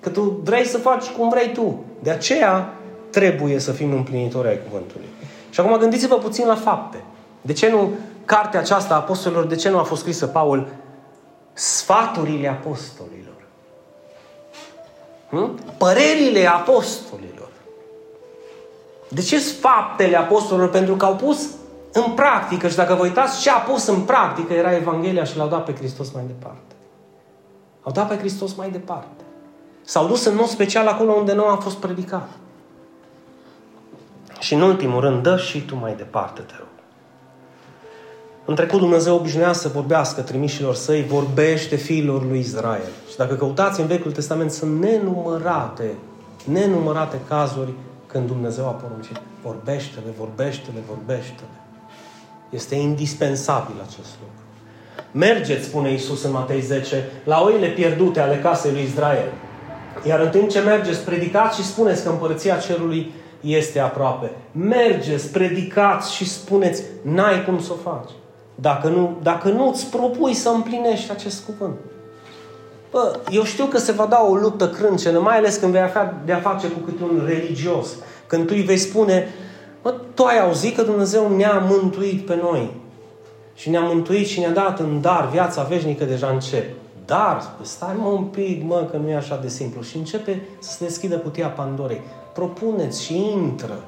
Că 0.00 0.08
tu 0.08 0.40
vrei 0.44 0.66
să 0.66 0.78
faci 0.78 1.06
cum 1.06 1.28
vrei 1.28 1.52
tu. 1.52 1.84
De 2.02 2.10
aceea 2.10 2.74
trebuie 3.10 3.58
să 3.58 3.72
fim 3.72 3.92
împlinitori 3.92 4.48
ai 4.48 4.60
cuvântului. 4.68 5.06
Și 5.50 5.60
acum 5.60 5.76
gândiți-vă 5.76 6.14
puțin 6.14 6.46
la 6.46 6.54
fapte. 6.54 7.04
De 7.40 7.52
ce 7.52 7.70
nu 7.70 7.90
cartea 8.24 8.60
aceasta 8.60 8.94
a 8.94 8.96
apostolilor, 8.96 9.46
de 9.46 9.54
ce 9.54 9.68
nu 9.68 9.78
a 9.78 9.82
fost 9.82 10.00
scrisă 10.00 10.26
Paul 10.26 10.68
sfaturile 11.52 12.48
apostolilor? 12.48 13.42
Hm? 15.30 15.58
Părerile 15.76 16.46
apostolilor. 16.46 17.48
De 19.08 19.20
ce 19.20 19.38
faptele 19.38 20.16
apostolilor? 20.16 20.70
Pentru 20.70 20.96
că 20.96 21.04
au 21.04 21.14
pus 21.14 21.48
în 21.92 22.12
practică 22.14 22.68
și 22.68 22.76
dacă 22.76 22.94
vă 22.94 23.02
uitați 23.02 23.40
ce 23.40 23.50
a 23.50 23.56
pus 23.56 23.86
în 23.86 24.00
practică 24.00 24.52
era 24.52 24.74
Evanghelia 24.74 25.24
și 25.24 25.36
l-au 25.36 25.48
dat 25.48 25.64
pe 25.64 25.74
Hristos 25.74 26.12
mai 26.12 26.24
departe. 26.26 26.74
Au 27.82 27.92
dat 27.92 28.08
pe 28.08 28.16
Hristos 28.16 28.54
mai 28.54 28.70
departe. 28.70 29.22
S-au 29.84 30.06
dus 30.06 30.24
în 30.24 30.34
mod 30.34 30.46
special 30.46 30.86
acolo 30.86 31.12
unde 31.12 31.32
nu 31.32 31.46
a 31.46 31.56
fost 31.56 31.76
predicat. 31.76 32.28
Și 34.38 34.54
în 34.54 34.60
ultimul 34.60 35.00
rând, 35.00 35.22
dă 35.22 35.36
și 35.36 35.60
tu 35.60 35.76
mai 35.76 35.94
departe, 35.96 36.40
te 36.40 36.54
rog. 36.58 36.66
În 38.44 38.54
trecut 38.54 38.78
Dumnezeu 38.78 39.14
obișnuia 39.14 39.52
să 39.52 39.68
vorbească 39.68 40.22
trimișilor 40.22 40.74
săi, 40.74 41.02
vorbește 41.02 41.76
fiilor 41.76 42.24
lui 42.24 42.38
Israel. 42.38 42.90
Și 43.10 43.16
dacă 43.16 43.34
căutați 43.34 43.80
în 43.80 43.86
Vechiul 43.86 44.12
Testament, 44.12 44.50
sunt 44.50 44.80
nenumărate, 44.80 45.94
nenumărate 46.44 47.20
cazuri 47.28 47.72
când 48.06 48.26
Dumnezeu 48.26 48.66
a 48.66 48.70
poruncit. 48.70 49.20
Vorbește-le, 49.42 50.10
vorbește-le, 50.18 50.82
vorbește-le. 50.88 51.67
Este 52.50 52.74
indispensabil 52.74 53.74
acest 53.82 54.10
lucru. 54.20 54.36
Mergeți, 55.12 55.64
spune 55.64 55.90
Iisus 55.90 56.24
în 56.24 56.32
Matei 56.32 56.60
10, 56.60 57.08
la 57.24 57.42
oile 57.42 57.66
pierdute 57.66 58.20
ale 58.20 58.36
casei 58.36 58.72
lui 58.72 58.82
Israel. 58.82 59.32
Iar 60.06 60.20
în 60.20 60.28
timp 60.28 60.48
ce 60.50 60.60
mergeți, 60.60 61.00
predicați 61.00 61.60
și 61.60 61.66
spuneți 61.66 62.02
că 62.02 62.08
împărăția 62.08 62.56
cerului 62.56 63.12
este 63.40 63.78
aproape. 63.78 64.30
Mergeți, 64.52 65.30
predicați 65.30 66.14
și 66.14 66.28
spuneți, 66.28 66.82
n-ai 67.02 67.44
cum 67.44 67.60
să 67.60 67.72
o 67.72 67.90
faci. 67.90 68.10
Dacă 68.54 68.88
nu, 68.88 69.18
dacă 69.22 69.48
nu 69.48 69.68
îți 69.68 69.86
propui 69.86 70.34
să 70.34 70.48
împlinești 70.48 71.10
acest 71.10 71.44
cuvânt. 71.44 71.76
Bă, 72.90 73.18
eu 73.30 73.44
știu 73.44 73.64
că 73.64 73.78
se 73.78 73.92
va 73.92 74.06
da 74.06 74.26
o 74.28 74.34
luptă 74.34 74.68
crâncenă, 74.68 75.18
mai 75.18 75.36
ales 75.36 75.56
când 75.56 75.72
vei 75.72 75.80
avea 75.80 76.22
de-a 76.24 76.40
face 76.40 76.66
cu 76.66 76.78
câte 76.78 77.02
un 77.02 77.22
religios. 77.26 77.88
Când 78.26 78.46
tu 78.46 78.52
îi 78.56 78.62
vei 78.62 78.76
spune, 78.76 79.28
Mă, 79.88 79.94
tu 80.14 80.24
ai 80.24 80.40
auzit 80.40 80.76
că 80.76 80.82
Dumnezeu 80.82 81.36
ne-a 81.36 81.66
mântuit 81.68 82.26
pe 82.26 82.38
noi. 82.42 82.70
Și 83.54 83.70
ne-a 83.70 83.80
mântuit 83.80 84.26
și 84.26 84.40
ne-a 84.40 84.50
dat 84.50 84.78
în 84.78 85.00
dar 85.00 85.28
viața 85.32 85.62
veșnică 85.62 86.04
deja 86.04 86.28
încep. 86.28 86.74
Dar, 87.04 87.50
stai 87.62 87.94
mă 87.96 88.08
un 88.08 88.24
pic, 88.24 88.62
mă, 88.64 88.88
că 88.90 88.96
nu 88.96 89.08
e 89.08 89.14
așa 89.14 89.38
de 89.42 89.48
simplu. 89.48 89.82
Și 89.82 89.96
începe 89.96 90.42
să 90.58 90.70
se 90.70 90.84
deschidă 90.84 91.16
cutia 91.16 91.48
Pandorei. 91.48 92.00
Propuneți 92.34 93.04
și 93.04 93.30
intră. 93.32 93.84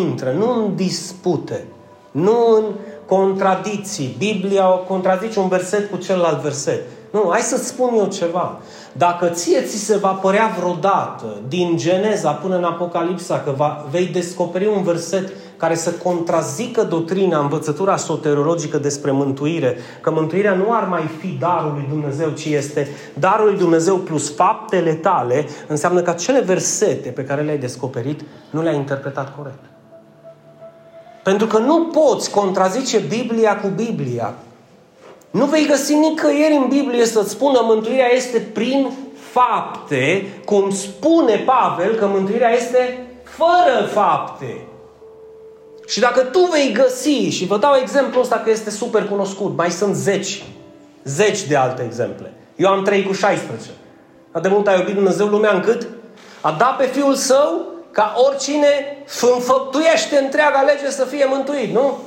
Intră, 0.00 0.32
nu 0.32 0.64
în 0.64 0.76
dispute, 0.76 1.64
nu 2.10 2.54
în 2.56 2.64
contradicții. 3.06 4.14
Biblia 4.18 4.64
contrazice 4.64 5.38
un 5.38 5.48
verset 5.48 5.90
cu 5.90 5.96
celălalt 5.96 6.40
verset. 6.40 6.82
Nu, 7.10 7.26
hai 7.30 7.40
să-ți 7.40 7.66
spun 7.66 7.94
eu 7.96 8.06
ceva. 8.06 8.60
Dacă 8.98 9.26
ție 9.26 9.62
ți 9.62 9.76
se 9.76 9.96
va 9.96 10.08
părea 10.08 10.54
vreodată, 10.58 11.36
din 11.48 11.76
Geneza 11.76 12.30
până 12.30 12.56
în 12.56 12.64
Apocalipsa, 12.64 13.40
că 13.40 13.50
va, 13.56 13.86
vei 13.90 14.06
descoperi 14.06 14.66
un 14.66 14.82
verset 14.82 15.32
care 15.56 15.74
să 15.74 15.90
contrazică 15.90 16.82
doctrina, 16.82 17.38
învățătura 17.38 17.96
soterologică 17.96 18.78
despre 18.78 19.10
mântuire, 19.10 19.76
că 20.00 20.10
mântuirea 20.10 20.54
nu 20.54 20.72
ar 20.72 20.88
mai 20.88 21.10
fi 21.18 21.26
darul 21.26 21.72
lui 21.72 21.86
Dumnezeu, 21.88 22.30
ci 22.30 22.44
este 22.44 22.88
darul 23.18 23.46
lui 23.46 23.58
Dumnezeu 23.58 23.96
plus 23.96 24.34
faptele 24.34 24.92
tale, 24.92 25.46
înseamnă 25.66 26.00
că 26.00 26.10
acele 26.10 26.40
versete 26.40 27.08
pe 27.08 27.24
care 27.24 27.42
le-ai 27.42 27.58
descoperit 27.58 28.20
nu 28.50 28.62
le-ai 28.62 28.76
interpretat 28.76 29.36
corect. 29.36 29.64
Pentru 31.22 31.46
că 31.46 31.58
nu 31.58 31.84
poți 31.84 32.30
contrazice 32.30 32.98
Biblia 32.98 33.56
cu 33.56 33.68
Biblia. 33.68 34.34
Nu 35.30 35.44
vei 35.44 35.66
găsi 35.66 35.94
nicăieri 35.94 36.54
în 36.54 36.68
Biblie 36.68 37.04
să-ți 37.04 37.30
spună 37.30 37.60
mântuirea 37.62 38.12
este 38.12 38.38
prin 38.38 38.90
fapte, 39.30 40.26
cum 40.44 40.70
spune 40.70 41.36
Pavel 41.36 41.94
că 41.94 42.06
mântuirea 42.06 42.50
este 42.50 43.06
fără 43.22 43.86
fapte. 43.92 44.66
Și 45.86 46.00
dacă 46.00 46.20
tu 46.20 46.38
vei 46.38 46.72
găsi, 46.72 47.28
și 47.28 47.46
vă 47.46 47.58
dau 47.58 47.74
exemplul 47.82 48.22
ăsta 48.22 48.36
că 48.36 48.50
este 48.50 48.70
super 48.70 49.08
cunoscut, 49.08 49.56
mai 49.56 49.70
sunt 49.70 49.94
zeci, 49.94 50.44
zeci 51.04 51.42
de 51.42 51.56
alte 51.56 51.82
exemple. 51.82 52.32
Eu 52.56 52.68
am 52.68 52.84
3 52.84 53.02
cu 53.02 53.12
16. 53.12 53.70
Dar 54.32 54.42
de 54.42 54.48
mult 54.48 54.66
a 54.68 54.74
iubit 54.74 54.94
Dumnezeu 54.94 55.26
lumea 55.26 55.52
încât 55.52 55.86
a 56.40 56.56
dat 56.58 56.76
pe 56.76 56.84
Fiul 56.84 57.14
Său 57.14 57.66
ca 57.90 58.14
oricine 58.28 58.68
înfăptuiește 59.34 60.16
întreaga 60.18 60.60
lege 60.60 60.90
să 60.90 61.04
fie 61.04 61.24
mântuit, 61.28 61.72
nu? 61.72 61.98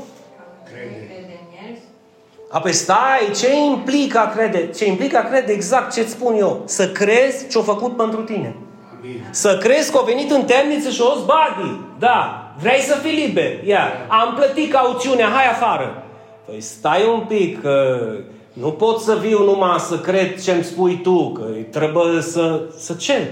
Apoi 2.51 2.73
stai, 2.73 3.31
ce 3.35 3.55
implică 3.55 4.19
a 4.19 4.27
crede? 4.27 4.69
Ce 4.75 4.87
implică 4.87 5.17
a 5.17 5.29
crede 5.29 5.51
exact 5.51 5.93
ce-ți 5.93 6.11
spun 6.11 6.35
eu. 6.37 6.61
Să 6.65 6.89
crezi 6.89 7.47
ce-a 7.47 7.61
făcut 7.61 7.95
pentru 7.95 8.21
tine. 8.21 8.55
Amin. 8.99 9.25
Să 9.29 9.57
crezi 9.57 9.91
că 9.91 9.97
a 10.01 10.05
venit 10.05 10.31
în 10.31 10.43
temniță 10.43 10.89
și 10.89 11.01
o 11.01 11.25
badi. 11.25 11.79
Da, 11.99 12.51
vrei 12.61 12.79
să 12.79 12.95
fii 12.95 13.25
liber. 13.25 13.63
Ia, 13.63 13.87
am 14.07 14.33
plătit 14.35 14.71
cauțiunea, 14.71 15.27
hai 15.27 15.47
afară. 15.49 16.03
Păi 16.45 16.61
stai 16.61 17.07
un 17.13 17.23
pic, 17.27 17.61
că 17.61 17.97
nu 18.53 18.71
pot 18.71 18.99
să 18.99 19.17
viu 19.21 19.43
numai 19.43 19.79
să 19.79 19.99
cred 19.99 20.41
ce-mi 20.41 20.63
spui 20.63 20.99
tu, 21.03 21.31
că 21.31 21.43
trebuie 21.69 22.21
să, 22.21 22.61
să 22.77 22.93
ce? 22.93 23.31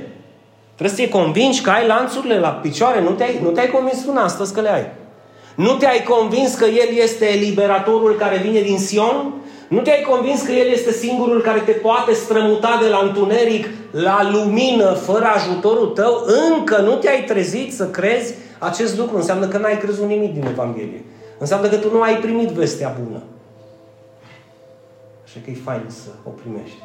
Trebuie 0.76 0.98
să 0.98 1.04
te 1.04 1.10
convingi 1.10 1.62
că 1.62 1.70
ai 1.70 1.88
lanțurile 1.88 2.40
la 2.40 2.50
picioare. 2.50 3.02
Nu 3.02 3.10
te-ai, 3.10 3.40
nu 3.44 3.50
te-ai 3.50 3.70
convins 3.70 4.00
până 4.00 4.20
astăzi 4.20 4.54
că 4.54 4.62
le 4.62 4.74
ai. 4.74 4.86
Nu 5.58 5.74
te-ai 5.78 6.04
convins 6.04 6.56
că 6.56 6.66
El 6.66 6.98
este 6.98 7.26
eliberatorul 7.26 8.16
care 8.16 8.38
vine 8.38 8.62
din 8.62 8.80
Sion? 8.80 9.34
Nu 9.68 9.82
te-ai 9.82 10.02
convins 10.02 10.42
că 10.42 10.52
El 10.52 10.72
este 10.72 10.92
singurul 10.92 11.42
care 11.42 11.60
te 11.60 11.72
poate 11.72 12.14
strămuta 12.14 12.80
de 12.82 12.88
la 12.88 13.00
întuneric 13.04 13.68
la 13.92 14.30
lumină 14.32 14.94
fără 14.94 15.26
ajutorul 15.26 15.88
tău? 15.88 16.26
Încă 16.52 16.78
nu 16.78 16.96
te-ai 16.96 17.24
trezit 17.24 17.74
să 17.74 17.90
crezi 17.90 18.34
acest 18.60 18.98
lucru. 18.98 19.16
Înseamnă 19.16 19.48
că 19.48 19.58
n-ai 19.58 19.78
crezut 19.78 20.06
nimic 20.06 20.34
din 20.34 20.46
Evanghelie. 20.46 21.04
Înseamnă 21.38 21.68
că 21.68 21.76
tu 21.76 21.92
nu 21.92 22.02
ai 22.02 22.18
primit 22.18 22.50
vestea 22.50 22.98
bună. 23.04 23.24
Așa 25.26 25.40
că 25.44 25.50
e 25.50 25.58
fain 25.64 25.86
să 25.88 26.10
o 26.24 26.30
primești 26.30 26.78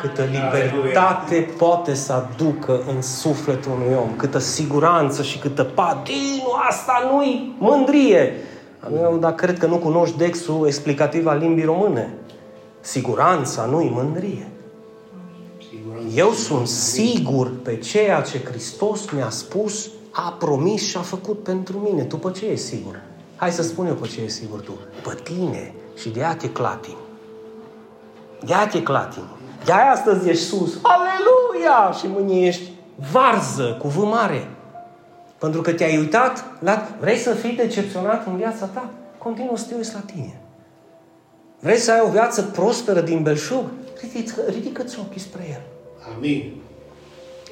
câtă 0.00 0.22
libertate 0.22 1.48
poate 1.58 1.94
să 1.94 2.12
aducă 2.12 2.82
în 2.94 3.02
sufletul 3.02 3.72
unui 3.72 3.96
om, 4.00 4.16
câtă 4.16 4.38
siguranță 4.38 5.22
și 5.22 5.38
câtă 5.38 5.64
patinu, 5.64 6.52
asta 6.68 7.08
nu-i 7.12 7.54
mândrie. 7.58 8.32
Dar 9.20 9.34
cred 9.34 9.58
că 9.58 9.66
nu 9.66 9.76
cunoști 9.76 10.16
dexul 10.16 10.66
explicativ 10.66 11.26
al 11.26 11.38
limbii 11.38 11.64
române. 11.64 12.14
Siguranța 12.80 13.64
nu-i 13.64 13.90
mândrie. 13.94 14.48
Eu 16.14 16.30
sunt 16.30 16.68
sigur 16.68 17.50
pe 17.62 17.76
ceea 17.76 18.20
ce 18.20 18.44
Hristos 18.44 19.10
mi-a 19.10 19.30
spus, 19.30 19.90
a 20.10 20.36
promis 20.38 20.82
și 20.88 20.96
a 20.96 21.00
făcut 21.00 21.42
pentru 21.42 21.78
mine. 21.78 22.02
Tu 22.02 22.16
pe 22.16 22.30
ce 22.30 22.46
ești 22.46 22.64
sigur? 22.64 23.00
Hai 23.36 23.52
să 23.52 23.62
spun 23.62 23.86
eu 23.86 23.94
pe 23.94 24.06
ce 24.06 24.20
e 24.20 24.28
sigur 24.28 24.60
tu. 24.60 24.72
Pe 25.02 25.20
tine. 25.22 25.74
Și 25.96 26.08
de 26.08 26.20
aia 26.20 26.36
te 26.36 26.50
clatim. 26.50 26.96
De 28.44 28.54
aia 28.54 28.66
te 28.66 28.82
clatim. 28.82 29.24
De 29.64 29.72
aia 29.72 29.90
astăzi 29.90 30.28
ești 30.28 30.44
sus. 30.44 30.78
Aleluia! 30.82 31.92
Și 31.98 32.06
mâine 32.06 32.46
ești 32.46 32.70
varză 33.12 33.76
cu 33.80 33.88
V 33.88 33.96
mare. 33.96 34.48
Pentru 35.38 35.60
că 35.60 35.72
te-ai 35.72 35.98
uitat 35.98 36.44
la... 36.58 36.88
Vrei 37.00 37.16
să 37.16 37.30
fii 37.30 37.56
decepționat 37.56 38.26
în 38.26 38.36
viața 38.36 38.66
ta? 38.66 38.90
Continuă 39.18 39.56
să 39.56 39.64
te 39.68 39.74
uiți 39.74 39.94
la 39.94 40.00
tine. 40.00 40.40
Vrei 41.60 41.76
să 41.76 41.92
ai 41.92 42.02
o 42.06 42.10
viață 42.10 42.42
prosperă 42.42 43.00
din 43.00 43.22
belșug? 43.22 43.64
Ridică, 44.00 44.40
ridică-ți 44.48 44.98
ochii 44.98 45.20
spre 45.20 45.46
El. 45.50 45.62
Amin. 46.14 46.60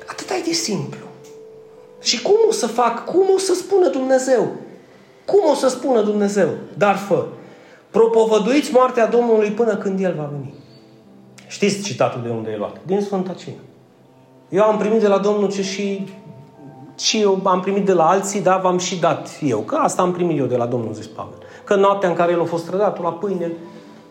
Atât 0.06 0.30
e 0.30 0.42
de 0.44 0.52
simplu. 0.52 1.06
Și 2.00 2.22
cum 2.22 2.36
o 2.48 2.52
să 2.52 2.66
fac? 2.66 3.04
Cum 3.04 3.26
o 3.34 3.38
să 3.38 3.54
spună 3.54 3.88
Dumnezeu? 3.88 4.52
Cum 5.24 5.40
o 5.50 5.54
să 5.54 5.68
spună 5.68 6.02
Dumnezeu? 6.02 6.48
Dar 6.76 6.96
fă. 6.96 7.26
Propovăduiți 7.90 8.72
moartea 8.72 9.06
Domnului 9.06 9.50
până 9.50 9.76
când 9.76 10.00
El 10.00 10.14
va 10.16 10.30
veni. 10.32 10.54
Știți 11.49 11.82
citatul 11.82 12.20
de 12.22 12.28
unde 12.28 12.51
e 12.51 12.57
luat? 12.57 12.76
Din 12.86 13.01
Sfânta 13.01 13.32
Cină. 13.32 13.57
Eu 14.49 14.62
am 14.62 14.78
primit 14.78 15.01
de 15.01 15.09
la 15.09 15.18
Domnul 15.18 15.51
ce 15.51 15.62
și, 15.62 16.14
și 16.99 17.20
eu 17.20 17.40
am 17.44 17.61
primit 17.61 17.84
de 17.84 17.92
la 17.92 18.09
alții, 18.09 18.40
dar 18.40 18.61
v-am 18.61 18.78
și 18.78 18.96
dat 19.01 19.28
eu. 19.40 19.59
Că 19.59 19.76
asta 19.76 20.03
am 20.03 20.12
primit 20.12 20.38
eu 20.38 20.46
de 20.46 20.57
la 20.57 20.66
Domnul, 20.66 20.92
zis 20.92 21.07
Pavel. 21.07 21.38
Că 21.64 21.74
noaptea 21.74 22.09
în 22.09 22.14
care 22.14 22.32
el 22.32 22.40
a 22.40 22.44
fost 22.44 22.66
trădat, 22.66 23.03
la 23.03 23.12
pâine, 23.12 23.53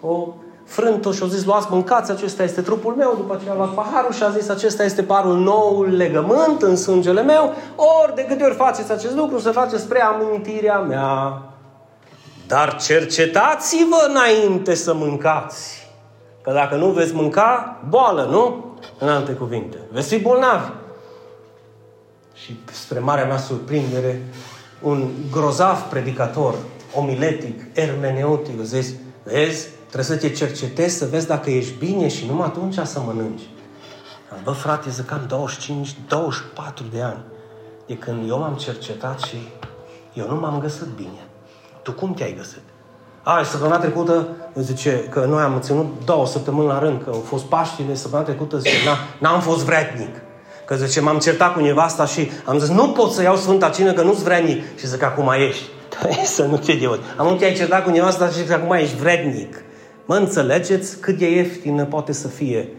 o 0.02 0.28
frânt-o 0.66 1.12
și 1.12 1.24
a 1.24 1.28
zis, 1.28 1.46
luați, 1.46 1.68
mâncați, 1.70 2.12
acesta 2.12 2.44
este 2.44 2.62
trupul 2.62 2.94
meu, 2.94 3.14
după 3.18 3.34
aceea 3.36 3.52
a 3.52 3.56
luat 3.56 3.74
paharul 3.74 4.14
și 4.14 4.24
a 4.24 4.30
zis, 4.30 4.50
acesta 4.50 4.84
este 4.84 5.04
parul 5.04 5.38
noul 5.38 5.96
legământ 5.96 6.62
în 6.62 6.76
sângele 6.76 7.22
meu, 7.22 7.54
ori 8.04 8.16
de 8.16 8.26
câte 8.26 8.44
ori 8.44 8.56
faceți 8.56 8.92
acest 8.92 9.16
lucru, 9.16 9.40
să 9.40 9.52
faceți 9.52 9.82
spre 9.82 10.02
amintirea 10.02 10.80
mea. 10.80 11.42
Dar 12.48 12.76
cercetați-vă 12.82 14.08
înainte 14.10 14.76
să 14.76 14.94
mâncați. 14.94 15.87
Că 16.48 16.54
dacă 16.54 16.76
nu 16.76 16.88
veți 16.90 17.14
mânca, 17.14 17.80
boală, 17.90 18.24
nu? 18.24 18.76
În 19.00 19.10
alte 19.10 19.32
cuvinte. 19.32 19.78
Veți 19.92 20.08
fi 20.08 20.20
bolnavi. 20.20 20.72
Și 22.34 22.60
spre 22.72 23.00
marea 23.00 23.26
mea 23.26 23.38
surprindere, 23.38 24.26
un 24.82 25.10
grozav 25.32 25.80
predicator, 25.80 26.56
omiletic, 26.94 27.62
ermeneutic, 27.74 28.62
zis, 28.62 28.94
vezi, 29.24 29.68
trebuie 29.78 30.04
să 30.04 30.18
te 30.18 30.30
cercetezi, 30.30 30.98
să 30.98 31.06
vezi 31.06 31.28
dacă 31.28 31.50
ești 31.50 31.78
bine 31.78 32.08
și 32.08 32.26
numai 32.26 32.48
atunci 32.48 32.80
să 32.84 33.00
mănânci. 33.00 33.50
Bă, 34.44 34.52
frate, 34.52 34.90
zic, 34.90 35.12
am 35.12 35.26
25, 35.28 35.96
24 36.08 36.86
de 36.92 37.02
ani 37.02 37.24
de 37.88 37.98
când 37.98 38.30
eu 38.30 38.40
m-am 38.40 38.56
cercetat 38.56 39.20
și 39.20 39.38
eu 40.14 40.28
nu 40.28 40.36
m-am 40.36 40.60
găsit 40.60 40.88
bine. 40.96 41.28
Tu 41.82 41.92
cum 41.92 42.14
te-ai 42.14 42.34
găsit? 42.34 42.67
A, 43.30 43.44
săptămâna 43.44 43.78
trecută, 43.78 44.28
zice, 44.56 45.04
că 45.10 45.26
noi 45.30 45.42
am 45.42 45.58
ținut 45.60 45.86
două 46.06 46.28
săptămâni 46.28 46.68
la 46.68 46.80
rând, 46.80 47.02
că 47.04 47.10
au 47.14 47.24
fost 47.26 47.44
Paștile, 47.44 47.96
săptămâna 47.96 48.28
trecută, 48.28 48.58
zice, 48.58 48.76
n-am 49.20 49.40
fost 49.40 49.66
vrednic. 49.66 50.16
Că 50.66 50.76
zice, 50.76 51.02
m-am 51.02 51.18
certat 51.18 51.54
cu 51.54 51.60
nevasta 51.60 52.06
și 52.06 52.30
am 52.46 52.60
zis, 52.60 52.70
nu 52.70 52.90
pot 52.90 53.12
să 53.12 53.22
iau 53.22 53.36
Sfânta 53.36 53.70
Cină, 53.70 53.94
că 53.94 54.02
nu-ți 54.02 54.24
vrednic. 54.24 54.64
Și 54.78 54.88
zic, 54.88 55.04
acum 55.04 55.32
ești. 55.48 55.64
să 56.36 56.44
nu 56.44 56.58
te 56.58 56.72
idiot. 56.72 57.00
Am 57.18 57.36
te-ai 57.38 57.54
certat 57.54 57.84
cu 57.84 57.90
nevasta 57.90 58.28
și 58.28 58.34
zic, 58.34 58.52
acum 58.52 58.72
ești 58.72 58.96
vrednic. 58.96 59.64
Mă 60.06 60.16
înțelegeți 60.16 61.00
cât 61.00 61.18
de 61.18 61.32
ieftină 61.32 61.86
poate 61.86 62.14
să 62.14 62.28
fie 62.28 62.70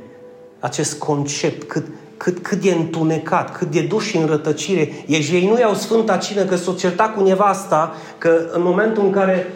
acest 0.60 0.98
concept, 0.98 1.68
cât, 1.68 1.86
cât, 2.16 2.38
cât 2.38 2.60
de 2.60 2.70
întunecat, 2.70 3.56
cât 3.56 3.70
de 3.70 3.80
duși 3.80 4.16
în 4.16 4.26
rătăcire. 4.26 5.04
Ești 5.06 5.34
ei 5.34 5.48
nu 5.48 5.58
iau 5.58 5.74
Sfânta 5.74 6.16
Cină 6.16 6.42
că 6.42 6.56
s-o 6.56 6.72
certat 6.72 7.14
cu 7.14 7.22
nevasta, 7.22 7.94
că 8.18 8.40
în 8.52 8.62
momentul 8.62 9.04
în 9.04 9.10
care 9.10 9.52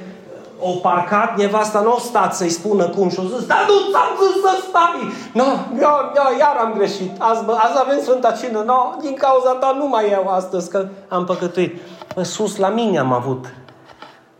o 0.62 0.70
parcat, 0.70 1.36
nevasta 1.36 1.80
nu 1.80 1.92
o 1.92 1.98
stat 1.98 2.34
să-i 2.34 2.48
spună 2.48 2.88
cum 2.88 3.08
și 3.08 3.18
o 3.18 3.22
zis, 3.22 3.46
dar 3.46 3.64
nu 3.68 3.74
ți-am 3.90 4.10
zis 4.20 4.42
să 4.42 4.52
stai! 4.68 5.12
Nu, 5.32 5.44
no, 5.80 5.92
no, 6.14 6.38
iar 6.38 6.56
am 6.60 6.72
greșit. 6.72 7.12
Azi, 7.18 7.44
bă, 7.44 7.52
azi 7.52 7.78
avem 7.78 8.00
Sfânta 8.02 8.30
Cină. 8.30 8.62
No, 8.66 8.94
din 9.00 9.14
cauza 9.14 9.50
ta 9.50 9.74
nu 9.78 9.88
mai 9.88 10.10
iau 10.10 10.28
astăzi, 10.28 10.70
că 10.70 10.88
am 11.08 11.24
păcătuit. 11.24 11.80
Bă, 12.14 12.22
sus 12.22 12.56
la 12.56 12.68
mine 12.68 12.98
am 12.98 13.12
avut 13.12 13.46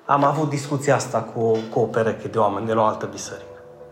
am 0.07 0.25
avut 0.25 0.49
discuția 0.49 0.95
asta 0.95 1.19
cu, 1.19 1.59
cu 1.73 1.79
o 1.79 1.83
pereche 1.83 2.29
de 2.29 2.39
oameni 2.39 2.67
de 2.67 2.73
la 2.73 2.81
o 2.81 2.85
altă 2.85 3.09
biserică. 3.11 3.47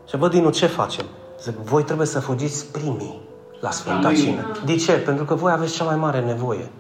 Și 0.09 0.17
văd 0.17 0.31
din 0.31 0.51
ce 0.51 0.67
facem? 0.67 1.05
Zic, 1.43 1.55
voi 1.57 1.85
trebuie 1.85 2.07
să 2.07 2.21
fugiți 2.21 2.67
primii 2.67 3.21
la 3.61 3.71
Sfânta 3.71 4.07
Amin. 4.07 4.21
Cină. 4.21 4.47
De 4.65 4.77
ce? 4.77 4.93
Pentru 4.93 5.25
că 5.25 5.35
voi 5.35 5.53
aveți 5.53 5.75
cea 5.75 5.85
mai 5.85 5.97
mare 5.97 6.21
nevoie. 6.21 6.71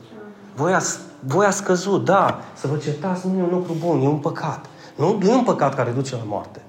Voi 0.54 0.72
ați, 0.72 0.98
voi 1.20 1.46
ați 1.46 1.62
căzut, 1.62 2.04
da, 2.04 2.38
să 2.54 2.66
vă 2.66 2.76
certați 2.76 3.28
nu 3.28 3.38
e 3.38 3.42
un 3.42 3.48
lucru 3.50 3.76
bun, 3.78 4.02
e 4.02 4.08
un 4.08 4.16
păcat. 4.16 4.64
Nu, 5.00 5.18
nu 5.22 5.30
e 5.30 5.34
un 5.34 5.42
păcat 5.42 5.74
care 5.74 5.90
duce 5.90 6.14
la 6.14 6.22
moarte, 6.26 6.60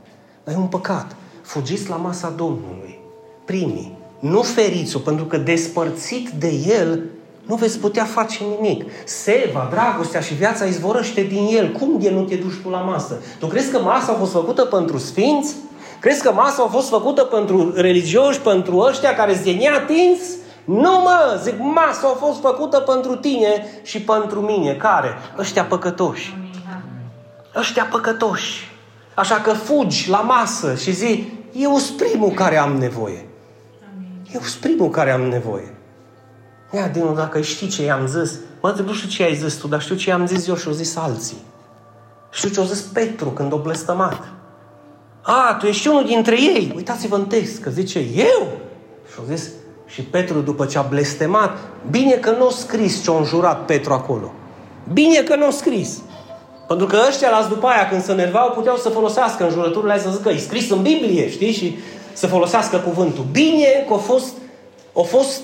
dar 0.43 0.55
e 0.55 0.57
un 0.57 0.67
păcat. 0.67 1.15
Fugiți 1.41 1.89
la 1.89 1.95
masa 1.95 2.33
Domnului, 2.37 2.99
primii. 3.45 3.97
Nu 4.19 4.41
feriți-o, 4.41 4.99
pentru 4.99 5.25
că 5.25 5.37
despărțit 5.37 6.29
de 6.29 6.51
El, 6.67 7.03
nu 7.45 7.55
veți 7.55 7.79
putea 7.79 8.03
face 8.03 8.43
nimic. 8.43 8.85
Seva, 9.05 9.67
dragostea 9.71 10.21
și 10.21 10.33
viața 10.33 10.65
izvorăște 10.65 11.21
din 11.21 11.47
el. 11.55 11.71
Cum 11.71 11.99
de 11.99 12.09
nu 12.09 12.21
te 12.21 12.35
duci 12.35 12.61
tu 12.63 12.69
la 12.69 12.77
masă? 12.77 13.21
Tu 13.39 13.47
crezi 13.47 13.71
că 13.71 13.79
masa 13.79 14.11
a 14.11 14.15
fost 14.15 14.31
făcută 14.31 14.65
pentru 14.65 14.97
sfinți? 14.97 15.55
Crezi 15.99 16.21
că 16.21 16.31
masa 16.31 16.63
a 16.63 16.67
fost 16.67 16.89
făcută 16.89 17.23
pentru 17.23 17.73
religioși, 17.75 18.39
pentru 18.39 18.77
ăștia 18.77 19.15
care 19.15 19.41
se 19.43 19.51
neatins? 19.51 20.19
Nu 20.65 20.91
mă, 20.91 21.39
zic, 21.43 21.53
masa 21.59 22.07
a 22.07 22.25
fost 22.25 22.39
făcută 22.39 22.79
pentru 22.79 23.15
tine 23.15 23.65
și 23.83 24.01
pentru 24.01 24.39
mine. 24.39 24.73
Care? 24.73 25.09
Ăștia 25.37 25.63
păcătoși. 25.63 26.40
Ăștia 27.55 27.83
păcătoși. 27.83 28.71
Așa 29.13 29.35
că 29.35 29.51
fugi 29.51 30.09
la 30.09 30.19
masă 30.19 30.75
și 30.75 30.91
zi, 30.91 31.31
eu 31.53 31.77
sunt 31.77 31.97
primul 31.97 32.29
care 32.29 32.57
am 32.57 32.77
nevoie. 32.77 33.25
Eu 34.33 34.41
sunt 34.41 34.61
primul 34.61 34.89
care 34.89 35.11
am 35.11 35.21
nevoie. 35.21 35.75
Ia, 36.73 36.87
Dinu, 36.87 37.13
dacă 37.13 37.41
știi 37.41 37.67
ce 37.67 37.83
i-am 37.83 38.05
zis, 38.07 38.39
mă, 38.61 38.75
nu 38.85 38.93
știu 38.93 39.09
ce 39.09 39.23
ai 39.23 39.35
zis 39.35 39.55
tu, 39.55 39.67
dar 39.67 39.81
știu 39.81 39.95
ce 39.95 40.09
i-am 40.09 40.25
zis 40.25 40.47
eu 40.47 40.55
și 40.55 40.67
au 40.67 40.73
zis 40.73 40.95
alții. 40.95 41.37
Știu 42.31 42.49
ce 42.49 42.59
au 42.59 42.65
zis 42.65 42.81
Petru 42.81 43.29
când 43.29 43.53
o 43.53 43.57
blestămat. 43.57 44.23
A, 45.21 45.55
tu 45.59 45.65
ești 45.65 45.87
unul 45.87 46.05
dintre 46.05 46.41
ei. 46.41 46.73
Uitați-vă 46.75 47.15
în 47.15 47.25
text, 47.25 47.61
că 47.61 47.69
zice, 47.69 47.99
eu? 48.15 48.47
Și 49.11 49.15
au 49.19 49.35
zis, 49.35 49.49
și 49.85 50.01
Petru 50.01 50.39
după 50.39 50.65
ce 50.65 50.77
a 50.77 50.81
blestemat, 50.81 51.57
bine 51.89 52.13
că 52.13 52.31
nu 52.31 52.47
a 52.47 52.51
scris 52.51 53.03
ce 53.03 53.11
a 53.11 53.17
înjurat 53.17 53.65
Petru 53.65 53.93
acolo. 53.93 54.33
Bine 54.93 55.21
că 55.21 55.35
nu 55.35 55.45
a 55.45 55.51
scris. 55.51 56.01
Pentru 56.71 56.89
că 56.89 56.97
ăștia 57.07 57.29
las 57.29 57.47
după 57.47 57.67
aia, 57.67 57.87
când 57.87 58.03
se 58.03 58.13
nervau, 58.13 58.49
puteau 58.49 58.75
să 58.75 58.89
folosească 58.89 59.43
în 59.43 59.49
jurăturile 59.49 59.99
să 59.99 60.09
zică, 60.15 60.29
e 60.29 60.37
scris 60.37 60.69
în 60.69 60.81
Biblie, 60.81 61.29
știi? 61.29 61.51
Și 61.51 61.77
să 62.13 62.27
folosească 62.27 62.77
cuvântul. 62.77 63.25
Bine 63.31 63.85
că 63.87 63.93
a 63.93 63.97
fost, 63.97 64.33
a 64.97 65.01
fost 65.01 65.41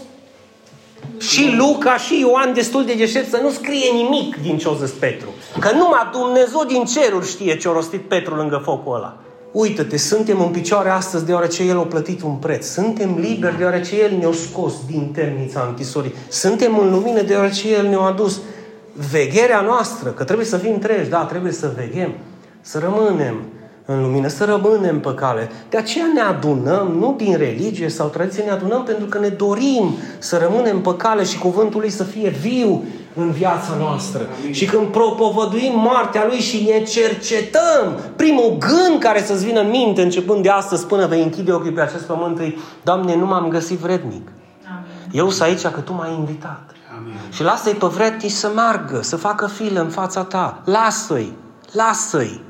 și 1.19 1.55
Luca 1.57 1.97
și 1.97 2.19
Ioan 2.19 2.53
destul 2.53 2.85
de 2.85 2.93
deștept 2.93 3.29
să 3.29 3.39
nu 3.41 3.49
scrie 3.49 3.91
nimic 3.93 4.41
din 4.41 4.57
ce 4.57 4.67
o 4.67 4.75
zis 4.75 4.89
Petru. 4.89 5.27
Că 5.59 5.71
numai 5.71 6.09
Dumnezeu 6.11 6.63
din 6.67 6.85
ceruri 6.85 7.27
știe 7.27 7.57
ce 7.57 7.67
a 7.67 7.71
rostit 7.71 8.01
Petru 8.01 8.35
lângă 8.35 8.61
focul 8.63 8.95
ăla. 8.95 9.17
Uită-te, 9.51 9.97
suntem 9.97 10.41
în 10.41 10.49
picioare 10.49 10.89
astăzi 10.89 11.25
deoarece 11.25 11.63
El 11.63 11.77
a 11.77 11.81
plătit 11.81 12.21
un 12.21 12.35
preț. 12.35 12.65
Suntem 12.67 13.17
liberi 13.19 13.57
deoarece 13.57 13.95
El 14.01 14.17
ne-a 14.19 14.31
scos 14.49 14.73
din 14.91 15.11
temnița 15.13 15.65
închisorii. 15.69 16.13
Suntem 16.27 16.79
în 16.79 16.91
lumină 16.91 17.21
deoarece 17.21 17.73
El 17.73 17.87
ne-a 17.87 17.99
adus 17.99 18.39
vegherea 19.11 19.61
noastră, 19.61 20.09
că 20.09 20.23
trebuie 20.23 20.45
să 20.45 20.57
fim 20.57 20.79
treji, 20.79 21.09
da, 21.09 21.23
trebuie 21.23 21.51
să 21.51 21.71
veghem, 21.75 22.11
să 22.61 22.79
rămânem 22.79 23.35
în 23.85 24.01
lumină, 24.01 24.27
să 24.27 24.45
rămânem 24.45 24.99
pe 24.99 25.13
cale. 25.13 25.49
De 25.69 25.77
aceea 25.77 26.05
ne 26.13 26.21
adunăm, 26.21 26.87
nu 26.99 27.13
din 27.17 27.37
religie 27.37 27.89
sau 27.89 28.07
tradiție, 28.07 28.43
ne 28.43 28.51
adunăm 28.51 28.83
pentru 28.83 29.05
că 29.05 29.19
ne 29.19 29.27
dorim 29.27 29.95
să 30.17 30.37
rămânem 30.37 30.81
pe 30.81 30.95
cale 30.95 31.23
și 31.23 31.37
cuvântul 31.37 31.79
lui 31.79 31.89
să 31.89 32.03
fie 32.03 32.29
viu 32.29 32.83
în 33.15 33.31
viața 33.31 33.75
noastră. 33.79 34.27
Amin. 34.41 34.53
Și 34.53 34.65
când 34.65 34.87
propovăduim 34.87 35.71
moartea 35.75 36.25
lui 36.25 36.39
și 36.39 36.63
ne 36.63 36.83
cercetăm, 36.83 37.99
primul 38.15 38.57
gând 38.59 38.99
care 38.99 39.23
să-ți 39.23 39.45
vină 39.45 39.59
în 39.59 39.69
minte, 39.69 40.01
începând 40.01 40.43
de 40.43 40.49
astăzi 40.49 40.85
până 40.85 41.07
vei 41.07 41.23
închide 41.23 41.51
ochii 41.51 41.71
pe 41.71 41.81
acest 41.81 42.03
pământ, 42.03 42.39
e, 42.39 42.55
Doamne, 42.83 43.15
nu 43.15 43.25
m-am 43.25 43.47
găsit 43.47 43.77
vrednic. 43.77 44.27
Amin. 44.67 45.11
Eu 45.11 45.29
sunt 45.29 45.49
aici 45.49 45.61
că 45.61 45.79
Tu 45.79 45.93
m-ai 45.93 46.15
invitat. 46.19 46.71
Amin. 46.97 47.13
Și 47.31 47.43
lasă-i 47.43 47.73
pe 47.73 47.85
vrednici 47.85 48.31
să 48.31 48.51
meargă, 48.55 49.01
să 49.01 49.15
facă 49.15 49.47
filă 49.47 49.81
în 49.81 49.89
fața 49.89 50.23
Ta. 50.23 50.61
Lasă-i, 50.65 51.33
lasă-i. 51.71 52.41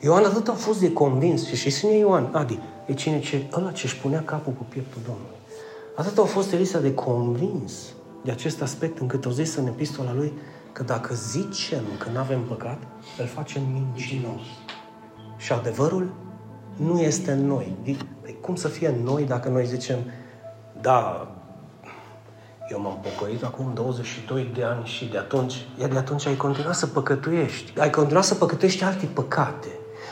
Ioan 0.00 0.24
atât 0.24 0.48
a 0.48 0.52
fost 0.52 0.80
de 0.80 0.92
convins 0.92 1.46
și 1.46 1.56
și 1.56 1.70
spune 1.70 1.96
Ioan, 1.96 2.28
Adi, 2.32 2.58
e 2.86 2.92
cine 2.94 3.20
ce, 3.20 3.46
ăla 3.52 3.70
ce 3.72 3.86
își 3.86 3.96
punea 3.96 4.22
capul 4.24 4.52
cu 4.52 4.66
pieptul 4.68 5.00
Domnului. 5.04 5.36
Atât 5.96 6.18
a 6.18 6.24
fost 6.24 6.52
Elisa 6.52 6.78
de 6.78 6.94
convins 6.94 7.72
de 8.24 8.30
acest 8.30 8.62
aspect 8.62 8.98
încât 8.98 9.24
au 9.24 9.30
zis 9.30 9.56
în 9.56 9.66
epistola 9.66 10.12
lui 10.14 10.32
că 10.72 10.82
dacă 10.82 11.14
zicem 11.14 11.82
că 11.98 12.08
nu 12.12 12.18
avem 12.18 12.40
păcat, 12.40 12.78
îl 13.18 13.26
facem 13.26 13.62
mincinos. 13.72 14.40
Și 15.36 15.52
adevărul 15.52 16.12
nu 16.76 17.00
este 17.00 17.32
în 17.32 17.46
noi. 17.46 17.76
Păi 18.20 18.36
cum 18.40 18.54
să 18.54 18.68
fie 18.68 18.88
în 18.88 19.02
noi 19.02 19.24
dacă 19.24 19.48
noi 19.48 19.66
zicem, 19.66 19.98
da, 20.80 21.28
Eu 22.70 22.80
m-am 22.80 22.98
pocăit 23.02 23.42
acum 23.44 23.70
22 23.74 24.50
de 24.54 24.62
ani 24.62 24.84
și 24.84 25.04
de 25.04 25.18
atunci, 25.18 25.54
iar 25.80 25.88
de 25.88 25.98
atunci 25.98 26.26
ai 26.26 26.36
continuat 26.36 26.74
să 26.74 26.86
păcătuiești. 26.86 27.80
Ai 27.80 27.90
continuat 27.90 28.24
să 28.24 28.34
păcătuiești 28.34 28.84
alte 28.84 29.08
păcate. 29.12 29.68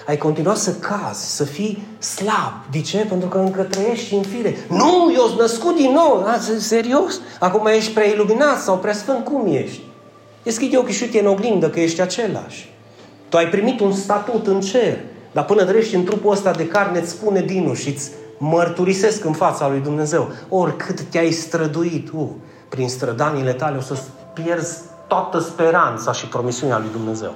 Ai 0.07 0.17
continuat 0.17 0.57
să 0.57 0.75
cazi, 0.75 1.37
să 1.37 1.45
fii 1.45 1.83
slab. 1.99 2.53
De 2.71 2.81
ce? 2.81 2.99
Pentru 3.09 3.29
că 3.29 3.39
încă 3.39 3.63
trăiești 3.63 4.15
în 4.15 4.23
fire. 4.23 4.57
Nu, 4.69 5.13
eu 5.15 5.27
sunt 5.27 5.39
născut 5.39 5.77
din 5.77 5.93
nou. 5.93 6.25
A, 6.27 6.39
serios? 6.59 7.21
Acum 7.41 7.67
ești 7.67 7.93
prea 7.93 8.07
iluminat 8.07 8.61
sau 8.61 8.79
prea 8.79 8.93
sfânt? 8.93 9.25
Cum 9.25 9.47
ești? 9.47 9.81
Deschide 10.43 10.77
ochii 10.77 10.95
și 10.95 11.03
uite 11.03 11.21
în 11.21 11.27
oglindă 11.27 11.71
că 11.71 11.81
ești 11.81 12.01
același. 12.01 12.73
Tu 13.29 13.37
ai 13.37 13.49
primit 13.49 13.81
un 13.81 13.93
statut 13.93 14.47
în 14.47 14.61
cer. 14.61 14.99
Dar 15.33 15.45
până 15.45 15.65
trăiești 15.65 15.95
în 15.95 16.05
trupul 16.05 16.33
ăsta 16.33 16.51
de 16.51 16.67
carne, 16.67 16.99
îți 16.99 17.11
spune 17.11 17.41
Dinu 17.41 17.75
și 17.75 17.89
îți 17.89 18.11
mărturisesc 18.39 19.25
în 19.25 19.33
fața 19.33 19.69
lui 19.69 19.81
Dumnezeu. 19.81 20.31
Oricât 20.49 21.01
te-ai 21.01 21.31
străduit, 21.31 22.11
uh, 22.15 22.29
prin 22.69 22.89
strădanile 22.89 23.53
tale 23.53 23.77
o 23.77 23.81
să 23.81 23.99
pierzi 24.33 24.79
toată 25.07 25.39
speranța 25.39 26.13
și 26.13 26.27
promisiunea 26.27 26.79
lui 26.79 26.89
Dumnezeu. 26.93 27.35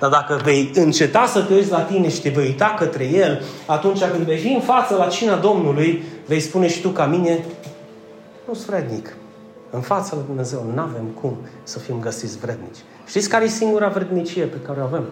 Dar 0.00 0.10
dacă 0.10 0.40
vei 0.44 0.70
înceta 0.74 1.26
să 1.26 1.42
te 1.42 1.54
uiți 1.54 1.70
la 1.70 1.80
tine 1.80 2.08
și 2.08 2.20
te 2.20 2.28
vei 2.28 2.44
uita 2.44 2.74
către 2.78 3.04
El, 3.04 3.42
atunci 3.66 4.04
când 4.04 4.24
vei 4.24 4.38
fi 4.38 4.52
în 4.52 4.60
față 4.60 4.94
la 4.94 5.06
cina 5.06 5.36
Domnului, 5.36 6.02
vei 6.26 6.40
spune 6.40 6.68
și 6.68 6.80
tu 6.80 6.88
ca 6.88 7.06
mine, 7.06 7.44
nu-s 8.46 8.64
vrednic. 8.64 9.16
În 9.70 9.80
fața 9.80 10.14
lui 10.14 10.24
Dumnezeu 10.26 10.70
nu 10.74 10.80
avem 10.80 11.04
cum 11.20 11.36
să 11.62 11.78
fim 11.78 12.00
găsiți 12.00 12.38
vrednici. 12.38 12.78
Știți 13.06 13.28
care 13.28 13.44
e 13.44 13.48
singura 13.48 13.88
vrednicie 13.88 14.44
pe 14.44 14.56
care 14.66 14.80
o 14.80 14.84
avem? 14.84 15.04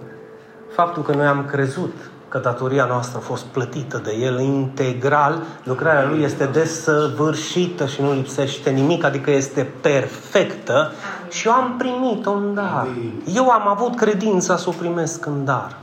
Faptul 0.74 1.02
că 1.02 1.14
noi 1.14 1.26
am 1.26 1.46
crezut 1.50 1.94
că 2.32 2.38
datoria 2.38 2.84
noastră 2.84 3.18
a 3.18 3.26
fost 3.26 3.44
plătită 3.44 4.00
de 4.04 4.14
El 4.20 4.40
integral, 4.40 5.42
lucrarea 5.64 6.08
Lui 6.08 6.22
este 6.22 6.44
desăvârșită 6.44 7.86
și 7.86 8.02
nu 8.02 8.12
lipsește 8.12 8.70
nimic, 8.70 9.04
adică 9.04 9.30
este 9.30 9.70
perfectă 9.80 10.92
și 11.30 11.46
eu 11.46 11.52
am 11.52 11.74
primit-o 11.78 12.30
în 12.32 12.54
dar. 12.54 12.86
Eu 13.34 13.48
am 13.48 13.68
avut 13.68 13.96
credința 13.96 14.56
să 14.56 14.68
o 14.68 14.72
primesc 14.72 15.26
în 15.26 15.44
dar. 15.44 15.76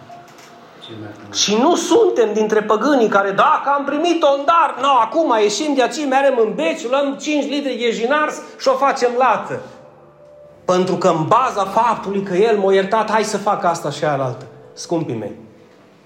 Și 1.33 1.57
nu 1.61 1.75
suntem 1.75 2.33
dintre 2.33 2.61
păgânii 2.61 3.07
care, 3.07 3.31
dacă 3.31 3.69
am 3.77 3.83
primit-o 3.85 4.27
în 4.37 4.45
dar, 4.45 4.75
nu, 4.81 4.97
acum 5.01 5.33
ieșim 5.41 5.73
de 5.75 5.81
aici, 5.81 6.07
merem 6.09 6.39
în 6.45 6.53
beci, 6.55 6.89
luăm 6.89 7.17
5 7.19 7.45
litri 7.45 7.77
de 7.77 7.91
jinars 7.91 8.41
și 8.59 8.67
o 8.67 8.71
facem 8.73 9.09
lată. 9.17 9.59
Pentru 10.65 10.95
că 10.95 11.07
în 11.07 11.27
baza 11.27 11.63
faptului 11.63 12.23
că 12.23 12.33
El 12.33 12.57
m-a 12.57 12.73
iertat, 12.73 13.11
hai 13.11 13.23
să 13.23 13.37
fac 13.37 13.63
asta 13.63 13.89
și 13.89 14.03
aia 14.03 14.23
altă. 14.23 14.45
Scumpii 14.73 15.15
mei, 15.15 15.35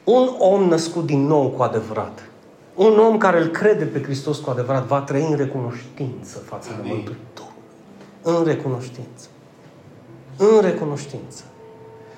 un 0.04 0.30
om 0.38 0.64
născut 0.64 1.06
din 1.06 1.26
nou 1.26 1.50
cu 1.50 1.64
adevărat, 1.64 2.30
un 2.76 3.00
om 3.00 3.18
care 3.18 3.42
îl 3.42 3.48
crede 3.48 3.84
pe 3.84 4.02
Hristos 4.02 4.38
cu 4.38 4.50
adevărat, 4.50 4.86
va 4.86 5.00
trăi 5.00 5.28
în 5.30 5.36
recunoștință 5.36 6.38
față 6.46 6.70
Amin. 6.72 6.84
de 6.84 6.94
Mântuitor. 6.94 7.52
În 8.22 8.44
recunoștință. 8.44 9.28
În 10.38 10.62
recunoștință. 10.62 11.44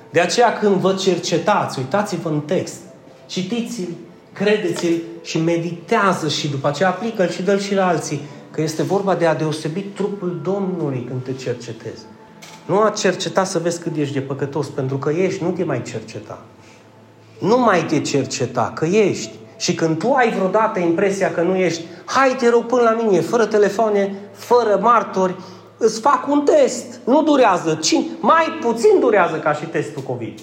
De 0.10 0.20
aceea 0.20 0.54
când 0.54 0.76
vă 0.76 0.94
cercetați, 0.94 1.80
uitați-vă 1.80 2.30
în 2.30 2.40
text, 2.40 2.80
citiți-l, 3.26 3.88
credeți-l 4.34 5.02
și 5.22 5.38
meditează 5.38 6.28
și 6.28 6.48
după 6.48 6.68
aceea 6.68 6.90
aplică-l 6.90 7.30
și 7.30 7.44
dă 7.44 7.58
și 7.58 7.74
la 7.74 7.88
alții. 7.88 8.22
Că 8.52 8.62
este 8.62 8.84
vorba 8.84 9.16
de 9.16 9.26
a 9.26 9.36
deosebi 9.36 9.82
trupul 9.82 10.40
Domnului 10.44 11.06
când 11.08 11.24
te 11.24 11.34
cercetezi. 11.34 12.04
Nu 12.66 12.82
a 12.82 12.90
cerceta 12.90 13.44
să 13.44 13.60
vezi 13.60 13.82
cât 13.82 13.96
ești 13.96 14.14
de 14.14 14.22
păcătos, 14.22 14.68
pentru 14.68 14.98
că 14.98 15.10
ești, 15.10 15.44
nu 15.44 15.52
te 15.52 15.64
mai 15.64 15.82
cerceta. 15.82 16.40
Nu 17.40 17.58
mai 17.58 17.84
te 17.84 18.02
cerceta, 18.02 18.72
că 18.76 18.86
ești. 18.86 19.32
Și 19.58 19.76
când 19.76 20.00
tu 20.00 20.14
ai 20.14 20.32
vreodată 20.32 20.80
impresia 20.80 21.32
că 21.32 21.42
nu 21.42 21.56
ești, 21.56 21.84
hai 22.06 22.36
te 22.38 22.50
rog 22.50 22.66
până 22.66 22.82
la 22.82 22.98
mine, 23.04 23.22
fără 23.22 23.46
telefoane, 23.46 24.16
fără 24.34 24.80
martori, 24.82 25.36
îți 25.78 26.00
fac 26.00 26.28
un 26.28 26.42
test. 26.42 26.86
Nu 27.04 27.24
durează, 27.24 27.80
ci 27.82 27.96
mai 28.20 28.46
puțin 28.62 29.00
durează 29.00 29.36
ca 29.36 29.54
și 29.54 29.66
testul 29.66 30.02
COVID. 30.02 30.40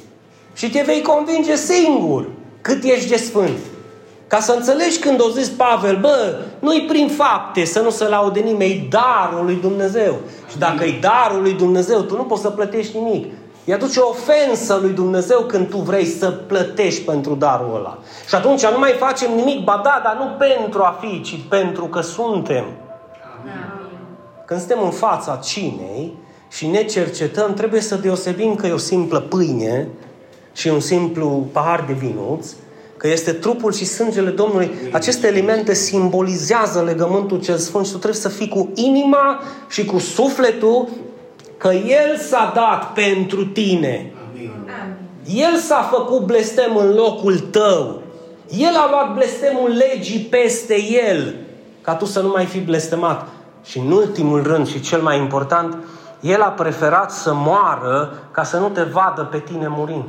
Și 0.55 0.71
te 0.71 0.83
vei 0.87 1.03
convinge 1.03 1.57
singur 1.57 2.29
cât 2.61 2.83
ești 2.83 3.09
de 3.09 3.17
sfânt. 3.17 3.59
Ca 4.27 4.41
să 4.41 4.53
înțelegi 4.53 4.99
când 4.99 5.21
o 5.21 5.29
zis 5.29 5.49
Pavel, 5.49 5.99
bă, 6.01 6.39
nu-i 6.59 6.85
prin 6.89 7.09
fapte 7.09 7.65
să 7.65 7.81
nu 7.81 7.91
se 7.91 8.09
laude 8.09 8.41
nimeni, 8.41 8.89
darul 8.91 9.45
lui 9.45 9.59
Dumnezeu. 9.61 10.17
Și 10.51 10.59
dacă 10.59 10.85
e 10.85 10.99
darul 11.01 11.43
lui 11.43 11.53
Dumnezeu, 11.53 12.01
tu 12.01 12.17
nu 12.17 12.23
poți 12.23 12.43
să 12.43 12.51
plătești 12.51 12.97
nimic. 12.97 13.33
Îi 13.65 13.73
aduce 13.73 14.01
o 14.01 14.09
ofensă 14.09 14.79
lui 14.83 14.91
Dumnezeu 14.91 15.41
când 15.41 15.69
tu 15.69 15.77
vrei 15.77 16.05
să 16.05 16.31
plătești 16.31 17.01
pentru 17.01 17.35
darul 17.35 17.77
ăla. 17.77 17.99
Și 18.29 18.35
atunci 18.35 18.67
nu 18.67 18.79
mai 18.79 18.95
facem 18.99 19.35
nimic, 19.35 19.65
ba 19.65 19.81
da, 19.85 20.01
dar 20.05 20.17
nu 20.19 20.47
pentru 20.47 20.83
a 20.83 20.99
fi, 21.01 21.21
ci 21.21 21.41
pentru 21.49 21.85
că 21.85 22.01
suntem. 22.01 22.65
Când 24.47 24.61
suntem 24.61 24.85
în 24.85 24.91
fața 24.91 25.41
cinei 25.43 26.19
și 26.51 26.67
ne 26.67 26.85
cercetăm, 26.85 27.55
trebuie 27.55 27.81
să 27.81 27.95
deosebim 27.95 28.55
că 28.55 28.67
e 28.67 28.73
o 28.73 28.77
simplă 28.77 29.21
pâine 29.21 29.89
și 30.53 30.69
un 30.69 30.81
simplu 30.81 31.47
pahar 31.53 31.85
de 31.87 31.93
vinuț, 31.93 32.47
că 32.97 33.09
este 33.09 33.33
trupul 33.33 33.73
și 33.73 33.85
sângele 33.85 34.31
Domnului. 34.31 34.71
Aceste 34.93 35.27
elemente 35.27 35.75
simbolizează 35.75 36.83
legământul 36.83 37.41
cel 37.41 37.57
sfânt 37.57 37.87
și 37.87 37.93
tu 37.93 37.99
trebuie 37.99 38.21
să 38.21 38.29
fii 38.29 38.49
cu 38.49 38.71
inima 38.75 39.41
și 39.69 39.85
cu 39.85 39.99
sufletul 39.99 40.89
că 41.63 41.73
El 41.73 42.17
s-a 42.17 42.53
dat 42.55 42.93
pentru 42.93 43.47
tine. 43.47 44.13
El 45.27 45.57
s-a 45.57 45.89
făcut 45.91 46.21
blestem 46.21 46.77
în 46.77 46.95
locul 46.95 47.39
tău. 47.39 48.03
El 48.51 48.75
a 48.75 48.89
luat 48.91 49.15
blestemul 49.15 49.71
legii 49.71 50.21
peste 50.21 50.83
El, 50.83 51.35
ca 51.81 51.95
tu 51.95 52.05
să 52.05 52.21
nu 52.21 52.29
mai 52.29 52.45
fi 52.45 52.61
blestemat. 52.61 53.29
Și 53.65 53.79
în 53.79 53.91
ultimul 53.91 54.43
rând 54.43 54.69
și 54.69 54.81
cel 54.81 55.01
mai 55.01 55.19
important, 55.19 55.77
El 56.21 56.41
a 56.41 56.49
preferat 56.49 57.11
să 57.11 57.35
moară 57.35 58.19
ca 58.31 58.43
să 58.43 58.59
nu 58.59 58.69
te 58.69 58.83
vadă 58.83 59.23
pe 59.23 59.39
tine 59.39 59.69
murind. 59.69 60.09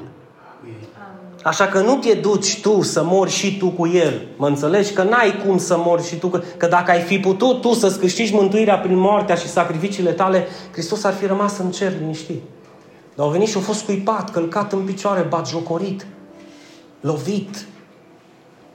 Așa 1.44 1.68
că 1.68 1.80
nu 1.80 1.96
te 1.96 2.14
duci 2.14 2.62
tu 2.62 2.82
să 2.82 3.04
mori 3.04 3.32
și 3.32 3.58
tu 3.58 3.70
cu 3.70 3.88
El. 3.88 4.28
Mă 4.38 4.48
înțelegi? 4.48 4.94
Că 4.94 5.04
n-ai 5.04 5.44
cum 5.46 5.58
să 5.58 5.78
mori 5.78 6.08
și 6.08 6.16
tu. 6.16 6.30
Cu... 6.30 6.44
Că 6.58 6.68
dacă 6.68 6.92
ai 6.92 7.02
fi 7.02 7.20
putut 7.20 7.62
tu 7.62 7.74
să-ți 7.74 8.00
câștigi 8.00 8.34
mântuirea 8.34 8.80
prin 8.80 8.98
moartea 8.98 9.36
și 9.36 9.48
sacrificiile 9.48 10.12
tale, 10.12 10.48
Hristos 10.72 11.04
ar 11.04 11.14
fi 11.14 11.26
rămas 11.26 11.58
în 11.58 11.72
cer 11.72 11.94
liniștit. 12.00 12.42
Dar 13.16 13.26
au 13.26 13.32
venit 13.32 13.48
și 13.48 13.56
au 13.56 13.62
fost 13.62 13.86
cuipat, 13.86 14.32
călcat 14.32 14.74
în 14.74 14.80
picioare, 14.80 15.22
batjocorit, 15.22 16.06
lovit. 17.02 17.66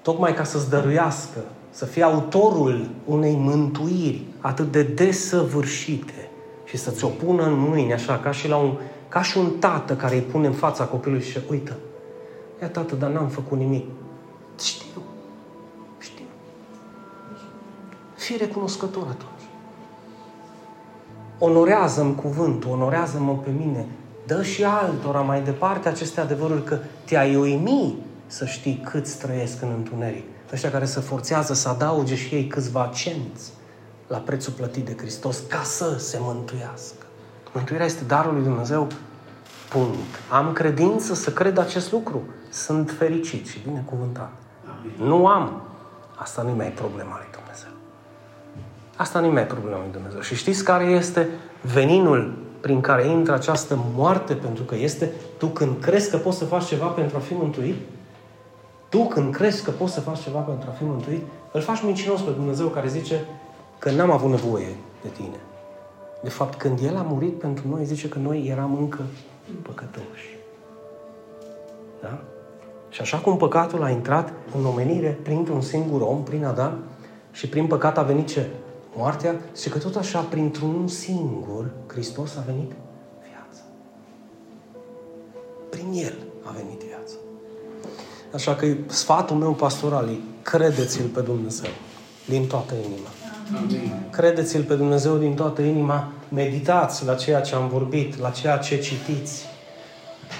Tocmai 0.02 0.34
ca 0.34 0.44
să-ți 0.44 0.70
dăruiască, 0.70 1.38
să 1.70 1.84
fie 1.84 2.02
autorul 2.02 2.90
unei 3.04 3.36
mântuiri 3.38 4.22
atât 4.40 4.72
de 4.72 4.82
desăvârșite 4.82 6.30
și 6.64 6.76
să-ți 6.76 7.04
o 7.04 7.08
pună 7.08 7.42
în 7.42 7.54
mâini, 7.58 7.92
așa, 7.92 8.18
ca 8.18 8.30
și, 8.30 8.48
la 8.48 8.56
un, 8.56 8.72
ca 9.08 9.22
și 9.22 9.38
un 9.38 9.50
tată 9.58 9.94
care 9.94 10.14
îi 10.14 10.20
pune 10.20 10.46
în 10.46 10.52
fața 10.52 10.84
copilului 10.84 11.24
și 11.24 11.38
uită, 11.50 11.76
Ia, 12.60 12.68
tată, 12.68 12.94
dar 12.94 13.10
n-am 13.10 13.28
făcut 13.28 13.58
nimic. 13.58 13.86
Știu. 14.60 15.02
Știu. 15.98 16.24
Fii 18.16 18.36
recunoscător 18.36 19.02
atunci. 19.02 19.48
Onorează-mi 21.38 22.14
cuvântul, 22.14 22.70
onorează-mă 22.70 23.36
pe 23.36 23.50
mine. 23.50 23.86
Dă 24.26 24.42
și 24.42 24.64
altora 24.64 25.20
mai 25.20 25.42
departe 25.42 25.88
aceste 25.88 26.20
adevăruri 26.20 26.64
că 26.64 26.78
te-ai 27.04 27.36
uimi 27.36 27.96
să 28.26 28.44
știi 28.44 28.82
cât 28.90 29.14
trăiesc 29.14 29.62
în 29.62 29.68
întuneric. 29.76 30.24
Ăștia 30.52 30.70
care 30.70 30.84
se 30.84 31.00
forțează 31.00 31.54
să 31.54 31.68
adauge 31.68 32.16
și 32.16 32.34
ei 32.34 32.46
câțiva 32.46 32.90
cenți 32.94 33.52
la 34.06 34.16
prețul 34.16 34.52
plătit 34.52 34.84
de 34.84 34.96
Hristos 34.96 35.42
ca 35.48 35.62
să 35.62 35.98
se 35.98 36.18
mântuiască. 36.20 37.06
Mântuirea 37.52 37.86
este 37.86 38.04
darul 38.04 38.34
lui 38.34 38.42
Dumnezeu 38.42 38.86
Punct. 39.68 40.20
Am 40.30 40.52
credință 40.52 41.14
să 41.14 41.30
cred 41.30 41.58
acest 41.58 41.92
lucru. 41.92 42.22
Sunt 42.50 42.90
fericit 42.90 43.46
și 43.46 43.58
binecuvântat. 43.64 44.32
Amin. 44.78 45.08
Nu 45.08 45.26
am. 45.26 45.62
Asta 46.14 46.42
nu-i 46.42 46.56
mai 46.56 46.68
problema 46.68 47.16
lui 47.16 47.28
Dumnezeu. 47.32 47.70
Asta 48.96 49.20
nu-i 49.20 49.30
mai 49.30 49.46
problema 49.46 49.78
lui 49.78 49.92
Dumnezeu. 49.92 50.20
Și 50.20 50.34
știți 50.34 50.64
care 50.64 50.84
este 50.84 51.28
veninul 51.72 52.38
prin 52.60 52.80
care 52.80 53.06
intră 53.06 53.34
această 53.34 53.78
moarte? 53.94 54.34
Pentru 54.34 54.62
că 54.62 54.74
este 54.74 55.10
tu 55.38 55.46
când 55.46 55.80
crezi 55.80 56.10
că 56.10 56.16
poți 56.16 56.38
să 56.38 56.44
faci 56.44 56.64
ceva 56.64 56.86
pentru 56.86 57.16
a 57.16 57.20
fi 57.20 57.34
mântuit, 57.34 57.76
tu 58.88 59.04
când 59.04 59.34
crezi 59.34 59.64
că 59.64 59.70
poți 59.70 59.92
să 59.92 60.00
faci 60.00 60.20
ceva 60.20 60.38
pentru 60.38 60.70
a 60.70 60.72
fi 60.72 60.84
mântuit, 60.84 61.22
îl 61.52 61.60
faci 61.60 61.82
mincinos 61.82 62.20
pe 62.20 62.30
Dumnezeu 62.30 62.66
care 62.66 62.88
zice 62.88 63.24
că 63.78 63.90
n-am 63.90 64.10
avut 64.10 64.30
nevoie 64.30 64.76
de 65.02 65.08
tine. 65.08 65.40
De 66.22 66.28
fapt, 66.28 66.58
când 66.58 66.78
El 66.82 66.96
a 66.96 67.02
murit 67.02 67.38
pentru 67.38 67.68
noi, 67.68 67.84
zice 67.84 68.08
că 68.08 68.18
noi 68.18 68.46
eram 68.46 68.76
încă 68.76 69.02
păcătoși. 69.62 70.38
Da? 72.02 72.18
Și 72.88 73.00
așa 73.00 73.16
cum 73.16 73.36
păcatul 73.36 73.82
a 73.82 73.90
intrat 73.90 74.32
în 74.58 74.66
omenire 74.66 75.18
printr-un 75.22 75.60
singur 75.60 76.00
om, 76.00 76.22
prin 76.22 76.44
Adam, 76.44 76.78
și 77.32 77.48
prin 77.48 77.66
păcat 77.66 77.98
a 77.98 78.02
venit 78.02 78.28
ce? 78.28 78.46
Moartea, 78.96 79.40
și 79.56 79.68
că 79.68 79.78
tot 79.78 79.96
așa, 79.96 80.20
printr-un 80.20 80.88
singur, 80.88 81.70
Hristos 81.86 82.36
a 82.36 82.42
venit 82.46 82.70
viața. 83.22 83.62
Prin 85.70 85.92
El 85.92 86.14
a 86.42 86.50
venit 86.50 86.80
viața. 86.80 87.14
Așa 88.34 88.54
că 88.54 88.66
sfatul 88.86 89.36
meu 89.36 89.52
pastoral 89.52 90.08
e, 90.08 90.18
credeți-L 90.42 91.06
pe 91.06 91.20
Dumnezeu 91.20 91.70
din 92.24 92.46
toată 92.46 92.74
inima. 92.74 93.08
Amin. 93.56 93.92
Credeți-L 94.10 94.62
pe 94.62 94.74
Dumnezeu 94.74 95.16
din 95.16 95.34
toată 95.34 95.62
inima, 95.62 96.12
meditați 96.28 97.04
la 97.04 97.14
ceea 97.14 97.40
ce 97.40 97.54
am 97.54 97.68
vorbit, 97.68 98.18
la 98.18 98.30
ceea 98.30 98.56
ce 98.56 98.78
citiți, 98.78 99.44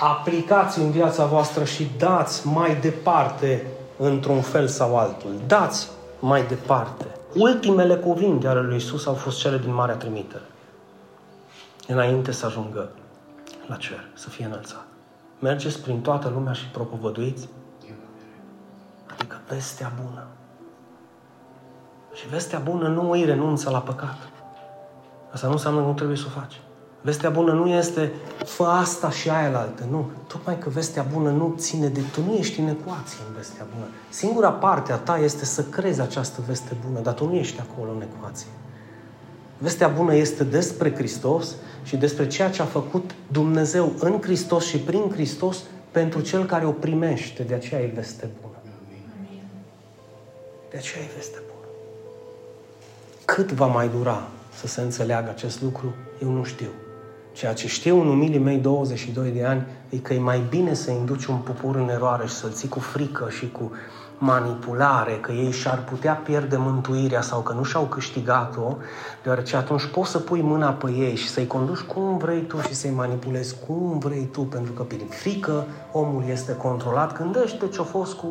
aplicați 0.01 0.79
în 0.79 0.91
viața 0.91 1.27
voastră 1.27 1.65
și 1.65 1.91
dați 1.99 2.47
mai 2.47 2.77
departe 2.77 3.67
într-un 3.99 4.41
fel 4.41 4.67
sau 4.67 4.99
altul. 4.99 5.31
Dați 5.47 5.89
mai 6.21 6.47
departe. 6.47 7.07
Ultimele 7.35 7.97
cuvinte 7.97 8.49
ale 8.49 8.61
lui 8.61 8.77
Isus 8.77 9.07
au 9.07 9.15
fost 9.15 9.39
cele 9.39 9.59
din 9.59 9.75
Marea 9.75 9.95
Trimitere. 9.95 10.45
Înainte 11.87 12.33
să 12.33 12.47
ajungă 12.47 12.91
la 13.67 13.77
cer, 13.77 14.09
să 14.15 14.29
fie 14.29 14.45
înălțat. 14.45 14.87
Mergeți 15.39 15.81
prin 15.81 16.01
toată 16.01 16.29
lumea 16.29 16.53
și 16.53 16.67
propovăduiți, 16.67 17.49
adică 19.13 19.41
vestea 19.49 19.93
bună. 20.03 20.27
Și 22.13 22.29
vestea 22.29 22.59
bună 22.59 22.89
nu 22.89 23.11
îi 23.11 23.25
renunță 23.25 23.71
la 23.71 23.81
păcat. 23.81 24.17
Asta 25.33 25.47
nu 25.47 25.53
înseamnă 25.53 25.81
că 25.81 25.87
nu 25.87 25.93
trebuie 25.93 26.17
să 26.17 26.25
o 26.27 26.41
faci. 26.41 26.61
Vestea 27.01 27.31
bună 27.31 27.53
nu 27.53 27.69
este 27.69 28.13
fă 28.45 28.63
asta 28.63 29.11
și 29.11 29.31
aia 29.31 29.49
la 29.49 29.59
altă. 29.59 29.87
Nu. 29.91 30.11
Tocmai 30.27 30.59
că 30.59 30.69
vestea 30.69 31.07
bună 31.13 31.31
nu 31.31 31.55
ține 31.57 31.89
de... 31.89 32.01
Tu 32.13 32.23
nu 32.23 32.35
ești 32.35 32.61
în 32.61 32.69
ecuație 32.69 33.19
în 33.29 33.35
vestea 33.37 33.67
bună. 33.75 33.87
Singura 34.09 34.51
parte 34.51 34.93
a 34.93 34.97
ta 34.97 35.19
este 35.19 35.45
să 35.45 35.63
crezi 35.63 36.01
această 36.01 36.43
veste 36.47 36.77
bună, 36.87 37.01
dar 37.01 37.15
tu 37.15 37.27
nu 37.27 37.35
ești 37.35 37.61
acolo 37.61 37.91
în 37.91 38.03
ecuație. 38.03 38.47
Vestea 39.59 39.89
bună 39.89 40.15
este 40.15 40.45
despre 40.45 40.95
Hristos 40.95 41.55
și 41.83 41.97
despre 41.97 42.27
ceea 42.27 42.51
ce 42.51 42.63
a 42.63 42.65
făcut 42.65 43.15
Dumnezeu 43.33 43.93
în 43.99 44.21
Hristos 44.21 44.65
și 44.65 44.79
prin 44.79 45.11
Hristos 45.13 45.59
pentru 45.91 46.21
cel 46.21 46.47
care 46.47 46.67
o 46.67 46.71
primește. 46.71 47.43
De 47.43 47.55
aceea 47.55 47.81
e 47.81 47.93
veste 47.95 48.29
bună. 48.41 48.57
De 50.71 50.77
aceea 50.77 51.05
e 51.05 51.09
veste 51.17 51.39
bună. 51.47 51.67
Cât 53.25 53.53
va 53.53 53.67
mai 53.67 53.89
dura 53.89 54.29
să 54.55 54.67
se 54.67 54.81
înțeleagă 54.81 55.31
acest 55.31 55.63
lucru, 55.63 55.95
eu 56.23 56.31
nu 56.31 56.45
știu. 56.45 56.69
Ceea 57.39 57.55
ce 57.55 57.69
știu 57.69 58.01
în 58.01 58.09
umilii 58.09 58.39
mei 58.39 58.57
22 58.57 59.31
de 59.31 59.45
ani 59.45 59.67
e 59.89 59.97
că 59.97 60.15
e 60.15 60.19
mai 60.19 60.43
bine 60.49 60.75
să 60.75 60.91
induci 60.91 61.25
un 61.25 61.37
popor 61.37 61.77
în 61.77 61.89
eroare 61.89 62.27
și 62.27 62.35
să-l 62.35 62.51
ții 62.51 62.69
cu 62.69 62.79
frică 62.79 63.29
și 63.31 63.51
cu 63.51 63.73
manipulare, 64.19 65.13
că 65.13 65.33
ei 65.33 65.51
și-ar 65.51 65.85
putea 65.85 66.15
pierde 66.15 66.57
mântuirea 66.57 67.21
sau 67.21 67.41
că 67.41 67.53
nu 67.53 67.63
și-au 67.63 67.83
câștigat-o, 67.83 68.77
deoarece 69.23 69.57
atunci 69.57 69.87
poți 69.87 70.11
să 70.11 70.19
pui 70.19 70.41
mâna 70.41 70.71
pe 70.71 70.91
ei 70.91 71.15
și 71.15 71.29
să-i 71.29 71.47
conduci 71.47 71.79
cum 71.79 72.19
vrei 72.19 72.41
tu 72.41 72.61
și 72.61 72.75
să-i 72.75 72.91
manipulezi 72.91 73.57
cum 73.67 73.99
vrei 73.99 74.29
tu, 74.33 74.41
pentru 74.41 74.73
că 74.73 74.83
prin 74.83 75.07
frică 75.09 75.67
omul 75.93 76.25
este 76.31 76.57
controlat. 76.57 77.17
Gândește 77.17 77.69
ce-a 77.69 77.85
fost 77.85 78.15
cu 78.15 78.27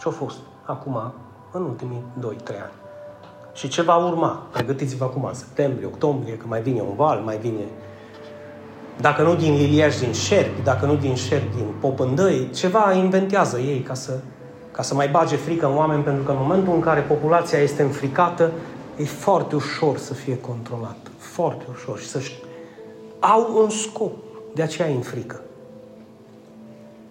ce-a 0.00 0.10
fost 0.10 0.36
acum, 0.64 1.12
în 1.52 1.62
ultimii 1.62 2.02
2-3 2.20 2.24
ani. 2.48 2.72
Și 3.52 3.68
ce 3.68 3.82
va 3.82 3.96
urma? 3.96 4.46
Pregătiți-vă 4.52 5.04
acum, 5.04 5.24
în 5.24 5.34
septembrie, 5.34 5.86
octombrie, 5.86 6.36
că 6.36 6.44
mai 6.48 6.62
vine 6.62 6.80
un 6.80 6.94
val, 6.94 7.18
mai 7.18 7.38
vine... 7.38 7.64
Dacă 9.00 9.22
nu 9.22 9.34
din 9.34 9.54
liliaș, 9.54 9.98
din 9.98 10.12
șerpi, 10.12 10.62
dacă 10.62 10.86
nu 10.86 10.96
din 10.96 11.14
șerpi, 11.14 11.56
din 11.56 11.66
popândăi, 11.80 12.50
ceva 12.54 12.92
inventează 12.92 13.58
ei 13.58 13.80
ca 13.80 13.94
să, 13.94 14.18
ca 14.70 14.82
să 14.82 14.94
mai 14.94 15.08
bage 15.08 15.36
frică 15.36 15.66
în 15.66 15.76
oameni, 15.76 16.02
pentru 16.02 16.22
că 16.22 16.30
în 16.30 16.36
momentul 16.40 16.74
în 16.74 16.80
care 16.80 17.00
populația 17.00 17.58
este 17.58 17.82
înfricată, 17.82 18.52
e 18.96 19.04
foarte 19.04 19.54
ușor 19.54 19.98
să 19.98 20.14
fie 20.14 20.38
controlată. 20.38 21.10
Foarte 21.18 21.64
ușor. 21.72 21.98
Și 21.98 22.06
să 22.06 22.20
au 23.18 23.62
un 23.62 23.70
scop. 23.70 24.12
De 24.54 24.62
aceea 24.62 24.88
e 24.88 24.94
în 24.94 25.00
frică. 25.00 25.40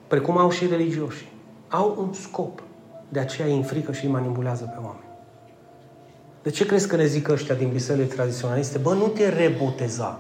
Precum 0.08 0.38
au 0.38 0.50
și 0.50 0.68
religioși. 0.68 1.28
Au 1.70 1.96
un 2.00 2.14
scop. 2.14 2.64
De 3.10 3.20
aceea 3.20 3.48
îi 3.48 3.56
înfrică 3.56 3.92
și 3.92 4.06
îi 4.06 4.12
manipulează 4.12 4.64
pe 4.64 4.78
oameni. 4.84 5.04
De 6.44 6.50
ce 6.50 6.66
crezi 6.66 6.88
că 6.88 6.96
le 6.96 7.06
zic 7.06 7.28
ăștia 7.28 7.56
din 7.56 7.70
bisericile 7.70 8.14
tradiționaliste? 8.14 8.78
Bă, 8.78 8.94
nu 8.94 9.08
te 9.08 9.30
reboteza. 9.30 10.20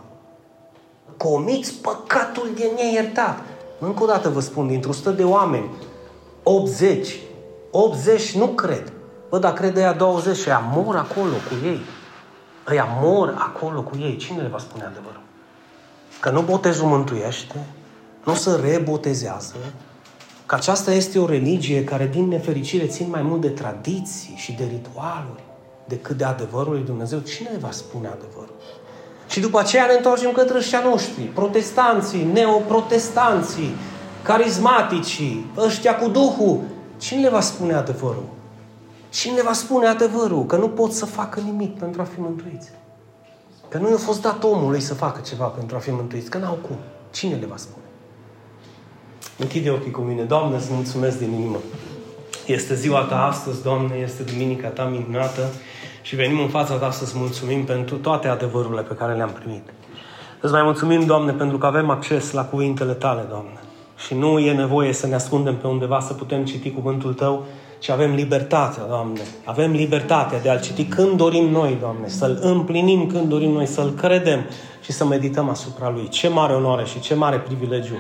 Comiți 1.17 1.73
păcatul 1.73 2.49
de 2.55 2.71
neiertat. 2.75 3.39
Încă 3.79 4.03
o 4.03 4.05
dată 4.05 4.29
vă 4.29 4.39
spun, 4.39 4.67
dintr-o 4.67 4.89
100 4.89 5.09
de 5.09 5.23
oameni, 5.23 5.69
80, 6.43 7.15
80 7.71 8.35
nu 8.35 8.47
cred. 8.47 8.93
Bă, 9.29 9.39
dar 9.39 9.53
cred 9.53 9.77
ăia 9.77 9.93
20 9.93 10.37
și 10.37 10.49
ăia 10.49 10.71
mor 10.73 10.95
acolo 10.95 11.33
cu 11.49 11.65
ei. 11.65 11.79
Ăia 12.69 12.87
mor 13.01 13.35
acolo 13.37 13.81
cu 13.81 13.97
ei. 13.99 14.15
Cine 14.17 14.41
le 14.41 14.47
va 14.47 14.57
spune 14.57 14.83
adevărul? 14.83 15.21
Că 16.19 16.29
nu 16.29 16.41
botezul 16.41 16.87
mântuiește, 16.87 17.65
nu 18.23 18.33
se 18.33 18.55
rebotezează, 18.55 19.55
că 20.45 20.55
aceasta 20.55 20.91
este 20.91 21.19
o 21.19 21.25
religie 21.25 21.83
care, 21.83 22.07
din 22.07 22.27
nefericire, 22.27 22.87
țin 22.87 23.09
mai 23.09 23.21
mult 23.21 23.41
de 23.41 23.49
tradiții 23.49 24.33
și 24.37 24.51
de 24.51 24.63
ritualuri 24.63 25.43
decât 25.87 26.17
de 26.17 26.23
adevărul 26.23 26.73
lui 26.73 26.83
Dumnezeu. 26.83 27.19
Cine 27.19 27.49
va 27.59 27.71
spune 27.71 28.07
adevărul? 28.07 28.55
Și 29.27 29.39
după 29.39 29.59
aceea 29.59 29.85
ne 29.85 29.93
întoarcem 29.93 30.31
către 30.31 30.57
ăștia 30.57 30.81
noștri, 30.83 31.23
protestanții, 31.23 32.23
neoprotestanții, 32.33 33.75
carismaticii, 34.21 35.45
ăștia 35.57 35.95
cu 35.95 36.09
Duhul. 36.09 36.61
Cine 36.97 37.21
le 37.21 37.29
va 37.29 37.41
spune 37.41 37.73
adevărul? 37.73 38.25
Cine 39.09 39.35
le 39.35 39.41
va 39.41 39.53
spune 39.53 39.87
adevărul? 39.87 40.45
Că 40.45 40.55
nu 40.55 40.69
pot 40.69 40.91
să 40.91 41.05
facă 41.05 41.39
nimic 41.39 41.77
pentru 41.77 42.01
a 42.01 42.03
fi 42.03 42.19
mântuiți. 42.19 42.69
Că 43.69 43.77
nu 43.77 43.89
i-a 43.89 43.97
fost 43.97 44.21
dat 44.21 44.43
omului 44.43 44.79
să 44.79 44.93
facă 44.93 45.21
ceva 45.25 45.45
pentru 45.45 45.75
a 45.75 45.79
fi 45.79 45.91
mântuiți. 45.91 46.29
Că 46.29 46.37
n-au 46.37 46.57
cum. 46.67 46.75
Cine 47.11 47.35
le 47.35 47.45
va 47.45 47.57
spune? 47.57 47.83
Închide 49.37 49.69
ochii 49.69 49.91
cu 49.91 50.01
mine. 50.01 50.23
Doamne, 50.23 50.55
îți 50.55 50.67
mulțumesc 50.71 51.17
din 51.17 51.31
inimă. 51.33 51.57
Este 52.45 52.75
ziua 52.75 53.01
ta 53.01 53.25
astăzi, 53.25 53.63
Doamne, 53.63 53.95
este 53.95 54.23
duminica 54.23 54.67
ta 54.67 54.83
minunată 54.83 55.49
și 56.05 56.15
venim 56.15 56.39
în 56.39 56.47
fața 56.47 56.73
ta 56.73 56.91
să-ți 56.91 57.17
mulțumim 57.17 57.63
pentru 57.63 57.95
toate 57.95 58.27
adevărurile 58.27 58.81
pe 58.81 58.93
care 58.93 59.13
le-am 59.13 59.29
primit. 59.29 59.73
Îți 60.41 60.53
mai 60.53 60.63
mulțumim, 60.63 61.05
Doamne, 61.05 61.31
pentru 61.31 61.57
că 61.57 61.65
avem 61.65 61.89
acces 61.89 62.31
la 62.31 62.45
cuvintele 62.45 62.91
tale, 62.91 63.25
Doamne. 63.29 63.59
Și 63.97 64.13
nu 64.13 64.39
e 64.39 64.53
nevoie 64.53 64.93
să 64.93 65.07
ne 65.07 65.15
ascundem 65.15 65.55
pe 65.55 65.67
undeva 65.67 65.99
să 65.99 66.13
putem 66.13 66.45
citi 66.45 66.71
cuvântul 66.71 67.13
tău, 67.13 67.45
ci 67.79 67.89
avem 67.89 68.13
libertatea, 68.13 68.83
Doamne. 68.87 69.21
Avem 69.43 69.71
libertatea 69.71 70.39
de 70.39 70.49
a-l 70.49 70.61
citi 70.61 70.85
când 70.85 71.17
dorim 71.17 71.49
noi, 71.49 71.77
Doamne, 71.79 72.07
să-l 72.07 72.39
împlinim 72.41 73.07
când 73.07 73.29
dorim 73.29 73.51
noi, 73.51 73.65
să-l 73.65 73.89
credem 73.89 74.45
și 74.81 74.91
să 74.91 75.05
medităm 75.05 75.49
asupra 75.49 75.89
lui. 75.89 76.07
Ce 76.09 76.27
mare 76.27 76.53
onoare 76.53 76.85
și 76.85 76.99
ce 76.99 77.15
mare 77.15 77.37
privilegiu, 77.37 77.95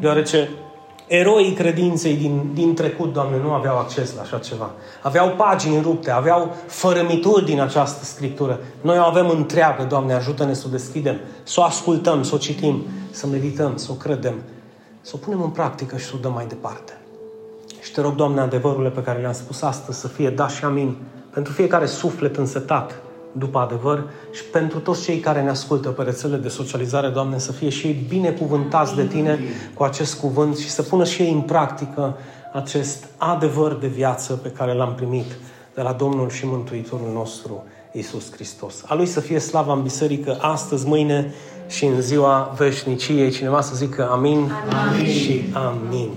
deoarece 0.00 0.48
eroii 1.10 1.52
credinței 1.52 2.16
din, 2.16 2.50
din 2.54 2.74
trecut, 2.74 3.12
Doamne, 3.12 3.38
nu 3.42 3.52
aveau 3.52 3.78
acces 3.78 4.14
la 4.14 4.20
așa 4.20 4.38
ceva. 4.38 4.70
Aveau 5.02 5.28
pagini 5.28 5.82
rupte, 5.82 6.10
aveau 6.10 6.54
fărămituri 6.66 7.44
din 7.44 7.60
această 7.60 8.04
scriptură. 8.04 8.58
Noi 8.80 8.98
o 8.98 9.02
avem 9.02 9.28
întreagă, 9.28 9.82
Doamne, 9.82 10.12
ajută-ne 10.12 10.52
să 10.52 10.64
o 10.66 10.70
deschidem, 10.70 11.16
să 11.42 11.60
o 11.60 11.62
ascultăm, 11.62 12.22
să 12.22 12.34
o 12.34 12.38
citim, 12.38 12.82
să 13.10 13.26
medităm, 13.26 13.76
să 13.76 13.88
o 13.90 13.94
credem, 13.94 14.34
să 15.00 15.12
o 15.14 15.18
punem 15.18 15.42
în 15.42 15.50
practică 15.50 15.96
și 15.96 16.04
să 16.04 16.12
o 16.14 16.18
dăm 16.18 16.32
mai 16.32 16.46
departe. 16.46 16.98
Și 17.80 17.92
te 17.92 18.00
rog, 18.00 18.14
Doamne, 18.14 18.40
adevărurile 18.40 18.90
pe 18.90 19.02
care 19.02 19.20
le-am 19.20 19.32
spus 19.32 19.62
astăzi 19.62 20.00
să 20.00 20.08
fie 20.08 20.30
da 20.30 20.48
și 20.48 20.64
amin 20.64 20.96
pentru 21.30 21.52
fiecare 21.52 21.86
suflet 21.86 22.36
însetat 22.36 23.02
după 23.32 23.58
adevăr 23.58 24.04
și 24.32 24.44
pentru 24.44 24.78
toți 24.78 25.02
cei 25.02 25.18
care 25.18 25.42
ne 25.42 25.50
ascultă 25.50 25.88
pe 25.88 26.02
rețele 26.02 26.36
de 26.36 26.48
socializare, 26.48 27.08
Doamne, 27.08 27.38
să 27.38 27.52
fie 27.52 27.68
și 27.68 27.86
ei 27.86 28.04
binecuvântați 28.08 28.94
de 28.94 29.06
Tine 29.06 29.38
cu 29.74 29.82
acest 29.82 30.20
cuvânt 30.20 30.56
și 30.56 30.70
să 30.70 30.82
pună 30.82 31.04
și 31.04 31.22
ei 31.22 31.32
în 31.32 31.40
practică 31.40 32.16
acest 32.52 33.04
adevăr 33.16 33.74
de 33.74 33.86
viață 33.86 34.32
pe 34.32 34.48
care 34.48 34.74
l-am 34.74 34.94
primit 34.94 35.36
de 35.74 35.82
la 35.82 35.92
Domnul 35.92 36.30
și 36.30 36.46
Mântuitorul 36.46 37.10
nostru, 37.12 37.64
Isus 37.92 38.32
Hristos. 38.32 38.84
A 38.86 38.94
Lui 38.94 39.06
să 39.06 39.20
fie 39.20 39.38
slava 39.38 39.72
în 39.72 39.82
biserică 39.82 40.36
astăzi, 40.40 40.86
mâine 40.86 41.34
și 41.68 41.84
în 41.84 42.00
ziua 42.00 42.54
veșniciei. 42.56 43.30
Cineva 43.30 43.60
să 43.60 43.74
zică 43.74 44.10
amin, 44.10 44.50
amin. 44.88 45.06
și 45.06 45.44
amin. 45.52 46.10